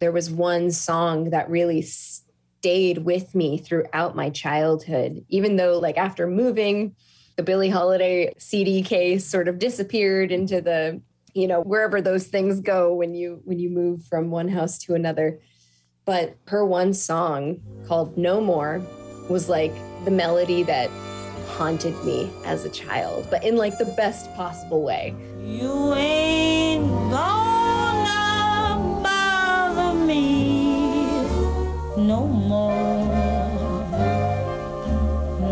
there 0.00 0.12
was 0.12 0.30
one 0.30 0.70
song 0.70 1.30
that 1.30 1.48
really 1.50 1.82
stayed 1.82 2.98
with 2.98 3.34
me 3.34 3.58
throughout 3.58 4.16
my 4.16 4.30
childhood, 4.30 5.24
even 5.28 5.56
though, 5.56 5.78
like, 5.78 5.98
after 5.98 6.26
moving, 6.26 6.96
the 7.36 7.42
Billie 7.42 7.68
Holiday 7.68 8.34
CD 8.38 8.82
case 8.82 9.26
sort 9.26 9.46
of 9.46 9.58
disappeared 9.58 10.32
into 10.32 10.60
the, 10.60 11.00
you 11.32 11.46
know, 11.46 11.62
wherever 11.62 12.00
those 12.00 12.26
things 12.26 12.60
go 12.60 12.92
when 12.94 13.14
you 13.14 13.40
when 13.44 13.58
you 13.58 13.70
move 13.70 14.04
from 14.04 14.30
one 14.30 14.48
house 14.48 14.78
to 14.80 14.94
another. 14.94 15.40
But 16.04 16.36
her 16.48 16.64
one 16.66 16.92
song 16.92 17.60
called 17.86 18.18
No 18.18 18.40
More 18.40 18.82
was 19.28 19.48
like 19.48 19.72
the 20.04 20.10
melody 20.10 20.62
that 20.64 20.90
haunted 21.46 21.94
me 22.04 22.30
as 22.44 22.64
a 22.64 22.70
child, 22.70 23.26
but 23.30 23.44
in 23.44 23.56
like 23.56 23.78
the 23.78 23.84
best 23.96 24.34
possible 24.34 24.82
way. 24.82 25.14
You 25.42 25.94
ain't 25.94 26.86
gone. 27.10 27.49
No 31.96 32.26
more. 32.26 32.74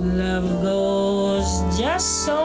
love 0.00 0.62
goes 0.62 1.78
just 1.78 2.24
so 2.24 2.43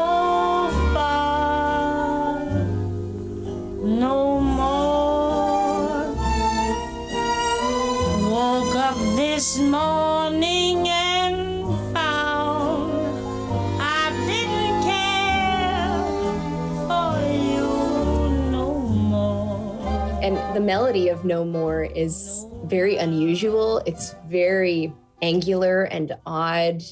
the 20.60 20.66
melody 20.66 21.08
of 21.08 21.24
No 21.24 21.46
More 21.46 21.86
is 21.86 22.46
very 22.66 22.98
unusual. 22.98 23.78
It's 23.86 24.14
very 24.28 24.94
angular 25.22 25.84
and 25.84 26.18
odd. 26.26 26.84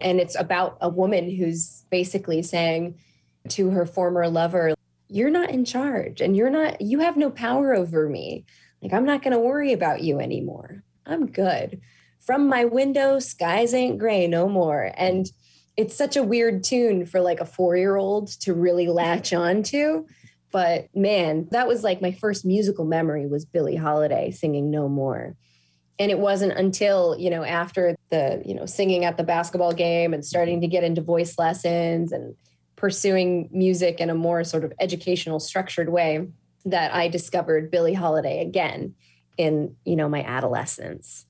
And 0.00 0.18
it's 0.18 0.34
about 0.40 0.78
a 0.80 0.88
woman 0.88 1.30
who's 1.30 1.84
basically 1.90 2.40
saying 2.40 2.98
to 3.50 3.68
her 3.68 3.84
former 3.84 4.26
lover, 4.26 4.72
You're 5.08 5.28
not 5.28 5.50
in 5.50 5.66
charge 5.66 6.22
and 6.22 6.34
you're 6.34 6.48
not, 6.48 6.80
you 6.80 7.00
have 7.00 7.18
no 7.18 7.28
power 7.28 7.74
over 7.74 8.08
me. 8.08 8.46
Like, 8.80 8.94
I'm 8.94 9.04
not 9.04 9.22
going 9.22 9.34
to 9.34 9.38
worry 9.38 9.74
about 9.74 10.00
you 10.00 10.18
anymore. 10.18 10.82
I'm 11.04 11.26
good. 11.26 11.82
From 12.20 12.48
my 12.48 12.64
window, 12.64 13.18
skies 13.18 13.74
ain't 13.74 13.98
gray 13.98 14.26
no 14.26 14.48
more. 14.48 14.92
And 14.96 15.26
it's 15.76 15.94
such 15.94 16.16
a 16.16 16.22
weird 16.22 16.64
tune 16.64 17.04
for 17.04 17.20
like 17.20 17.40
a 17.40 17.44
four 17.44 17.76
year 17.76 17.96
old 17.96 18.28
to 18.40 18.54
really 18.54 18.86
latch 18.86 19.34
on 19.34 19.62
to 19.64 20.06
but 20.54 20.86
man, 20.94 21.48
that 21.50 21.66
was 21.66 21.82
like 21.82 22.00
my 22.00 22.12
first 22.12 22.44
musical 22.44 22.84
memory 22.84 23.26
was 23.26 23.44
Billie 23.44 23.74
Holiday 23.74 24.30
singing 24.30 24.70
No 24.70 24.88
More. 24.88 25.34
And 25.98 26.12
it 26.12 26.20
wasn't 26.20 26.52
until, 26.52 27.16
you 27.18 27.28
know, 27.28 27.42
after 27.42 27.96
the, 28.10 28.40
you 28.46 28.54
know, 28.54 28.64
singing 28.64 29.04
at 29.04 29.16
the 29.16 29.24
basketball 29.24 29.72
game 29.72 30.14
and 30.14 30.24
starting 30.24 30.60
to 30.60 30.68
get 30.68 30.84
into 30.84 31.00
voice 31.00 31.38
lessons 31.38 32.12
and 32.12 32.36
pursuing 32.76 33.48
music 33.50 33.98
in 33.98 34.10
a 34.10 34.14
more 34.14 34.44
sort 34.44 34.62
of 34.62 34.72
educational 34.78 35.40
structured 35.40 35.88
way 35.88 36.28
that 36.66 36.94
I 36.94 37.08
discovered 37.08 37.72
Billie 37.72 37.94
Holiday 37.94 38.40
again 38.40 38.94
in, 39.36 39.74
you 39.84 39.96
know, 39.96 40.08
my 40.08 40.22
adolescence. 40.22 41.26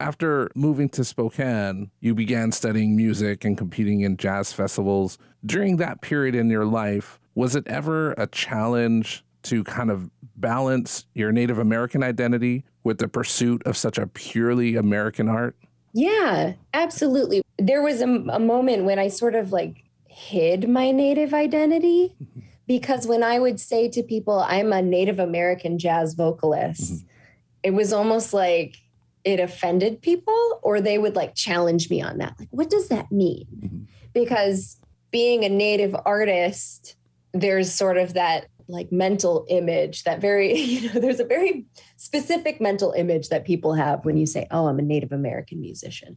After 0.00 0.50
moving 0.56 0.88
to 0.90 1.04
Spokane, 1.04 1.92
you 2.00 2.12
began 2.12 2.50
studying 2.50 2.96
music 2.96 3.44
and 3.44 3.56
competing 3.56 4.00
in 4.00 4.16
jazz 4.16 4.52
festivals. 4.52 5.16
During 5.46 5.76
that 5.76 6.00
period 6.00 6.34
in 6.34 6.50
your 6.50 6.64
life, 6.64 7.20
was 7.34 7.56
it 7.56 7.66
ever 7.66 8.12
a 8.12 8.26
challenge 8.26 9.24
to 9.44 9.62
kind 9.64 9.90
of 9.90 10.10
balance 10.36 11.06
your 11.14 11.32
Native 11.32 11.58
American 11.58 12.02
identity 12.02 12.64
with 12.82 12.98
the 12.98 13.08
pursuit 13.08 13.62
of 13.66 13.76
such 13.76 13.98
a 13.98 14.06
purely 14.06 14.76
American 14.76 15.28
art? 15.28 15.56
Yeah, 15.92 16.54
absolutely. 16.72 17.42
There 17.58 17.82
was 17.82 18.00
a, 18.00 18.08
a 18.08 18.40
moment 18.40 18.84
when 18.84 18.98
I 18.98 19.08
sort 19.08 19.34
of 19.34 19.52
like 19.52 19.84
hid 20.06 20.68
my 20.68 20.90
Native 20.90 21.32
identity 21.32 22.14
because 22.66 23.06
when 23.06 23.22
I 23.22 23.38
would 23.38 23.60
say 23.60 23.88
to 23.90 24.02
people, 24.02 24.40
I'm 24.40 24.72
a 24.72 24.82
Native 24.82 25.18
American 25.18 25.78
jazz 25.78 26.14
vocalist, 26.14 26.92
mm-hmm. 26.92 27.06
it 27.62 27.70
was 27.70 27.92
almost 27.92 28.32
like 28.32 28.76
it 29.24 29.40
offended 29.40 30.02
people 30.02 30.60
or 30.62 30.80
they 30.80 30.98
would 30.98 31.16
like 31.16 31.34
challenge 31.34 31.90
me 31.90 32.02
on 32.02 32.18
that. 32.18 32.34
Like, 32.38 32.48
what 32.50 32.70
does 32.70 32.88
that 32.88 33.10
mean? 33.10 33.46
Mm-hmm. 33.60 33.82
Because 34.12 34.78
being 35.10 35.44
a 35.44 35.48
Native 35.48 35.94
artist, 36.04 36.96
there's 37.34 37.72
sort 37.72 37.98
of 37.98 38.14
that 38.14 38.46
like 38.66 38.90
mental 38.90 39.44
image 39.50 40.04
that 40.04 40.20
very 40.20 40.58
you 40.58 40.92
know 40.92 41.00
there's 41.00 41.20
a 41.20 41.24
very 41.24 41.66
specific 41.96 42.60
mental 42.60 42.92
image 42.92 43.28
that 43.28 43.44
people 43.44 43.74
have 43.74 44.04
when 44.04 44.16
you 44.16 44.24
say 44.26 44.46
oh 44.50 44.66
i'm 44.66 44.78
a 44.78 44.82
native 44.82 45.12
american 45.12 45.60
musician. 45.60 46.16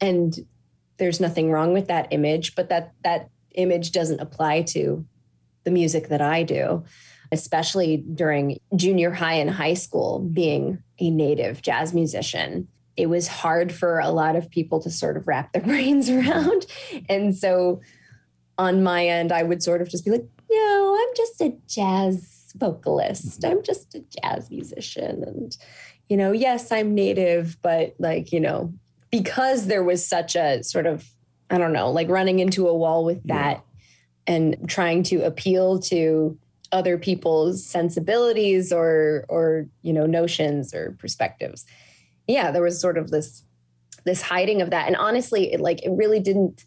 And 0.00 0.36
there's 0.98 1.20
nothing 1.20 1.50
wrong 1.50 1.72
with 1.72 1.88
that 1.88 2.08
image 2.10 2.54
but 2.54 2.68
that 2.68 2.92
that 3.04 3.30
image 3.54 3.92
doesn't 3.92 4.20
apply 4.20 4.62
to 4.62 5.06
the 5.64 5.70
music 5.70 6.08
that 6.08 6.20
i 6.20 6.42
do 6.42 6.84
especially 7.32 8.04
during 8.14 8.58
junior 8.76 9.10
high 9.10 9.34
and 9.34 9.50
high 9.50 9.74
school 9.74 10.20
being 10.20 10.80
a 11.00 11.10
native 11.10 11.62
jazz 11.62 11.94
musician. 11.94 12.68
It 12.96 13.06
was 13.06 13.26
hard 13.26 13.72
for 13.72 13.98
a 13.98 14.10
lot 14.10 14.36
of 14.36 14.50
people 14.50 14.82
to 14.82 14.90
sort 14.90 15.16
of 15.16 15.26
wrap 15.26 15.52
their 15.52 15.62
brains 15.66 16.10
around. 16.10 16.66
And 17.08 17.34
so 17.34 17.80
on 18.62 18.82
my 18.82 19.06
end 19.06 19.32
i 19.32 19.42
would 19.42 19.62
sort 19.62 19.82
of 19.82 19.88
just 19.88 20.04
be 20.04 20.10
like 20.10 20.24
no, 20.52 20.98
I'm 21.00 21.14
just 21.16 21.40
a 21.40 21.54
jazz 21.66 22.52
vocalist. 22.56 23.44
I'm 23.44 23.62
just 23.62 23.94
a 23.94 24.04
jazz 24.20 24.50
musician. 24.50 25.24
And, 25.24 25.56
you 26.08 26.16
know, 26.16 26.32
yes, 26.32 26.70
I'm 26.70 26.94
native, 26.94 27.56
but 27.62 27.94
like, 27.98 28.32
you 28.32 28.40
know, 28.40 28.72
because 29.10 29.66
there 29.66 29.82
was 29.82 30.06
such 30.06 30.36
a 30.36 30.62
sort 30.62 30.86
of, 30.86 31.08
I 31.50 31.58
don't 31.58 31.72
know, 31.72 31.90
like 31.90 32.08
running 32.08 32.38
into 32.38 32.68
a 32.68 32.76
wall 32.76 33.04
with 33.04 33.22
that 33.24 33.62
yeah. 34.26 34.34
and 34.34 34.68
trying 34.68 35.02
to 35.04 35.22
appeal 35.22 35.78
to 35.80 36.38
other 36.70 36.96
people's 36.96 37.66
sensibilities 37.66 38.72
or 38.72 39.26
or 39.28 39.66
you 39.82 39.92
know 39.92 40.06
notions 40.06 40.72
or 40.72 40.96
perspectives 40.98 41.66
yeah 42.26 42.50
there 42.50 42.62
was 42.62 42.80
sort 42.80 42.96
of 42.96 43.10
this 43.10 43.44
this 44.06 44.22
hiding 44.22 44.62
of 44.62 44.70
that 44.70 44.86
and 44.86 44.96
honestly 44.96 45.52
it 45.52 45.60
like 45.60 45.84
it 45.84 45.90
really 45.90 46.18
didn't 46.18 46.64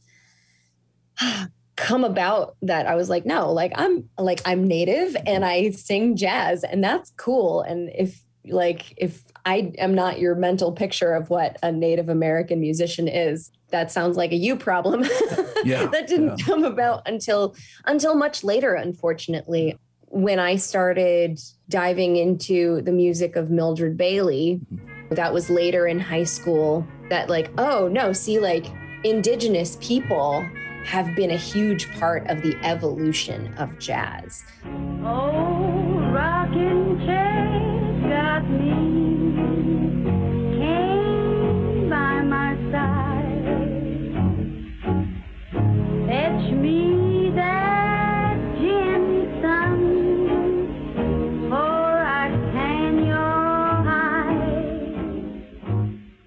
come 1.75 2.03
about 2.03 2.55
that 2.61 2.87
I 2.87 2.95
was 2.95 3.09
like, 3.09 3.25
no, 3.25 3.51
like 3.51 3.73
I'm 3.75 4.09
like 4.17 4.41
I'm 4.45 4.67
native 4.67 5.15
and 5.25 5.43
I 5.43 5.71
sing 5.71 6.15
jazz 6.15 6.63
and 6.63 6.83
that's 6.83 7.11
cool. 7.17 7.61
And 7.61 7.89
if 7.95 8.21
like 8.47 8.93
if 8.97 9.23
I 9.45 9.73
am 9.77 9.93
not 9.93 10.19
your 10.19 10.35
mental 10.35 10.71
picture 10.71 11.13
of 11.13 11.29
what 11.29 11.57
a 11.61 11.71
Native 11.71 12.09
American 12.09 12.59
musician 12.59 13.07
is, 13.07 13.51
that 13.69 13.91
sounds 13.91 14.17
like 14.17 14.31
a 14.31 14.35
you 14.35 14.55
problem. 14.55 15.05
Yeah, 15.63 15.87
that 15.87 16.05
didn't 16.05 16.37
yeah. 16.37 16.45
come 16.45 16.63
about 16.63 17.07
until 17.07 17.55
until 17.85 18.13
much 18.13 18.43
later, 18.43 18.75
unfortunately. 18.75 19.75
When 20.09 20.37
I 20.37 20.57
started 20.57 21.39
diving 21.69 22.17
into 22.17 22.83
the 22.83 22.91
music 22.91 23.35
of 23.35 23.49
Mildred 23.49 23.97
Bailey, 23.97 24.61
that 25.09 25.33
was 25.33 25.49
later 25.49 25.87
in 25.87 25.99
high 25.99 26.23
school, 26.23 26.85
that 27.09 27.31
like, 27.31 27.49
oh 27.57 27.87
no, 27.87 28.13
see, 28.13 28.39
like 28.39 28.67
indigenous 29.03 29.79
people 29.81 30.45
have 30.85 31.15
been 31.15 31.31
a 31.31 31.37
huge 31.37 31.91
part 31.99 32.27
of 32.27 32.41
the 32.41 32.55
evolution 32.63 33.53
of 33.57 33.77
jazz. 33.79 34.43
Oh, 35.03 35.54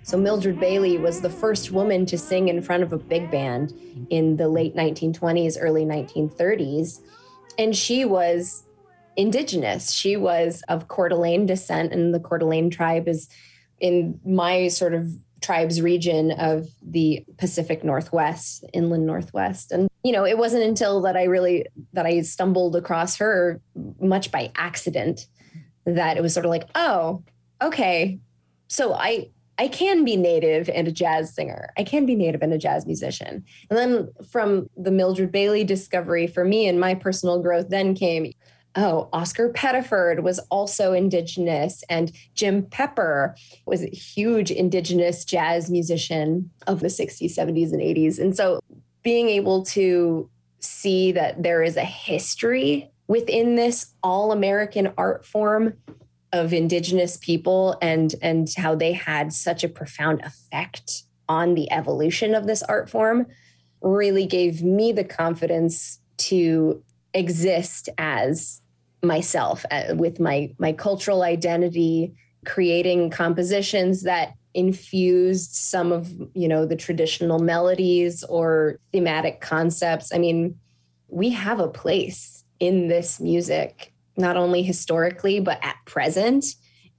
So 0.09 0.17
Mildred 0.17 0.59
Bailey 0.59 0.97
was 0.97 1.21
the 1.21 1.29
first 1.29 1.71
woman 1.71 2.07
to 2.07 2.17
sing 2.17 2.49
in 2.49 2.63
front 2.63 2.83
of 2.83 2.95
a 2.95 2.97
big 2.97 3.31
band 3.31 3.75
in 4.09 4.39
the 4.39 4.49
late 4.49 4.75
1920s, 4.75 5.59
early 5.61 5.85
1930s. 5.85 7.01
And 7.59 7.77
she 7.77 8.07
was 8.07 8.65
indigenous. 9.19 9.93
She 9.93 10.17
was 10.17 10.63
of 10.71 10.89
Coeur 10.89 11.11
d'Alene 11.11 11.45
descent, 11.45 11.93
and 11.93 12.15
the 12.15 12.21
Coeur 12.21 12.39
d'Alene 12.39 12.71
tribe 12.71 13.07
is 13.07 13.29
in 13.81 14.19
my 14.25 14.69
sort 14.69 14.95
of 14.95 15.13
tribe's 15.43 15.83
region 15.83 16.31
of 16.31 16.69
the 16.83 17.23
Pacific 17.37 17.85
Northwest, 17.85 18.65
inland 18.73 19.05
Northwest. 19.05 19.73
And, 19.73 19.91
you 20.05 20.13
know, 20.13 20.25
it 20.25 20.39
wasn't 20.39 20.63
until 20.63 21.03
that 21.03 21.19
I 21.19 21.25
really, 21.25 21.67
that 21.93 22.07
I 22.07 22.23
stumbled 22.23 22.77
across 22.77 23.17
her 23.17 23.61
much 24.01 24.33
by 24.33 24.53
accident 24.55 25.27
that 25.85 26.17
it 26.17 26.23
was 26.23 26.33
sort 26.33 26.47
of 26.47 26.51
like, 26.51 26.67
oh, 26.75 27.25
okay. 27.61 28.21
So 28.69 28.95
I, 28.95 29.33
I 29.59 29.69
can 29.69 30.05
be 30.05 30.17
native 30.17 30.71
and 30.71 30.87
a 30.87 30.93
jazz 30.93 31.35
singer. 31.35 31.71
I 31.77 31.85
can 31.85 32.07
be 32.07 32.15
native 32.15 32.43
and 32.43 32.53
a 32.53 32.59
jazz 32.59 32.87
musician. 32.87 33.45
And 33.71 33.79
then 33.79 34.09
from 34.31 34.71
the 34.77 34.93
Mildred 34.93 35.33
Bailey 35.33 35.65
discovery 35.65 36.27
for 36.27 36.45
me 36.45 36.69
and 36.69 36.79
my 36.79 36.95
personal 36.95 37.43
growth, 37.43 37.69
then 37.69 37.95
came 37.95 38.33
oh, 38.77 39.09
Oscar 39.13 39.53
Pettiford 39.53 40.23
was 40.23 40.39
also 40.51 40.93
Indigenous, 40.93 41.83
and 41.89 42.13
Jim 42.35 42.65
Pepper 42.65 43.35
was 43.67 43.83
a 43.83 43.89
huge 43.89 44.51
Indigenous 44.53 45.25
jazz 45.25 45.69
musician 45.69 46.49
of 46.67 46.79
the 46.81 46.87
60s, 46.87 47.37
70s, 47.37 47.73
and 47.73 47.81
80s. 47.81 48.21
And 48.21 48.37
so 48.37 48.61
being 49.03 49.29
able 49.29 49.65
to 49.67 50.31
see 50.61 51.13
that 51.13 51.43
there 51.43 51.63
is 51.63 51.77
a 51.77 51.85
history 51.85 52.91
within 53.09 53.57
this 53.57 53.95
all 54.03 54.33
American 54.33 54.93
art 54.97 55.25
form 55.25 55.75
of 56.33 56.53
indigenous 56.53 57.17
people 57.17 57.77
and 57.81 58.15
and 58.21 58.49
how 58.57 58.75
they 58.75 58.93
had 58.93 59.33
such 59.33 59.65
a 59.65 59.69
profound 59.69 60.21
effect 60.23 61.05
on 61.29 61.55
the 61.55 61.71
evolution 61.73 62.35
of 62.35 62.47
this 62.47 62.63
art 62.63 62.91
form 62.91 63.27
really 63.81 64.27
gave 64.27 64.63
me 64.63 64.93
the 64.93 65.05
confidence 65.05 66.01
to 66.17 66.83
exist 67.15 67.89
as 67.99 68.61
myself 69.03 69.65
uh, 69.71 69.95
with 69.95 70.21
my 70.21 70.53
my 70.59 70.73
cultural 70.73 71.23
identity 71.23 72.13
creating 72.45 73.11
compositions 73.11 74.03
that 74.03 74.35
infused 74.55 75.53
some 75.53 75.93
of 75.93 76.13
you 76.35 76.49
know 76.49 76.67
the 76.67 76.77
traditional 76.77 77.39
melodies 77.39 78.25
or 78.25 78.79
thematic 78.93 79.41
concepts. 79.41 80.13
I 80.13 80.19
mean 80.19 80.59
we 81.09 81.31
have 81.31 81.59
a 81.59 81.69
place 81.69 82.45
in 82.61 82.89
this 82.89 83.21
music 83.21 83.93
not 84.19 84.37
only 84.37 84.63
historically, 84.63 85.41
but 85.41 85.59
at 85.63 85.77
present 85.87 86.45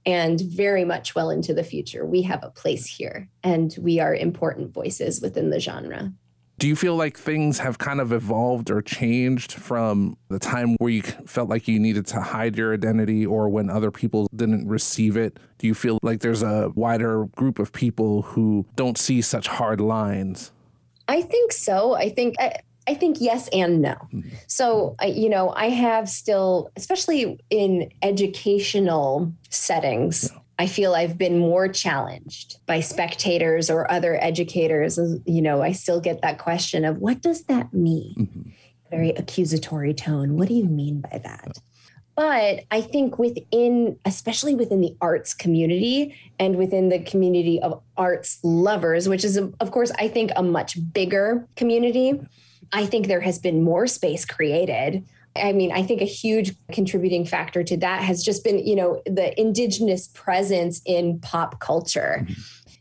and 0.06 0.40
very 0.40 0.84
much 0.84 1.14
well 1.14 1.30
into 1.30 1.52
the 1.52 1.62
future. 1.62 2.06
We 2.06 2.22
have 2.22 2.42
a 2.42 2.50
place 2.50 2.86
here 2.86 3.28
and 3.42 3.74
we 3.80 4.00
are 4.00 4.14
important 4.14 4.72
voices 4.72 5.20
within 5.20 5.50
the 5.50 5.60
genre. 5.60 6.12
Do 6.58 6.68
you 6.68 6.76
feel 6.76 6.94
like 6.94 7.16
things 7.16 7.58
have 7.60 7.78
kind 7.78 8.00
of 8.02 8.12
evolved 8.12 8.70
or 8.70 8.82
changed 8.82 9.52
from 9.52 10.18
the 10.28 10.38
time 10.38 10.76
where 10.76 10.90
you 10.90 11.00
felt 11.00 11.48
like 11.48 11.66
you 11.66 11.78
needed 11.78 12.06
to 12.08 12.20
hide 12.20 12.56
your 12.56 12.74
identity 12.74 13.24
or 13.24 13.48
when 13.48 13.70
other 13.70 13.90
people 13.90 14.28
didn't 14.36 14.68
receive 14.68 15.16
it? 15.16 15.38
Do 15.56 15.66
you 15.66 15.74
feel 15.74 15.98
like 16.02 16.20
there's 16.20 16.42
a 16.42 16.70
wider 16.74 17.24
group 17.36 17.58
of 17.58 17.72
people 17.72 18.22
who 18.22 18.66
don't 18.76 18.98
see 18.98 19.22
such 19.22 19.48
hard 19.48 19.80
lines? 19.80 20.52
I 21.08 21.22
think 21.22 21.52
so. 21.52 21.94
I 21.94 22.10
think 22.10 22.34
I, 22.38 22.56
I 22.90 22.94
think 22.94 23.18
yes 23.20 23.48
and 23.52 23.80
no. 23.80 23.94
Mm-hmm. 24.12 24.30
So, 24.48 24.96
you 25.06 25.28
know, 25.28 25.50
I 25.50 25.68
have 25.68 26.08
still, 26.08 26.72
especially 26.74 27.38
in 27.48 27.88
educational 28.02 29.32
settings, 29.48 30.28
yeah. 30.32 30.40
I 30.58 30.66
feel 30.66 30.94
I've 30.94 31.16
been 31.16 31.38
more 31.38 31.68
challenged 31.68 32.58
by 32.66 32.80
spectators 32.80 33.70
or 33.70 33.88
other 33.90 34.18
educators. 34.20 34.98
You 35.24 35.40
know, 35.40 35.62
I 35.62 35.70
still 35.70 36.00
get 36.00 36.20
that 36.22 36.38
question 36.38 36.84
of 36.84 36.98
what 36.98 37.22
does 37.22 37.44
that 37.44 37.72
mean? 37.72 38.14
Mm-hmm. 38.18 38.50
Very 38.90 39.10
accusatory 39.10 39.94
tone. 39.94 40.36
What 40.36 40.48
do 40.48 40.54
you 40.54 40.64
mean 40.64 41.00
by 41.00 41.18
that? 41.18 41.58
But 42.16 42.64
I 42.72 42.80
think 42.80 43.20
within, 43.20 43.98
especially 44.04 44.56
within 44.56 44.80
the 44.80 44.96
arts 45.00 45.32
community 45.32 46.16
and 46.40 46.56
within 46.56 46.88
the 46.88 46.98
community 46.98 47.62
of 47.62 47.80
arts 47.96 48.40
lovers, 48.42 49.08
which 49.08 49.24
is, 49.24 49.36
of 49.36 49.70
course, 49.70 49.92
I 49.96 50.08
think 50.08 50.32
a 50.34 50.42
much 50.42 50.76
bigger 50.92 51.46
community 51.54 52.20
I 52.72 52.86
think 52.86 53.06
there 53.06 53.20
has 53.20 53.38
been 53.38 53.62
more 53.62 53.86
space 53.86 54.24
created. 54.24 55.04
I 55.36 55.52
mean, 55.52 55.72
I 55.72 55.82
think 55.82 56.00
a 56.00 56.06
huge 56.06 56.54
contributing 56.72 57.24
factor 57.24 57.62
to 57.62 57.76
that 57.78 58.02
has 58.02 58.24
just 58.24 58.42
been, 58.42 58.66
you 58.66 58.74
know, 58.74 59.00
the 59.06 59.38
indigenous 59.40 60.08
presence 60.08 60.82
in 60.84 61.20
pop 61.20 61.60
culture. 61.60 62.24
Mm-hmm. 62.24 62.40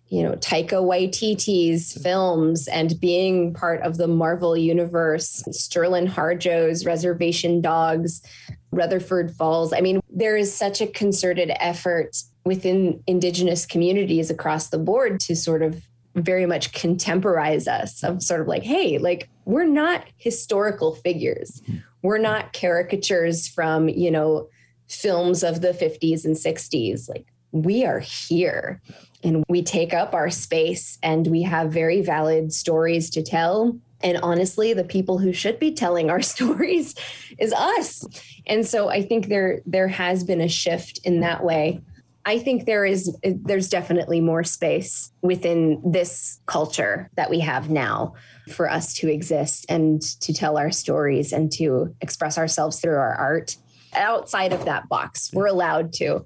you 0.10 0.24
know, 0.24 0.34
Taika 0.34 0.82
Waititi's 0.82 2.02
films 2.02 2.68
and 2.68 3.00
being 3.00 3.54
part 3.54 3.82
of 3.82 3.98
the 3.98 4.08
Marvel 4.08 4.58
universe, 4.58 5.44
Sterlin 5.50 6.08
Harjo's 6.08 6.86
Reservation 6.86 7.62
Dogs, 7.62 8.24
Rutherford 8.72 9.36
Falls. 9.36 9.72
I 9.72 9.82
mean, 9.82 10.02
there 10.10 10.36
is 10.36 10.54
such 10.54 10.82
a 10.82 10.88
concerted 10.88 11.52
effort 11.60 12.18
within 12.46 13.04
Indigenous 13.06 13.68
communities 13.68 14.32
across 14.32 14.70
the 14.70 14.80
board 14.80 15.20
to 15.22 15.36
sort 15.36 15.62
of 15.62 15.84
very 16.24 16.46
much 16.46 16.72
contemporize 16.74 17.68
us 17.68 18.04
of 18.04 18.22
sort 18.22 18.42
of 18.42 18.48
like, 18.48 18.64
hey, 18.64 18.98
like 18.98 19.30
we're 19.46 19.66
not 19.66 20.06
historical 20.18 20.96
figures. 20.96 21.62
We're 22.02 22.18
not 22.18 22.54
caricatures 22.54 23.48
from, 23.48 23.90
you 23.90 24.12
know, 24.12 24.50
films 24.88 25.44
of 25.44 25.62
the 25.62 25.72
50s 25.72 26.26
and 26.26 26.36
60s. 26.36 27.10
Like 27.10 27.26
we 27.52 27.86
are 27.86 28.00
here 28.00 28.82
and 29.24 29.44
we 29.50 29.62
take 29.62 29.94
up 29.94 30.14
our 30.14 30.30
space 30.30 30.98
and 31.04 31.28
we 31.28 31.42
have 31.44 31.72
very 31.72 32.02
valid 32.02 32.54
stories 32.54 33.10
to 33.12 33.24
tell. 33.24 33.78
And 34.02 34.18
honestly, 34.18 34.74
the 34.74 34.84
people 34.84 35.18
who 35.18 35.34
should 35.34 35.60
be 35.60 35.72
telling 35.72 36.10
our 36.10 36.22
stories 36.24 36.96
is 37.38 37.54
us. 37.54 38.06
And 38.48 38.66
so 38.66 38.90
I 38.90 39.02
think 39.02 39.28
there 39.28 39.62
there 39.66 39.88
has 39.88 40.24
been 40.24 40.42
a 40.42 40.48
shift 40.48 41.00
in 41.04 41.20
that 41.22 41.44
way. 41.44 41.82
I 42.26 42.38
think 42.38 42.66
there 42.66 42.86
is 42.86 43.18
there's 43.24 43.70
definitely 43.70 44.22
more 44.22 44.44
space 44.44 45.12
within 45.22 45.82
this 45.84 46.40
culture 46.46 47.10
that 47.16 47.30
we 47.30 47.40
have 47.40 47.70
now 47.70 48.14
for 48.52 48.70
us 48.70 48.94
to 48.96 49.12
exist 49.12 49.66
and 49.70 50.02
to 50.22 50.34
tell 50.34 50.58
our 50.58 50.72
stories 50.72 51.32
and 51.32 51.52
to 51.54 51.96
express 52.02 52.38
ourselves 52.38 52.80
through 52.80 52.98
our 52.98 53.16
art. 53.16 53.56
Outside 53.94 54.54
of 54.54 54.66
that 54.66 54.88
box, 54.90 55.32
we're 55.34 55.48
allowed 55.48 55.94
to 55.94 56.26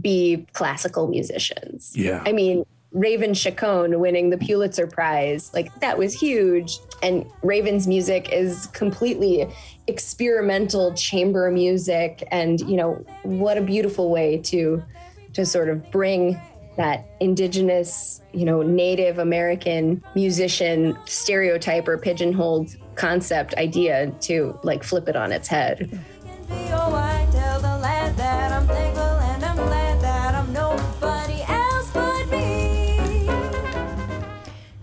be 0.00 0.46
classical 0.52 1.08
musicians. 1.08 1.92
Yeah. 1.94 2.22
I 2.26 2.32
mean, 2.32 2.64
Raven 2.92 3.34
Chacon 3.34 4.00
winning 4.00 4.30
the 4.30 4.38
Pulitzer 4.38 4.86
Prize, 4.86 5.52
like 5.52 5.72
that 5.80 5.98
was 5.98 6.18
huge. 6.18 6.78
And 7.02 7.26
Raven's 7.42 7.86
music 7.86 8.32
is 8.32 8.68
completely 8.68 9.46
experimental 9.86 10.94
chamber 10.94 11.50
music. 11.50 12.26
And, 12.30 12.60
you 12.60 12.76
know, 12.76 13.04
what 13.22 13.58
a 13.58 13.60
beautiful 13.60 14.10
way 14.10 14.38
to 14.44 14.82
to 15.36 15.44
sort 15.44 15.68
of 15.68 15.90
bring 15.90 16.40
that 16.78 17.06
indigenous, 17.20 18.22
you 18.32 18.46
know, 18.46 18.62
Native 18.62 19.18
American 19.18 20.02
musician 20.14 20.96
stereotype 21.04 21.86
or 21.86 21.98
pigeonholed 21.98 22.74
concept 22.94 23.52
idea 23.54 24.10
to 24.22 24.58
like 24.62 24.82
flip 24.82 25.08
it 25.08 25.14
on 25.14 25.32
its 25.32 25.46
head. 25.46 26.00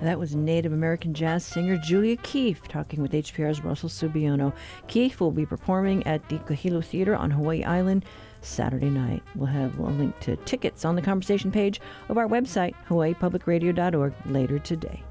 That 0.02 0.20
was 0.20 0.36
Native 0.36 0.74
American 0.74 1.16
jazz 1.16 1.44
singer 1.46 1.78
Julia 1.78 2.18
Keefe 2.18 2.68
talking 2.68 3.02
with 3.02 3.14
HPR's 3.14 3.64
Russell 3.64 3.90
Subiono. 3.90 4.54
Keefe 4.88 5.20
will 5.20 5.32
be 5.32 5.46
performing 5.48 6.06
at 6.06 6.28
the 6.30 6.38
Kahilu 6.40 6.84
Theater 6.84 7.16
on 7.16 7.32
Hawaii 7.32 7.64
Island 7.64 8.06
Saturday 8.44 8.90
night. 8.90 9.24
We'll 9.36 9.48
have 9.48 9.78
a 9.80 9.84
link 9.84 10.20
to 10.22 10.36
tickets 10.38 10.86
on 10.86 10.96
the 10.96 11.02
conversation 11.02 11.52
page 11.52 11.82
of 12.10 12.18
our 12.18 12.28
website, 12.28 12.76
hawaiipublicradio.org, 12.88 14.14
later 14.26 14.60
today. 14.60 15.04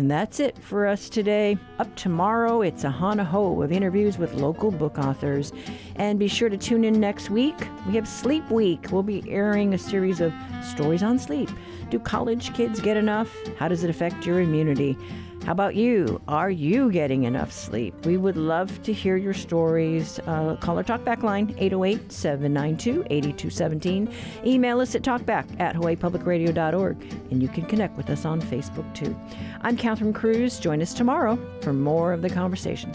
And 0.00 0.10
that's 0.10 0.40
it 0.40 0.56
for 0.56 0.86
us 0.86 1.10
today. 1.10 1.58
Up 1.78 1.94
tomorrow, 1.94 2.62
it's 2.62 2.84
a 2.84 2.90
Hana 2.90 3.22
Hou 3.22 3.62
of 3.62 3.70
interviews 3.70 4.16
with 4.16 4.32
local 4.32 4.70
book 4.70 4.98
authors. 4.98 5.52
And 5.96 6.18
be 6.18 6.26
sure 6.26 6.48
to 6.48 6.56
tune 6.56 6.84
in 6.84 6.98
next 6.98 7.28
week. 7.28 7.54
We 7.86 7.96
have 7.96 8.08
Sleep 8.08 8.50
Week. 8.50 8.86
We'll 8.90 9.02
be 9.02 9.30
airing 9.30 9.74
a 9.74 9.78
series 9.78 10.22
of 10.22 10.32
stories 10.64 11.02
on 11.02 11.18
sleep. 11.18 11.50
Do 11.90 11.98
college 11.98 12.54
kids 12.54 12.80
get 12.80 12.96
enough? 12.96 13.30
How 13.58 13.68
does 13.68 13.84
it 13.84 13.90
affect 13.90 14.24
your 14.24 14.40
immunity? 14.40 14.96
How 15.44 15.52
about 15.52 15.74
you? 15.74 16.20
Are 16.28 16.50
you 16.50 16.92
getting 16.92 17.24
enough 17.24 17.50
sleep? 17.50 17.94
We 18.04 18.18
would 18.18 18.36
love 18.36 18.82
to 18.82 18.92
hear 18.92 19.16
your 19.16 19.32
stories. 19.32 20.20
Uh, 20.26 20.56
call 20.56 20.76
our 20.76 20.84
talkback 20.84 21.22
line, 21.22 21.54
808 21.58 22.12
792 22.12 23.04
8217. 23.10 24.12
Email 24.44 24.80
us 24.80 24.94
at 24.94 25.02
talkback 25.02 25.46
at 25.58 25.74
hawaiipublicradio.org, 25.74 26.96
and 27.30 27.42
you 27.42 27.48
can 27.48 27.64
connect 27.64 27.96
with 27.96 28.10
us 28.10 28.24
on 28.26 28.40
Facebook 28.42 28.94
too. 28.94 29.16
I'm 29.62 29.76
Catherine 29.76 30.12
Cruz. 30.12 30.60
Join 30.60 30.82
us 30.82 30.92
tomorrow 30.92 31.38
for 31.62 31.72
more 31.72 32.12
of 32.12 32.20
the 32.20 32.30
conversation. 32.30 32.92